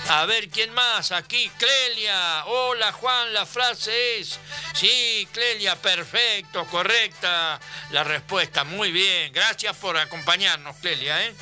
A 0.08 0.26
ver, 0.26 0.48
¿quién 0.48 0.72
más? 0.74 1.12
Aquí, 1.12 1.50
Clelia. 1.58 2.44
Hola, 2.46 2.92
Juan, 2.92 3.32
la 3.32 3.46
frase 3.46 4.18
es... 4.18 4.38
Sí, 4.74 5.28
Clelia, 5.32 5.76
perfecto, 5.76 6.66
correcta 6.66 7.60
la 7.90 8.04
respuesta. 8.04 8.64
Muy 8.64 8.90
bien. 8.90 9.32
Gracias 9.32 9.76
por 9.76 9.96
acompañarnos, 9.96 10.76
Clelia. 10.78 11.24
¿eh? 11.24 11.34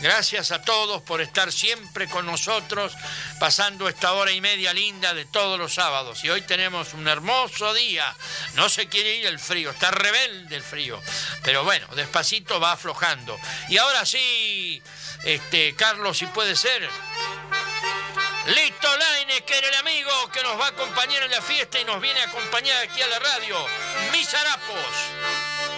Gracias 0.00 0.50
a 0.50 0.60
todos 0.60 1.00
por 1.02 1.22
estar 1.22 1.50
siempre 1.50 2.06
con 2.06 2.26
nosotros, 2.26 2.92
pasando 3.40 3.88
esta 3.88 4.12
hora 4.12 4.30
y 4.30 4.42
media 4.42 4.74
linda 4.74 5.14
de 5.14 5.24
todos 5.24 5.58
los 5.58 5.72
sábados. 5.72 6.22
Y 6.22 6.28
hoy 6.28 6.42
tenemos 6.42 6.92
un 6.92 7.08
hermoso 7.08 7.72
día. 7.72 8.14
No 8.54 8.68
se 8.68 8.88
quiere 8.88 9.16
ir 9.16 9.26
el 9.26 9.38
frío, 9.38 9.70
está 9.70 9.90
rebelde 9.90 10.56
el 10.56 10.62
frío. 10.62 11.00
Pero 11.42 11.64
bueno, 11.64 11.86
despacito 11.94 12.60
va 12.60 12.72
aflojando. 12.72 13.38
Y 13.70 13.78
ahora 13.78 14.04
sí, 14.04 14.82
este, 15.24 15.74
Carlos, 15.76 16.18
si 16.18 16.26
puede 16.26 16.56
ser. 16.56 16.88
Listo 18.46 18.96
Laine, 18.96 19.40
que 19.44 19.58
era 19.58 19.68
el 19.68 19.74
amigo 19.74 20.10
que 20.32 20.40
nos 20.42 20.58
va 20.60 20.66
a 20.66 20.68
acompañar 20.68 21.22
en 21.24 21.30
la 21.32 21.42
fiesta 21.42 21.80
y 21.80 21.84
nos 21.84 22.00
viene 22.00 22.20
a 22.20 22.26
acompañar 22.26 22.80
aquí 22.84 23.02
a 23.02 23.08
la 23.08 23.18
radio. 23.18 23.56
Mis 24.12 24.32
harapos. 24.32 25.75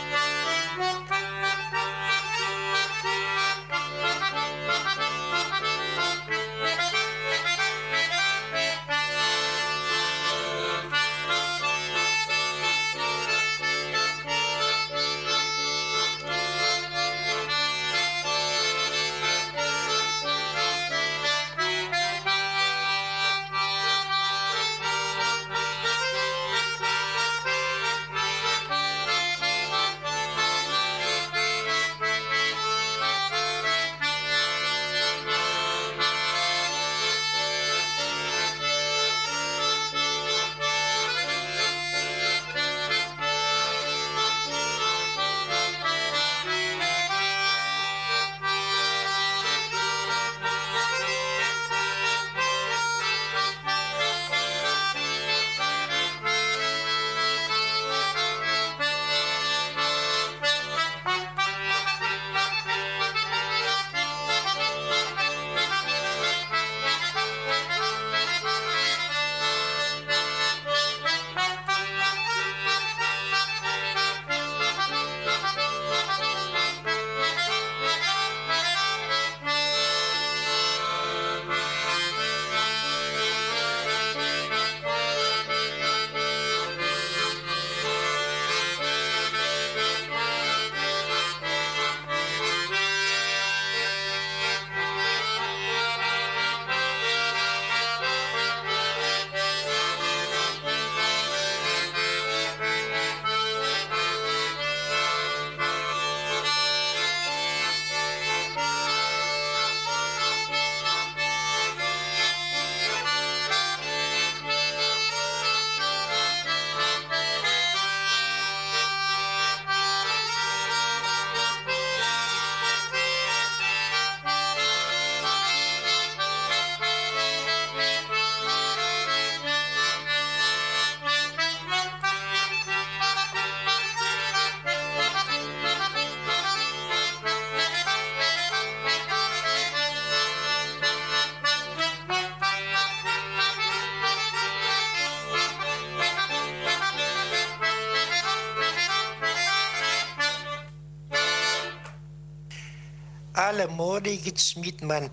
Alle 153.58 153.66
morgens 153.68 154.54
mit 154.56 154.82
meinem 154.82 155.10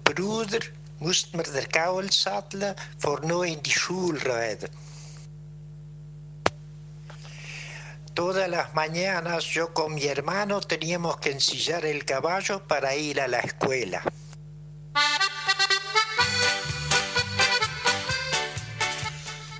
der 1.53 1.67
Gaul 1.67 2.11
satteln, 2.11 2.75
vor. 2.99 3.21
Todas 8.13 8.47
las 8.49 8.73
mañanas 8.73 9.45
yo 9.45 9.73
con 9.73 9.95
mi 9.95 10.05
hermano 10.05 10.61
teníamos 10.61 11.17
que 11.17 11.31
ensillar 11.31 11.85
el 11.85 12.05
caballo 12.05 12.65
para 12.67 12.95
ir 12.95 13.19
a 13.19 13.27
la 13.27 13.39
escuela. 13.39 14.03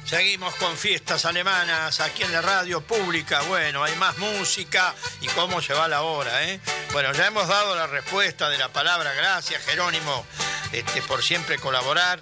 Seguimos 0.06 0.56
con 0.56 0.78
fiestas 0.78 1.26
alemanas 1.26 2.00
aquí 2.00 2.24
en 2.24 2.32
la 2.32 2.42
radio 2.42 2.80
pública. 2.82 3.42
Bueno, 3.50 3.84
hay 3.84 3.96
más 3.96 4.18
música 4.20 4.94
y 5.22 5.28
cómo 5.30 5.62
se 5.62 5.74
va 5.74 5.88
la 5.88 6.04
hora, 6.04 6.44
¿eh? 6.44 6.62
Bueno, 6.96 7.12
ya 7.12 7.28
hemos 7.28 7.46
dado 7.50 7.76
la 7.76 7.88
respuesta 7.88 8.48
de 8.48 8.58
la 8.58 8.70
palabra 8.70 9.12
gracias, 9.12 9.62
Jerónimo, 9.66 10.26
este, 10.72 11.02
por 11.02 11.22
siempre 11.22 11.60
colaborar. 11.60 12.22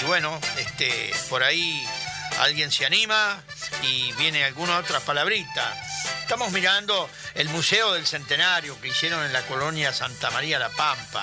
Y 0.00 0.06
bueno, 0.06 0.40
este, 0.56 1.12
por 1.28 1.42
ahí 1.42 1.86
alguien 2.40 2.72
se 2.72 2.86
anima 2.86 3.38
y 3.82 4.12
viene 4.12 4.42
alguna 4.46 4.78
otra 4.78 5.00
palabrita. 5.00 5.70
Estamos 6.22 6.50
mirando 6.50 7.10
el 7.34 7.50
Museo 7.50 7.92
del 7.92 8.06
Centenario 8.06 8.80
que 8.80 8.88
hicieron 8.88 9.22
en 9.22 9.34
la 9.34 9.42
colonia 9.42 9.92
Santa 9.92 10.30
María 10.30 10.58
La 10.58 10.70
Pampa. 10.70 11.22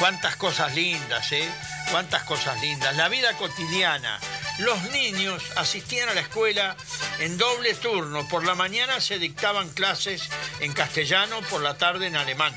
Cuántas 0.00 0.34
cosas 0.34 0.74
lindas, 0.74 1.30
¿eh? 1.30 1.48
Cuántas 1.92 2.24
cosas 2.24 2.60
lindas. 2.60 2.96
La 2.96 3.08
vida 3.08 3.34
cotidiana 3.34 4.18
los 4.58 4.82
niños 4.90 5.42
asistían 5.56 6.08
a 6.08 6.14
la 6.14 6.20
escuela 6.20 6.76
en 7.18 7.36
doble 7.36 7.74
turno. 7.74 8.26
Por 8.28 8.44
la 8.44 8.54
mañana 8.54 9.00
se 9.00 9.18
dictaban 9.18 9.68
clases 9.70 10.28
en 10.60 10.72
castellano, 10.72 11.40
por 11.50 11.62
la 11.62 11.76
tarde 11.76 12.06
en 12.06 12.16
alemán. 12.16 12.54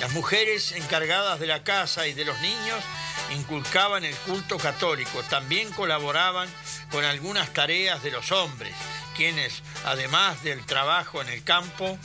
Las 0.00 0.12
mujeres 0.12 0.72
encargadas 0.72 1.40
de 1.40 1.46
la 1.46 1.64
casa 1.64 2.06
y 2.06 2.14
de 2.14 2.24
los 2.24 2.38
niños 2.40 2.82
inculcaban 3.34 4.04
el 4.04 4.14
culto 4.16 4.56
católico. 4.56 5.22
También 5.24 5.70
colaboraban 5.72 6.48
con 6.90 7.04
algunas 7.04 7.52
tareas 7.52 8.02
de 8.02 8.10
los 8.10 8.32
hombres, 8.32 8.74
quienes, 9.16 9.62
además 9.84 10.42
del 10.44 10.64
trabajo 10.64 11.20
en 11.20 11.28
el 11.28 11.42
campo, 11.44 11.98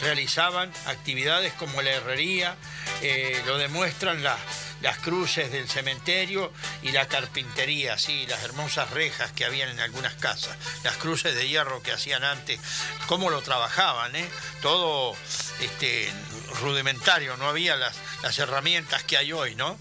realizaban 0.00 0.70
actividades 0.86 1.52
como 1.54 1.80
la 1.80 1.92
herrería, 1.92 2.56
eh, 3.00 3.40
lo 3.46 3.56
demuestran 3.56 4.22
las 4.22 4.38
las 4.80 4.98
cruces 4.98 5.50
del 5.50 5.68
cementerio 5.68 6.52
y 6.82 6.92
la 6.92 7.08
carpintería, 7.08 7.98
sí, 7.98 8.26
las 8.26 8.42
hermosas 8.42 8.90
rejas 8.90 9.32
que 9.32 9.44
habían 9.44 9.70
en 9.70 9.80
algunas 9.80 10.14
casas, 10.14 10.56
las 10.84 10.96
cruces 10.96 11.34
de 11.34 11.48
hierro 11.48 11.82
que 11.82 11.92
hacían 11.92 12.24
antes, 12.24 12.60
cómo 13.06 13.30
lo 13.30 13.42
trabajaban, 13.42 14.14
¿eh? 14.16 14.28
todo 14.60 15.16
este, 15.60 16.12
rudimentario, 16.60 17.36
no 17.36 17.48
había 17.48 17.76
las, 17.76 17.96
herramientas 18.38 19.04
que 19.04 19.16
hay 19.16 19.32
hoy, 19.32 19.54
¿no? 19.54 19.78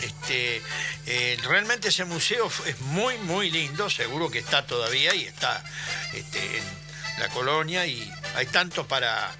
Este, 0.00 0.62
eh, 1.06 1.38
realmente 1.42 1.88
ese 1.88 2.04
museo 2.04 2.50
es 2.66 2.80
muy, 2.80 3.18
muy 3.18 3.50
lindo, 3.50 3.90
seguro 3.90 4.30
que 4.30 4.38
está 4.38 4.64
todavía 4.64 5.12
y 5.14 5.24
está 5.24 5.62
este, 6.12 6.58
en 6.58 6.64
la 7.18 7.28
colonia 7.30 7.84
y 7.86 8.10
hay 8.36 8.46
tanto 8.46 8.86
para, 8.86 9.30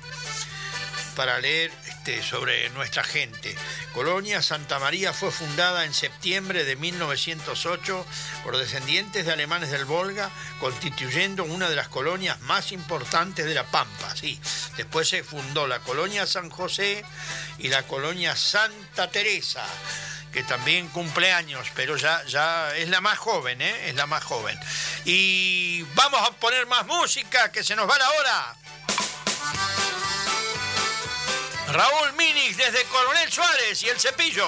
para 1.15 1.39
leer 1.39 1.71
sobre 2.05 2.69
nuestra 2.71 3.03
gente. 3.03 3.57
Colonia 3.95 4.43
Santa 4.43 4.79
María 4.79 5.15
fue 5.15 5.31
fundada 5.31 5.87
en 5.87 5.95
septiembre 5.95 6.65
de 6.65 6.77
1908 6.77 8.07
por 8.43 8.59
descendientes 8.59 9.25
de 9.25 9.33
alemanes 9.33 9.71
del 9.71 9.87
Volga, 9.87 10.31
constituyendo 10.61 11.45
una 11.45 11.71
de 11.71 11.77
las 11.77 11.89
colonias 11.89 12.39
más 12.43 12.73
importantes 12.73 13.47
de 13.47 13.55
la 13.55 13.65
Pampa. 13.65 14.15
Sí. 14.15 14.39
Después 14.77 15.09
se 15.09 15.25
fundó 15.25 15.67
la 15.67 15.81
colonia 15.81 16.27
San 16.27 16.51
José 16.51 17.05
y 17.59 17.69
la 17.69 17.85
colonia 17.85 18.37
Santa 18.37 19.11
Teresa 19.11 19.65
que 20.31 20.43
también 20.43 20.89
cumple 20.89 21.33
años, 21.33 21.69
pero 21.75 21.97
ya, 21.97 22.23
ya 22.25 22.77
es 22.77 22.89
la 22.89 23.01
más 23.01 23.17
joven, 23.19 23.63
¿eh? 23.63 23.89
es 23.89 23.95
la 23.95 24.07
más 24.07 24.25
joven. 24.25 24.59
Y 25.05 25.83
vamos 25.95 26.21
a 26.29 26.33
poner 26.33 26.67
más 26.67 26.85
música, 26.87 27.53
que 27.53 27.63
se 27.63 27.77
nos 27.77 27.89
va 27.89 27.97
la 27.97 28.11
hora. 28.11 28.57
Raúl 31.75 32.13
Minix 32.13 32.57
desde 32.57 32.85
Coronel 32.85 33.33
Suárez 33.33 33.83
y 33.83 33.89
el 33.89 33.99
cepillo. 33.99 34.47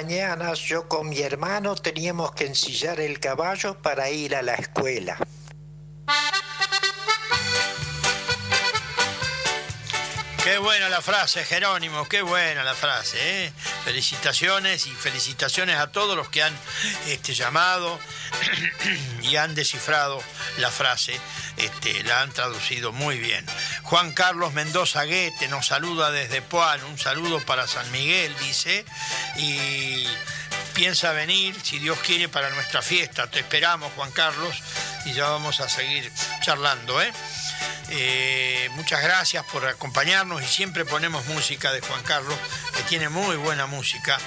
Mañanas 0.00 0.60
yo 0.60 0.86
con 0.86 1.08
mi 1.08 1.20
hermano 1.22 1.74
teníamos 1.74 2.30
que 2.30 2.46
ensillar 2.46 3.00
el 3.00 3.18
caballo 3.18 3.82
para 3.82 4.08
ir 4.08 4.36
a 4.36 4.42
la 4.42 4.54
escuela. 4.54 5.18
Qué 10.44 10.56
buena 10.56 10.88
la 10.88 11.02
frase, 11.02 11.44
Jerónimo, 11.44 12.08
qué 12.08 12.22
buena 12.22 12.64
la 12.64 12.74
frase. 12.74 13.18
¿eh? 13.20 13.52
Felicitaciones 13.84 14.86
y 14.86 14.90
felicitaciones 14.92 15.76
a 15.76 15.92
todos 15.92 16.16
los 16.16 16.30
que 16.30 16.42
han 16.42 16.56
este, 17.08 17.34
llamado 17.34 17.98
y 19.22 19.36
han 19.36 19.54
descifrado 19.54 20.22
la 20.56 20.70
frase, 20.70 21.20
este, 21.58 22.02
la 22.04 22.22
han 22.22 22.32
traducido 22.32 22.92
muy 22.92 23.18
bien. 23.18 23.44
Juan 23.82 24.12
Carlos 24.12 24.54
Mendoza 24.54 25.04
Guete 25.04 25.48
nos 25.48 25.66
saluda 25.66 26.10
desde 26.12 26.40
Puan, 26.40 26.82
un 26.84 26.98
saludo 26.98 27.40
para 27.44 27.66
San 27.66 27.90
Miguel, 27.92 28.34
dice, 28.38 28.86
y 29.38 30.06
piensa 30.74 31.12
venir, 31.12 31.56
si 31.62 31.78
Dios 31.78 31.98
quiere, 32.00 32.28
para 32.28 32.50
nuestra 32.50 32.82
fiesta. 32.82 33.28
Te 33.28 33.40
esperamos, 33.40 33.92
Juan 33.94 34.12
Carlos, 34.12 34.54
y 35.06 35.12
ya 35.12 35.28
vamos 35.28 35.60
a 35.60 35.68
seguir 35.68 36.10
charlando, 36.42 37.00
¿eh? 37.02 37.12
Eh, 37.90 38.68
muchas 38.72 39.02
gracias 39.02 39.44
por 39.46 39.66
acompañarnos 39.66 40.42
y 40.42 40.46
siempre 40.46 40.84
ponemos 40.84 41.24
música 41.26 41.72
de 41.72 41.80
Juan 41.80 42.02
Carlos, 42.02 42.38
que 42.76 42.82
tiene 42.82 43.08
muy 43.08 43.36
buena 43.36 43.66
música. 43.66 44.18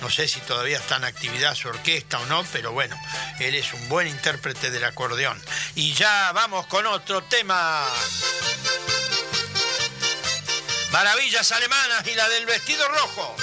No 0.00 0.08
sé 0.08 0.28
si 0.28 0.40
todavía 0.40 0.78
está 0.78 0.96
en 0.96 1.04
actividad 1.04 1.54
su 1.54 1.68
orquesta 1.68 2.20
o 2.20 2.26
no, 2.26 2.44
pero 2.52 2.72
bueno, 2.72 2.98
él 3.38 3.54
es 3.54 3.72
un 3.74 3.88
buen 3.88 4.06
intérprete 4.06 4.70
del 4.70 4.84
acordeón. 4.84 5.40
Y 5.74 5.92
ya 5.94 6.32
vamos 6.32 6.66
con 6.66 6.86
otro 6.86 7.22
tema. 7.24 7.84
Maravillas 10.92 11.52
alemanas 11.52 12.06
y 12.06 12.14
la 12.14 12.28
del 12.28 12.46
vestido 12.46 12.88
rojo. 12.88 13.36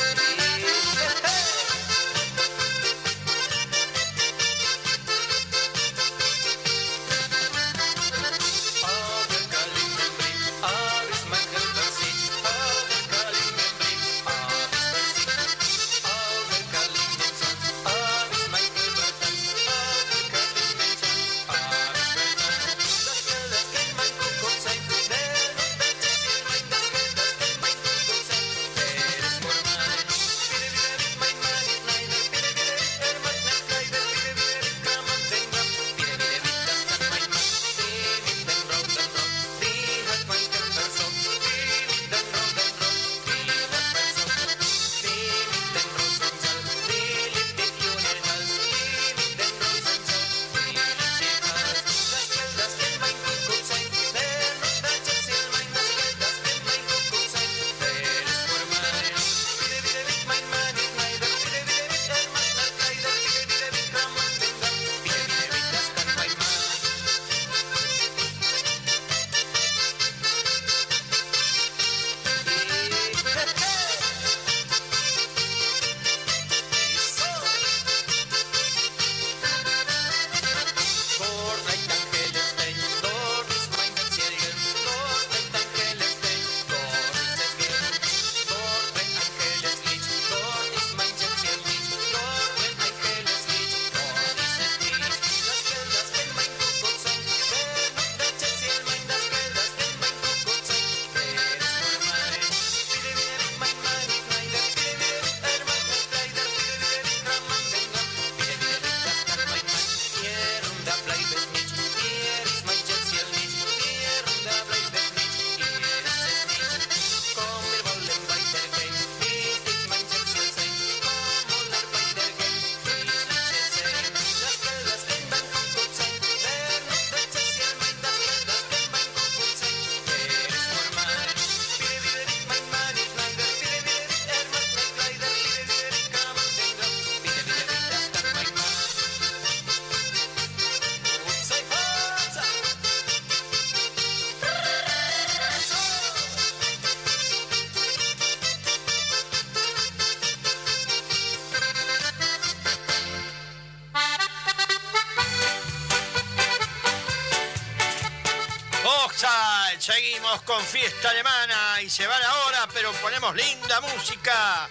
Linda 163.79 163.93
música. 163.95 164.69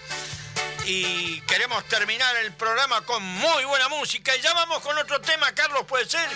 Y 0.85 1.41
queremos 1.41 1.83
terminar 1.85 2.35
el 2.37 2.53
programa 2.53 3.01
con 3.01 3.21
muy 3.23 3.65
buena 3.65 3.89
música. 3.89 4.35
Y 4.35 4.41
ya 4.41 4.53
vamos 4.53 4.81
con 4.81 4.97
otro 4.97 5.19
tema, 5.21 5.51
Carlos, 5.53 5.83
¿puede 5.85 6.05
ser? 6.05 6.29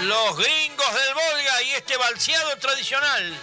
Los 0.00 0.36
gringos 0.36 0.94
del 0.94 1.14
Volga 1.14 1.62
y 1.62 1.70
este 1.70 1.96
balseado 1.96 2.56
tradicional. 2.58 3.38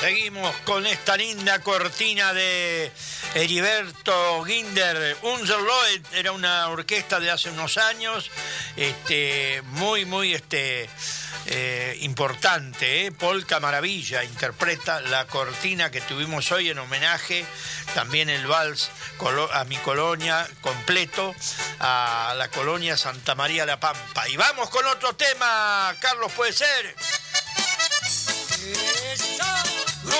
Seguimos 0.00 0.56
con 0.64 0.86
esta 0.86 1.14
linda 1.14 1.58
cortina 1.58 2.32
de 2.32 2.90
Heriberto 3.34 4.42
Ginder. 4.44 5.14
Unserloed 5.20 6.00
era 6.14 6.32
una 6.32 6.68
orquesta 6.68 7.20
de 7.20 7.30
hace 7.30 7.50
unos 7.50 7.76
años, 7.76 8.30
este, 8.76 9.60
muy, 9.66 10.06
muy 10.06 10.32
este, 10.32 10.88
eh, 11.46 11.98
importante. 12.00 13.04
¿eh? 13.04 13.12
Polka 13.12 13.60
Maravilla 13.60 14.24
interpreta 14.24 15.02
la 15.02 15.26
cortina 15.26 15.90
que 15.90 16.00
tuvimos 16.00 16.50
hoy 16.50 16.70
en 16.70 16.78
homenaje, 16.78 17.44
también 17.94 18.30
el 18.30 18.46
vals 18.46 18.90
a 19.52 19.64
mi 19.64 19.76
colonia 19.76 20.48
completo, 20.62 21.34
a 21.78 22.32
la 22.38 22.48
colonia 22.48 22.96
Santa 22.96 23.34
María 23.34 23.66
La 23.66 23.78
Pampa. 23.78 24.26
Y 24.30 24.36
vamos 24.38 24.70
con 24.70 24.86
otro 24.86 25.14
tema, 25.14 25.94
Carlos, 26.00 26.32
puede 26.32 26.54
ser. 26.54 26.96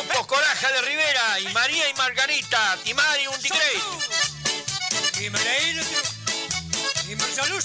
Grupo 0.00 0.26
Coraje 0.26 0.66
de 0.72 0.80
Rivera 0.80 1.40
y 1.40 1.52
María 1.52 1.86
y 1.90 1.94
Margarita, 1.94 2.78
Timari 2.82 3.26
un 3.26 3.38
ticrey. 3.38 3.82
Y 5.20 5.28
María 5.28 5.82
y 7.06 7.16
Marsaluz. 7.16 7.64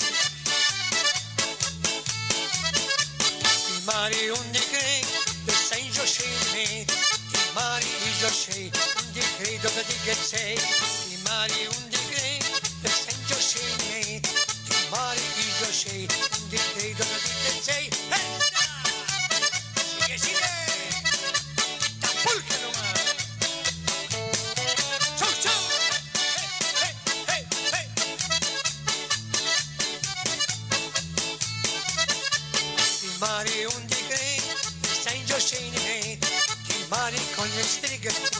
Timari 3.67 4.29
un 4.31 4.51
ticrey, 4.51 5.05
de 5.45 5.53
Saint. 5.53 5.95
Timari 7.31 7.87
y 7.87 8.21
Joshime, 8.21 8.71
un 8.99 9.13
ticrey 9.13 9.57
dove 9.59 9.85
di 9.87 9.97
che 10.03 10.15
sei. 10.15 10.59
Timari 11.07 11.67
un 11.67 11.89
ticrey, 11.89 12.39
de 12.81 12.89
Saint. 12.89 14.27
Timari 14.67 15.21
y 15.37 15.53
Joshime, 15.63 16.01
un 16.03 16.09
ticrey 16.09 16.34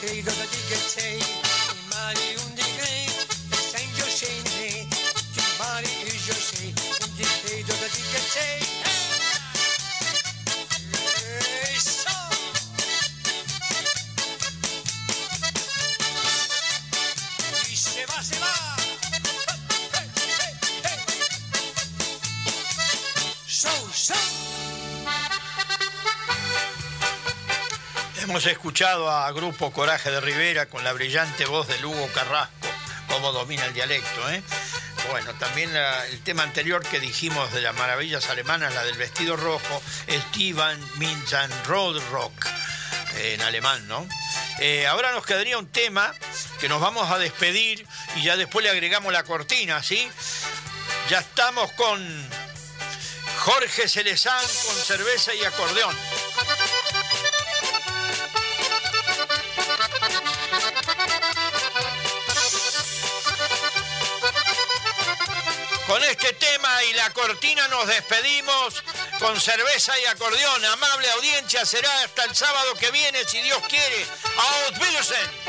un 0.00 0.06
tigre 0.06 0.32
con 0.32 1.47
Hemos 28.38 28.52
escuchado 28.52 29.10
a 29.10 29.32
Grupo 29.32 29.72
Coraje 29.72 30.12
de 30.12 30.20
Rivera 30.20 30.66
con 30.66 30.84
la 30.84 30.92
brillante 30.92 31.44
voz 31.46 31.66
de 31.66 31.76
Lugo 31.80 32.06
Carrasco, 32.14 32.68
cómo 33.08 33.32
domina 33.32 33.64
el 33.64 33.74
dialecto. 33.74 34.30
¿eh? 34.30 34.40
Bueno, 35.10 35.34
también 35.40 35.74
el 35.74 36.22
tema 36.22 36.44
anterior 36.44 36.80
que 36.86 37.00
dijimos 37.00 37.52
de 37.52 37.62
las 37.62 37.74
maravillas 37.74 38.30
alemanas, 38.30 38.72
la 38.74 38.84
del 38.84 38.96
vestido 38.96 39.36
rojo, 39.36 39.82
Steven 40.08 40.78
Minzan 40.98 41.50
Rock 41.66 42.46
en 43.16 43.42
alemán, 43.42 43.88
¿no? 43.88 44.06
Eh, 44.60 44.86
ahora 44.86 45.10
nos 45.10 45.26
quedaría 45.26 45.58
un 45.58 45.66
tema 45.66 46.14
que 46.60 46.68
nos 46.68 46.80
vamos 46.80 47.10
a 47.10 47.18
despedir 47.18 47.88
y 48.14 48.22
ya 48.22 48.36
después 48.36 48.62
le 48.62 48.70
agregamos 48.70 49.12
la 49.12 49.24
cortina, 49.24 49.82
¿sí? 49.82 50.08
Ya 51.10 51.18
estamos 51.18 51.72
con 51.72 52.30
Jorge 53.38 53.88
Celezán 53.88 54.46
con 54.64 54.76
cerveza 54.76 55.34
y 55.34 55.42
acordeón. 55.42 55.96
Con 65.88 66.04
este 66.04 66.34
tema 66.34 66.84
y 66.84 66.92
la 66.92 67.10
cortina 67.14 67.66
nos 67.68 67.86
despedimos 67.86 68.84
con 69.18 69.40
cerveza 69.40 69.98
y 69.98 70.04
acordeón. 70.04 70.62
Amable 70.62 71.10
audiencia, 71.12 71.64
será 71.64 71.90
hasta 72.02 72.24
el 72.24 72.36
sábado 72.36 72.74
que 72.74 72.90
viene, 72.90 73.24
si 73.24 73.40
Dios 73.40 73.58
quiere. 73.70 74.06
Auf 74.36 74.78
Wiedersehen. 74.78 75.47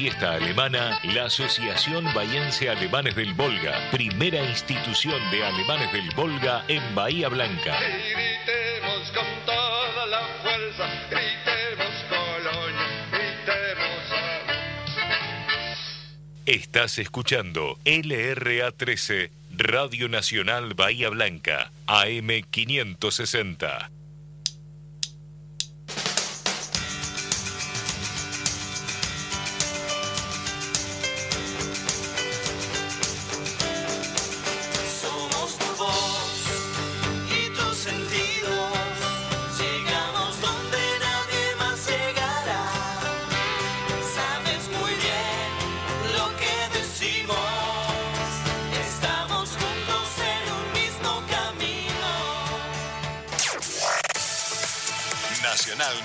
Fiesta 0.00 0.32
Alemana 0.32 0.98
la 1.02 1.24
Asociación 1.24 2.06
Bahiense 2.14 2.70
Alemanes 2.70 3.14
del 3.14 3.34
Volga, 3.34 3.90
primera 3.90 4.42
institución 4.42 5.20
de 5.30 5.44
alemanes 5.44 5.92
del 5.92 6.08
Volga 6.16 6.64
en 6.68 6.94
Bahía 6.94 7.28
Blanca. 7.28 7.78
Gritemos 7.78 9.10
con 9.10 9.26
toda 9.44 10.06
la 10.06 10.22
fuerza, 10.42 10.88
gritemos 11.10 12.04
Colonia, 12.08 12.86
gritemos. 13.12 14.08
Estás 16.46 16.98
escuchando 16.98 17.76
LRA 17.84 18.72
13, 18.72 19.30
Radio 19.50 20.08
Nacional 20.08 20.72
Bahía 20.72 21.10
Blanca, 21.10 21.72
AM 21.86 22.28
560. 22.50 23.90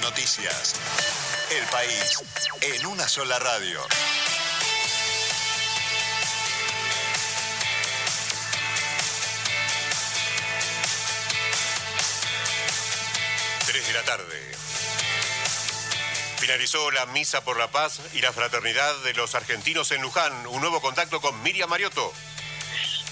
Noticias. 0.05 0.75
El 1.49 1.65
país 1.65 2.21
en 2.61 2.85
una 2.85 3.07
sola 3.07 3.39
radio. 3.39 3.81
Tres 13.65 13.87
de 13.87 13.93
la 13.93 14.03
tarde. 14.03 14.55
Finalizó 16.37 16.91
la 16.91 17.07
misa 17.07 17.43
por 17.43 17.57
la 17.57 17.71
paz 17.71 17.99
y 18.13 18.21
la 18.21 18.31
fraternidad 18.31 18.95
de 19.03 19.15
los 19.15 19.33
argentinos 19.33 19.91
en 19.91 20.03
Luján. 20.03 20.45
Un 20.45 20.61
nuevo 20.61 20.81
contacto 20.81 21.19
con 21.19 21.41
Miriam 21.41 21.67
Mariotto. 21.67 22.13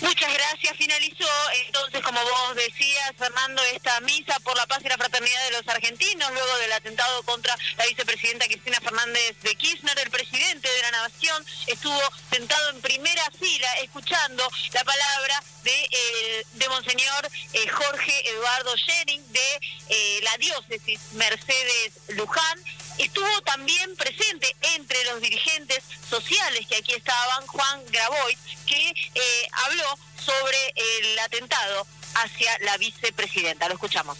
Muchas 0.03 0.33
gracias. 0.33 0.75
Finalizó 0.77 1.29
entonces, 1.65 2.01
como 2.01 2.21
vos 2.21 2.55
decías, 2.55 3.13
Fernando, 3.17 3.63
esta 3.73 4.01
misa 4.01 4.37
por 4.41 4.53
la 4.57 4.67
paz 4.67 4.79
y 4.83 4.89
la 4.89 4.97
fraternidad 4.97 5.45
de 5.45 5.51
los 5.51 5.67
argentinos, 5.69 6.29
luego 6.33 6.57
del 6.57 6.73
atentado 6.73 7.23
contra 7.23 7.55
la 7.77 7.85
vicepresidenta 7.85 8.45
Cristina 8.45 8.81
Fernández 8.81 9.39
de 9.41 9.55
Kirchner. 9.55 9.97
El 9.97 10.11
presidente 10.11 10.69
de 10.69 10.81
la 10.81 10.91
Nación 10.91 11.45
estuvo 11.67 12.01
sentado 12.29 12.71
en 12.71 12.81
primera 12.81 13.23
fila 13.39 13.67
escuchando 13.81 14.43
la 14.73 14.83
palabra 14.83 15.41
de, 15.63 15.71
eh, 15.71 16.45
de 16.51 16.67
Monseñor 16.67 17.29
eh, 17.53 17.67
Jorge 17.69 18.29
Eduardo 18.29 18.75
Schering 18.75 19.23
de 19.31 19.59
eh, 19.87 20.19
la 20.21 20.37
diócesis 20.37 20.99
Mercedes 21.13 21.93
Luján. 22.09 22.59
Estuvo 22.97 23.41
también 23.41 23.95
presente 23.95 24.55
entre 24.75 25.03
los 25.05 25.21
dirigentes 25.21 25.83
sociales 26.09 26.67
que 26.67 26.75
aquí 26.75 26.93
estaban 26.93 27.45
Juan 27.47 27.83
Grabois, 27.89 28.37
que 28.67 28.89
eh, 29.15 29.47
habló 29.65 29.97
sobre 30.23 30.73
el 30.75 31.19
atentado 31.19 31.87
hacia 32.15 32.57
la 32.59 32.77
vicepresidenta. 32.77 33.67
Lo 33.67 33.75
escuchamos. 33.75 34.17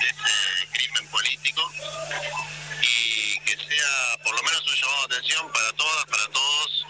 ese 0.00 0.68
crimen 0.72 1.06
político 1.08 1.62
y 2.82 3.38
que 3.40 3.56
sea 3.56 4.16
por 4.24 4.34
lo 4.34 4.42
menos 4.42 4.62
un 4.66 4.74
llamado 4.74 5.08
de 5.08 5.16
atención 5.16 5.52
para 5.52 5.72
todas, 5.72 6.04
para 6.06 6.26
todos, 6.28 6.86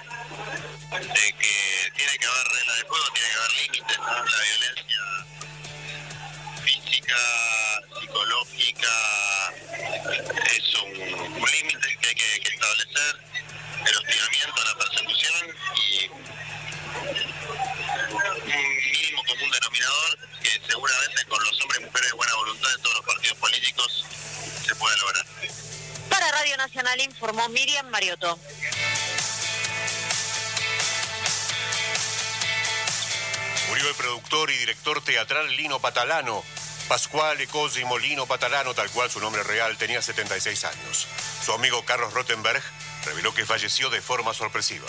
de 0.92 1.32
que 1.32 1.92
tiene 1.97 2.18
que 2.18 2.26
haber 2.26 2.48
reglas 2.48 2.76
de 2.76 2.82
juego, 2.84 3.05
tiene 3.12 3.28
que 3.28 3.36
haber 3.36 3.52
límites, 3.52 3.98
¿no? 3.98 4.05
la 4.06 4.42
violencia 4.42 5.26
física, 7.11 8.01
psicológica, 8.01 8.89
es 10.57 10.74
un, 10.82 10.91
un 10.93 11.51
límite 11.51 11.99
que 12.01 12.09
hay 12.09 12.15
que, 12.15 12.41
que 12.41 12.49
establecer, 12.55 13.20
el 13.87 13.97
hostigamiento, 13.97 14.65
la 14.65 14.74
persecución 14.78 15.57
y 15.77 16.09
un 18.49 18.77
mínimo 18.93 19.24
común 19.24 19.51
denominador 19.51 20.19
que 20.43 20.61
seguramente 20.69 21.24
con 21.28 21.45
los 21.45 21.61
hombres 21.62 21.81
y 21.81 21.85
mujeres 21.85 22.11
de 22.11 22.16
buena 22.16 22.35
voluntad 22.35 22.69
de 22.69 22.82
todos 22.82 22.97
los 22.97 23.07
partidos 23.07 23.39
políticos 23.39 24.07
se 24.66 24.74
puede 24.77 24.97
lograr. 24.99 25.27
Para 26.09 26.31
Radio 26.32 26.57
Nacional 26.57 27.01
informó 27.01 27.49
Miriam 27.49 27.89
Mariotto. 27.89 28.39
Murió 33.69 33.89
el 33.89 33.95
productor 33.95 34.51
y 34.51 34.57
director 34.59 35.03
teatral 35.03 35.57
Lino 35.57 35.81
Patalano. 35.81 36.43
Pascuale 36.90 37.46
Cosimo 37.46 37.96
Lino 37.98 38.26
Patalano, 38.26 38.74
tal 38.74 38.90
cual 38.90 39.08
su 39.08 39.20
nombre 39.20 39.44
real, 39.44 39.76
tenía 39.76 40.02
76 40.02 40.64
años. 40.64 41.06
Su 41.40 41.52
amigo 41.52 41.84
Carlos 41.84 42.12
Rottenberg 42.12 42.60
reveló 43.04 43.32
que 43.32 43.46
falleció 43.46 43.90
de 43.90 44.00
forma 44.00 44.34
sorpresiva. 44.34 44.88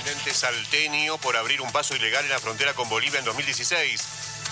Intendente 0.00 0.32
salteño 0.32 1.18
por 1.18 1.36
abrir 1.36 1.60
un 1.60 1.70
paso 1.72 1.94
ilegal 1.94 2.24
en 2.24 2.30
la 2.30 2.38
frontera 2.38 2.72
con 2.72 2.88
Bolivia 2.88 3.18
en 3.18 3.24
2016. 3.26 4.00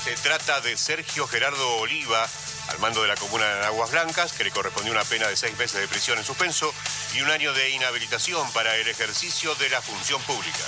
Se 0.05 0.15
trata 0.17 0.61
de 0.61 0.77
Sergio 0.77 1.27
Gerardo 1.27 1.77
Oliva, 1.77 2.29
al 2.69 2.79
mando 2.81 3.01
de 3.01 3.09
la 3.09 3.17
comuna 3.17 3.47
de 3.47 3.65
Aguas 3.65 3.91
Blancas, 3.91 4.35
que 4.35 4.45
le 4.45 4.51
correspondió 4.51 4.93
una 4.93 5.05
pena 5.05 5.27
de 5.27 5.37
seis 5.37 5.57
meses 5.57 5.81
de 5.81 5.89
prisión 5.89 6.19
en 6.19 6.25
suspenso 6.25 6.73
y 7.15 7.23
un 7.23 7.31
año 7.31 7.55
de 7.55 7.71
inhabilitación 7.71 8.51
para 8.53 8.77
el 8.77 8.89
ejercicio 8.89 9.55
de 9.55 9.71
la 9.71 9.81
función 9.81 10.21
pública. 10.23 10.65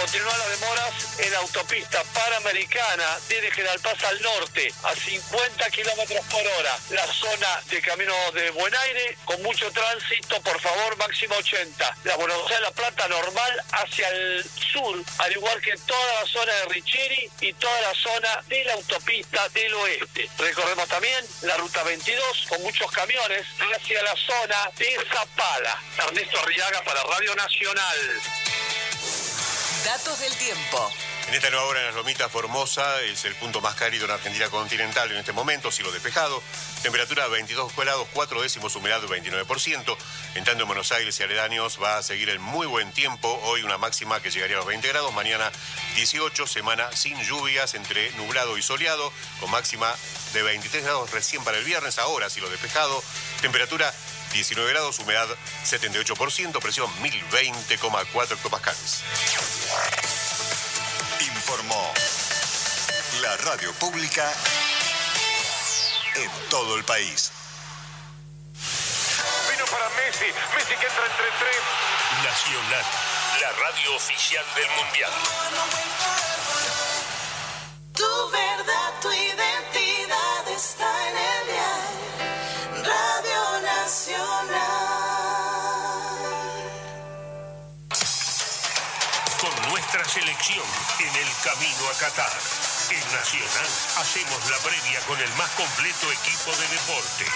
Continúan 0.00 0.38
las 0.38 0.60
demoras 0.60 1.18
en 1.18 1.34
autopista 1.34 2.04
panamericana 2.14 3.18
desde 3.28 3.50
General 3.50 3.80
Paz 3.80 4.04
al 4.04 4.22
norte 4.22 4.72
a 4.84 4.94
50 4.94 5.70
kilómetros 5.70 6.24
por 6.26 6.46
hora. 6.46 6.78
La 6.90 7.04
zona 7.06 7.60
de 7.68 7.82
Camino 7.82 8.14
de 8.32 8.50
Buen 8.52 8.72
Aire 8.76 9.18
con 9.24 9.42
mucho 9.42 9.70
tránsito, 9.72 10.40
por 10.42 10.60
favor, 10.60 10.96
máximo 10.98 11.34
80. 11.34 11.96
La 12.04 12.16
Buenos 12.16 12.42
Aires 12.44 12.60
La 12.60 12.70
Plata 12.70 13.08
normal 13.08 13.62
hacia 13.72 14.08
el 14.10 14.44
sur, 14.72 15.02
al 15.18 15.32
igual 15.32 15.60
que 15.60 15.74
toda 15.78 16.22
la 16.22 16.26
zona 16.28 16.52
de 16.52 16.64
Richeri 16.66 17.30
y 17.40 17.52
toda 17.54 17.80
la 17.80 17.94
zona 17.94 18.42
de 18.46 18.64
la 18.64 18.74
autopista 18.74 19.48
del 19.48 19.74
oeste. 19.74 20.30
Recorremos 20.38 20.88
también 20.88 21.26
la 21.42 21.56
ruta 21.56 21.82
22 21.82 22.46
con 22.48 22.62
muchos 22.62 22.90
camiones 22.92 23.44
hacia 23.74 24.02
la 24.04 24.14
zona 24.14 24.70
de 24.76 24.96
Zapala. 25.12 25.82
Ernesto 25.98 26.38
Arriaga 26.38 26.82
para 26.84 27.02
Radio 27.02 27.34
Nacional. 27.34 28.22
Datos 29.88 30.20
del 30.20 30.36
tiempo. 30.36 30.92
En 31.28 31.34
esta 31.34 31.48
nueva 31.48 31.64
hora 31.64 31.80
en 31.80 31.86
las 31.86 31.94
Lomitas 31.94 32.30
Formosa 32.30 33.00
es 33.00 33.24
el 33.24 33.34
punto 33.36 33.62
más 33.62 33.74
cálido 33.74 34.04
en 34.04 34.10
Argentina 34.10 34.50
continental 34.50 35.10
en 35.10 35.16
este 35.16 35.32
momento, 35.32 35.72
cielo 35.72 35.90
despejado, 35.90 36.42
temperatura 36.82 37.26
22 37.28 37.74
grados, 37.74 38.06
4 38.12 38.42
décimos, 38.42 38.76
humedad 38.76 39.00
29%. 39.00 39.96
En 40.34 40.44
tanto 40.44 40.62
en 40.64 40.68
Buenos 40.68 40.92
Aires 40.92 41.18
y 41.18 41.22
aledaños 41.22 41.82
va 41.82 41.96
a 41.96 42.02
seguir 42.02 42.28
el 42.28 42.38
muy 42.38 42.66
buen 42.66 42.92
tiempo, 42.92 43.40
hoy 43.44 43.62
una 43.62 43.78
máxima 43.78 44.20
que 44.20 44.30
llegaría 44.30 44.56
a 44.56 44.58
los 44.58 44.66
20 44.66 44.88
grados, 44.88 45.10
mañana 45.14 45.50
18, 45.96 46.46
semana 46.46 46.92
sin 46.92 47.18
lluvias, 47.22 47.72
entre 47.72 48.10
nublado 48.12 48.58
y 48.58 48.62
soleado, 48.62 49.10
con 49.40 49.50
máxima 49.50 49.90
de 50.34 50.42
23 50.42 50.84
grados 50.84 51.10
recién 51.12 51.42
para 51.44 51.56
el 51.56 51.64
viernes, 51.64 51.98
ahora 51.98 52.28
cielo 52.28 52.50
despejado, 52.50 53.02
temperatura 53.40 53.90
19 54.32 54.70
grados, 54.70 54.98
humedad 54.98 55.28
78%, 55.64 56.60
presión 56.60 56.90
1020,4 57.02 58.32
hectopascales. 58.32 59.02
Informó 61.20 61.92
la 63.22 63.36
radio 63.38 63.72
pública 63.74 64.32
en 66.16 66.30
todo 66.48 66.76
el 66.76 66.84
país. 66.84 67.32
Vino 69.50 69.64
para 69.66 69.88
Messi, 69.90 70.26
Messi 70.54 70.74
que 70.76 70.86
entra 70.86 71.06
entre 71.06 71.26
tres. 71.38 71.62
Nacional, 72.24 72.84
la 73.40 73.52
radio 73.52 73.96
oficial 73.96 74.44
del 74.56 74.70
Mundial. 74.70 75.12
Tu 77.94 78.30
verdad, 78.30 78.87
selección 90.08 90.64
en 91.00 91.16
el 91.16 91.28
camino 91.44 91.88
a 91.90 91.98
Qatar. 91.98 92.32
En 92.90 93.12
Nacional 93.12 93.66
hacemos 93.98 94.50
la 94.50 94.56
previa 94.58 95.00
con 95.00 95.20
el 95.20 95.28
más 95.34 95.50
completo 95.50 96.10
equipo 96.10 96.50
de 96.56 96.68
deporte. 96.68 97.26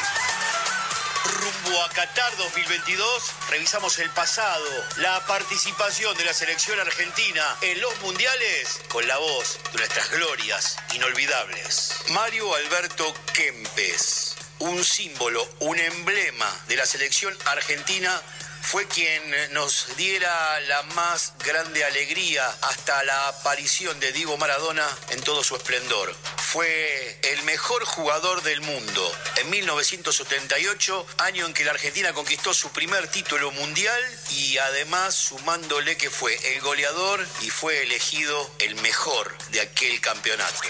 Rumbo 1.24 1.82
a 1.82 1.88
Qatar 1.90 2.34
2022, 2.38 3.32
revisamos 3.50 3.98
el 3.98 4.08
pasado, 4.10 4.64
la 4.96 5.20
participación 5.26 6.16
de 6.16 6.24
la 6.24 6.32
selección 6.32 6.80
argentina 6.80 7.44
en 7.60 7.78
los 7.82 8.00
mundiales 8.00 8.80
con 8.88 9.06
la 9.06 9.18
voz 9.18 9.58
de 9.72 9.78
nuestras 9.78 10.10
glorias 10.10 10.78
inolvidables. 10.94 11.94
Mario 12.08 12.54
Alberto 12.54 13.14
Kempes, 13.34 14.34
un 14.60 14.82
símbolo, 14.82 15.46
un 15.60 15.78
emblema 15.78 16.50
de 16.68 16.76
la 16.76 16.86
selección 16.86 17.36
argentina 17.44 18.18
fue 18.62 18.86
quien 18.86 19.52
nos 19.52 19.96
diera 19.96 20.60
la 20.62 20.82
más 20.94 21.34
grande 21.44 21.84
alegría 21.84 22.48
hasta 22.62 23.02
la 23.04 23.28
aparición 23.28 23.98
de 24.00 24.12
Diego 24.12 24.36
Maradona 24.38 24.86
en 25.10 25.20
todo 25.22 25.44
su 25.44 25.56
esplendor. 25.56 26.14
Fue 26.36 27.18
el 27.22 27.42
mejor 27.42 27.84
jugador 27.84 28.42
del 28.42 28.60
mundo 28.60 29.12
en 29.36 29.50
1978, 29.50 31.06
año 31.18 31.46
en 31.46 31.54
que 31.54 31.64
la 31.64 31.72
Argentina 31.72 32.12
conquistó 32.12 32.54
su 32.54 32.70
primer 32.70 33.08
título 33.08 33.50
mundial 33.50 34.02
y 34.30 34.58
además 34.58 35.14
sumándole 35.14 35.96
que 35.96 36.10
fue 36.10 36.38
el 36.54 36.60
goleador 36.60 37.26
y 37.40 37.50
fue 37.50 37.82
elegido 37.82 38.50
el 38.60 38.76
mejor 38.76 39.36
de 39.48 39.60
aquel 39.60 40.00
campeonato. 40.00 40.60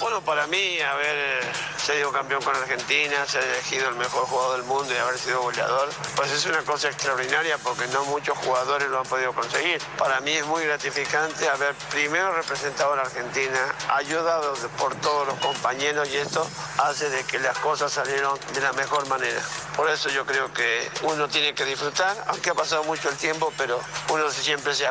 Bueno, 0.00 0.22
para 0.22 0.46
mí 0.46 0.80
haber 0.80 1.42
sido 1.78 2.12
campeón 2.12 2.42
con 2.42 2.54
Argentina, 2.54 3.26
ser 3.26 3.42
elegido 3.44 3.88
el 3.88 3.94
mejor 3.94 4.26
jugador 4.26 4.58
del 4.58 4.66
mundo 4.66 4.92
y 4.92 4.96
haber 4.98 5.18
sido 5.18 5.40
goleador, 5.40 5.88
pues 6.14 6.30
es 6.32 6.44
una 6.44 6.62
cosa 6.62 6.90
extraordinaria 7.16 7.56
porque 7.58 7.86
no 7.88 8.04
muchos 8.06 8.36
jugadores 8.38 8.88
lo 8.88 9.00
han 9.00 9.06
podido 9.06 9.32
conseguir. 9.32 9.80
Para 9.98 10.20
mí 10.20 10.32
es 10.32 10.46
muy 10.46 10.64
gratificante 10.64 11.48
haber 11.48 11.74
primero 11.90 12.32
representado 12.34 12.92
a 12.92 12.96
la 12.96 13.02
Argentina, 13.02 13.74
ayudado 13.88 14.54
por 14.78 14.94
todos 14.96 15.26
los 15.26 15.38
compañeros 15.38 16.08
y 16.10 16.16
esto 16.16 16.46
hace 16.78 17.08
de 17.08 17.24
que 17.24 17.38
las 17.38 17.56
cosas 17.58 17.92
salieron 17.92 18.38
de 18.52 18.60
la 18.60 18.72
mejor 18.74 19.06
manera. 19.08 19.40
Por 19.76 19.88
eso 19.90 20.08
yo 20.10 20.26
creo 20.26 20.52
que 20.52 20.90
uno 21.02 21.28
tiene 21.28 21.54
que 21.54 21.64
disfrutar, 21.64 22.16
aunque 22.28 22.50
ha 22.50 22.54
pasado 22.54 22.84
mucho 22.84 23.08
el 23.08 23.16
tiempo, 23.16 23.52
pero 23.56 23.80
uno 24.10 24.30
siempre 24.30 24.74
se 24.74 24.84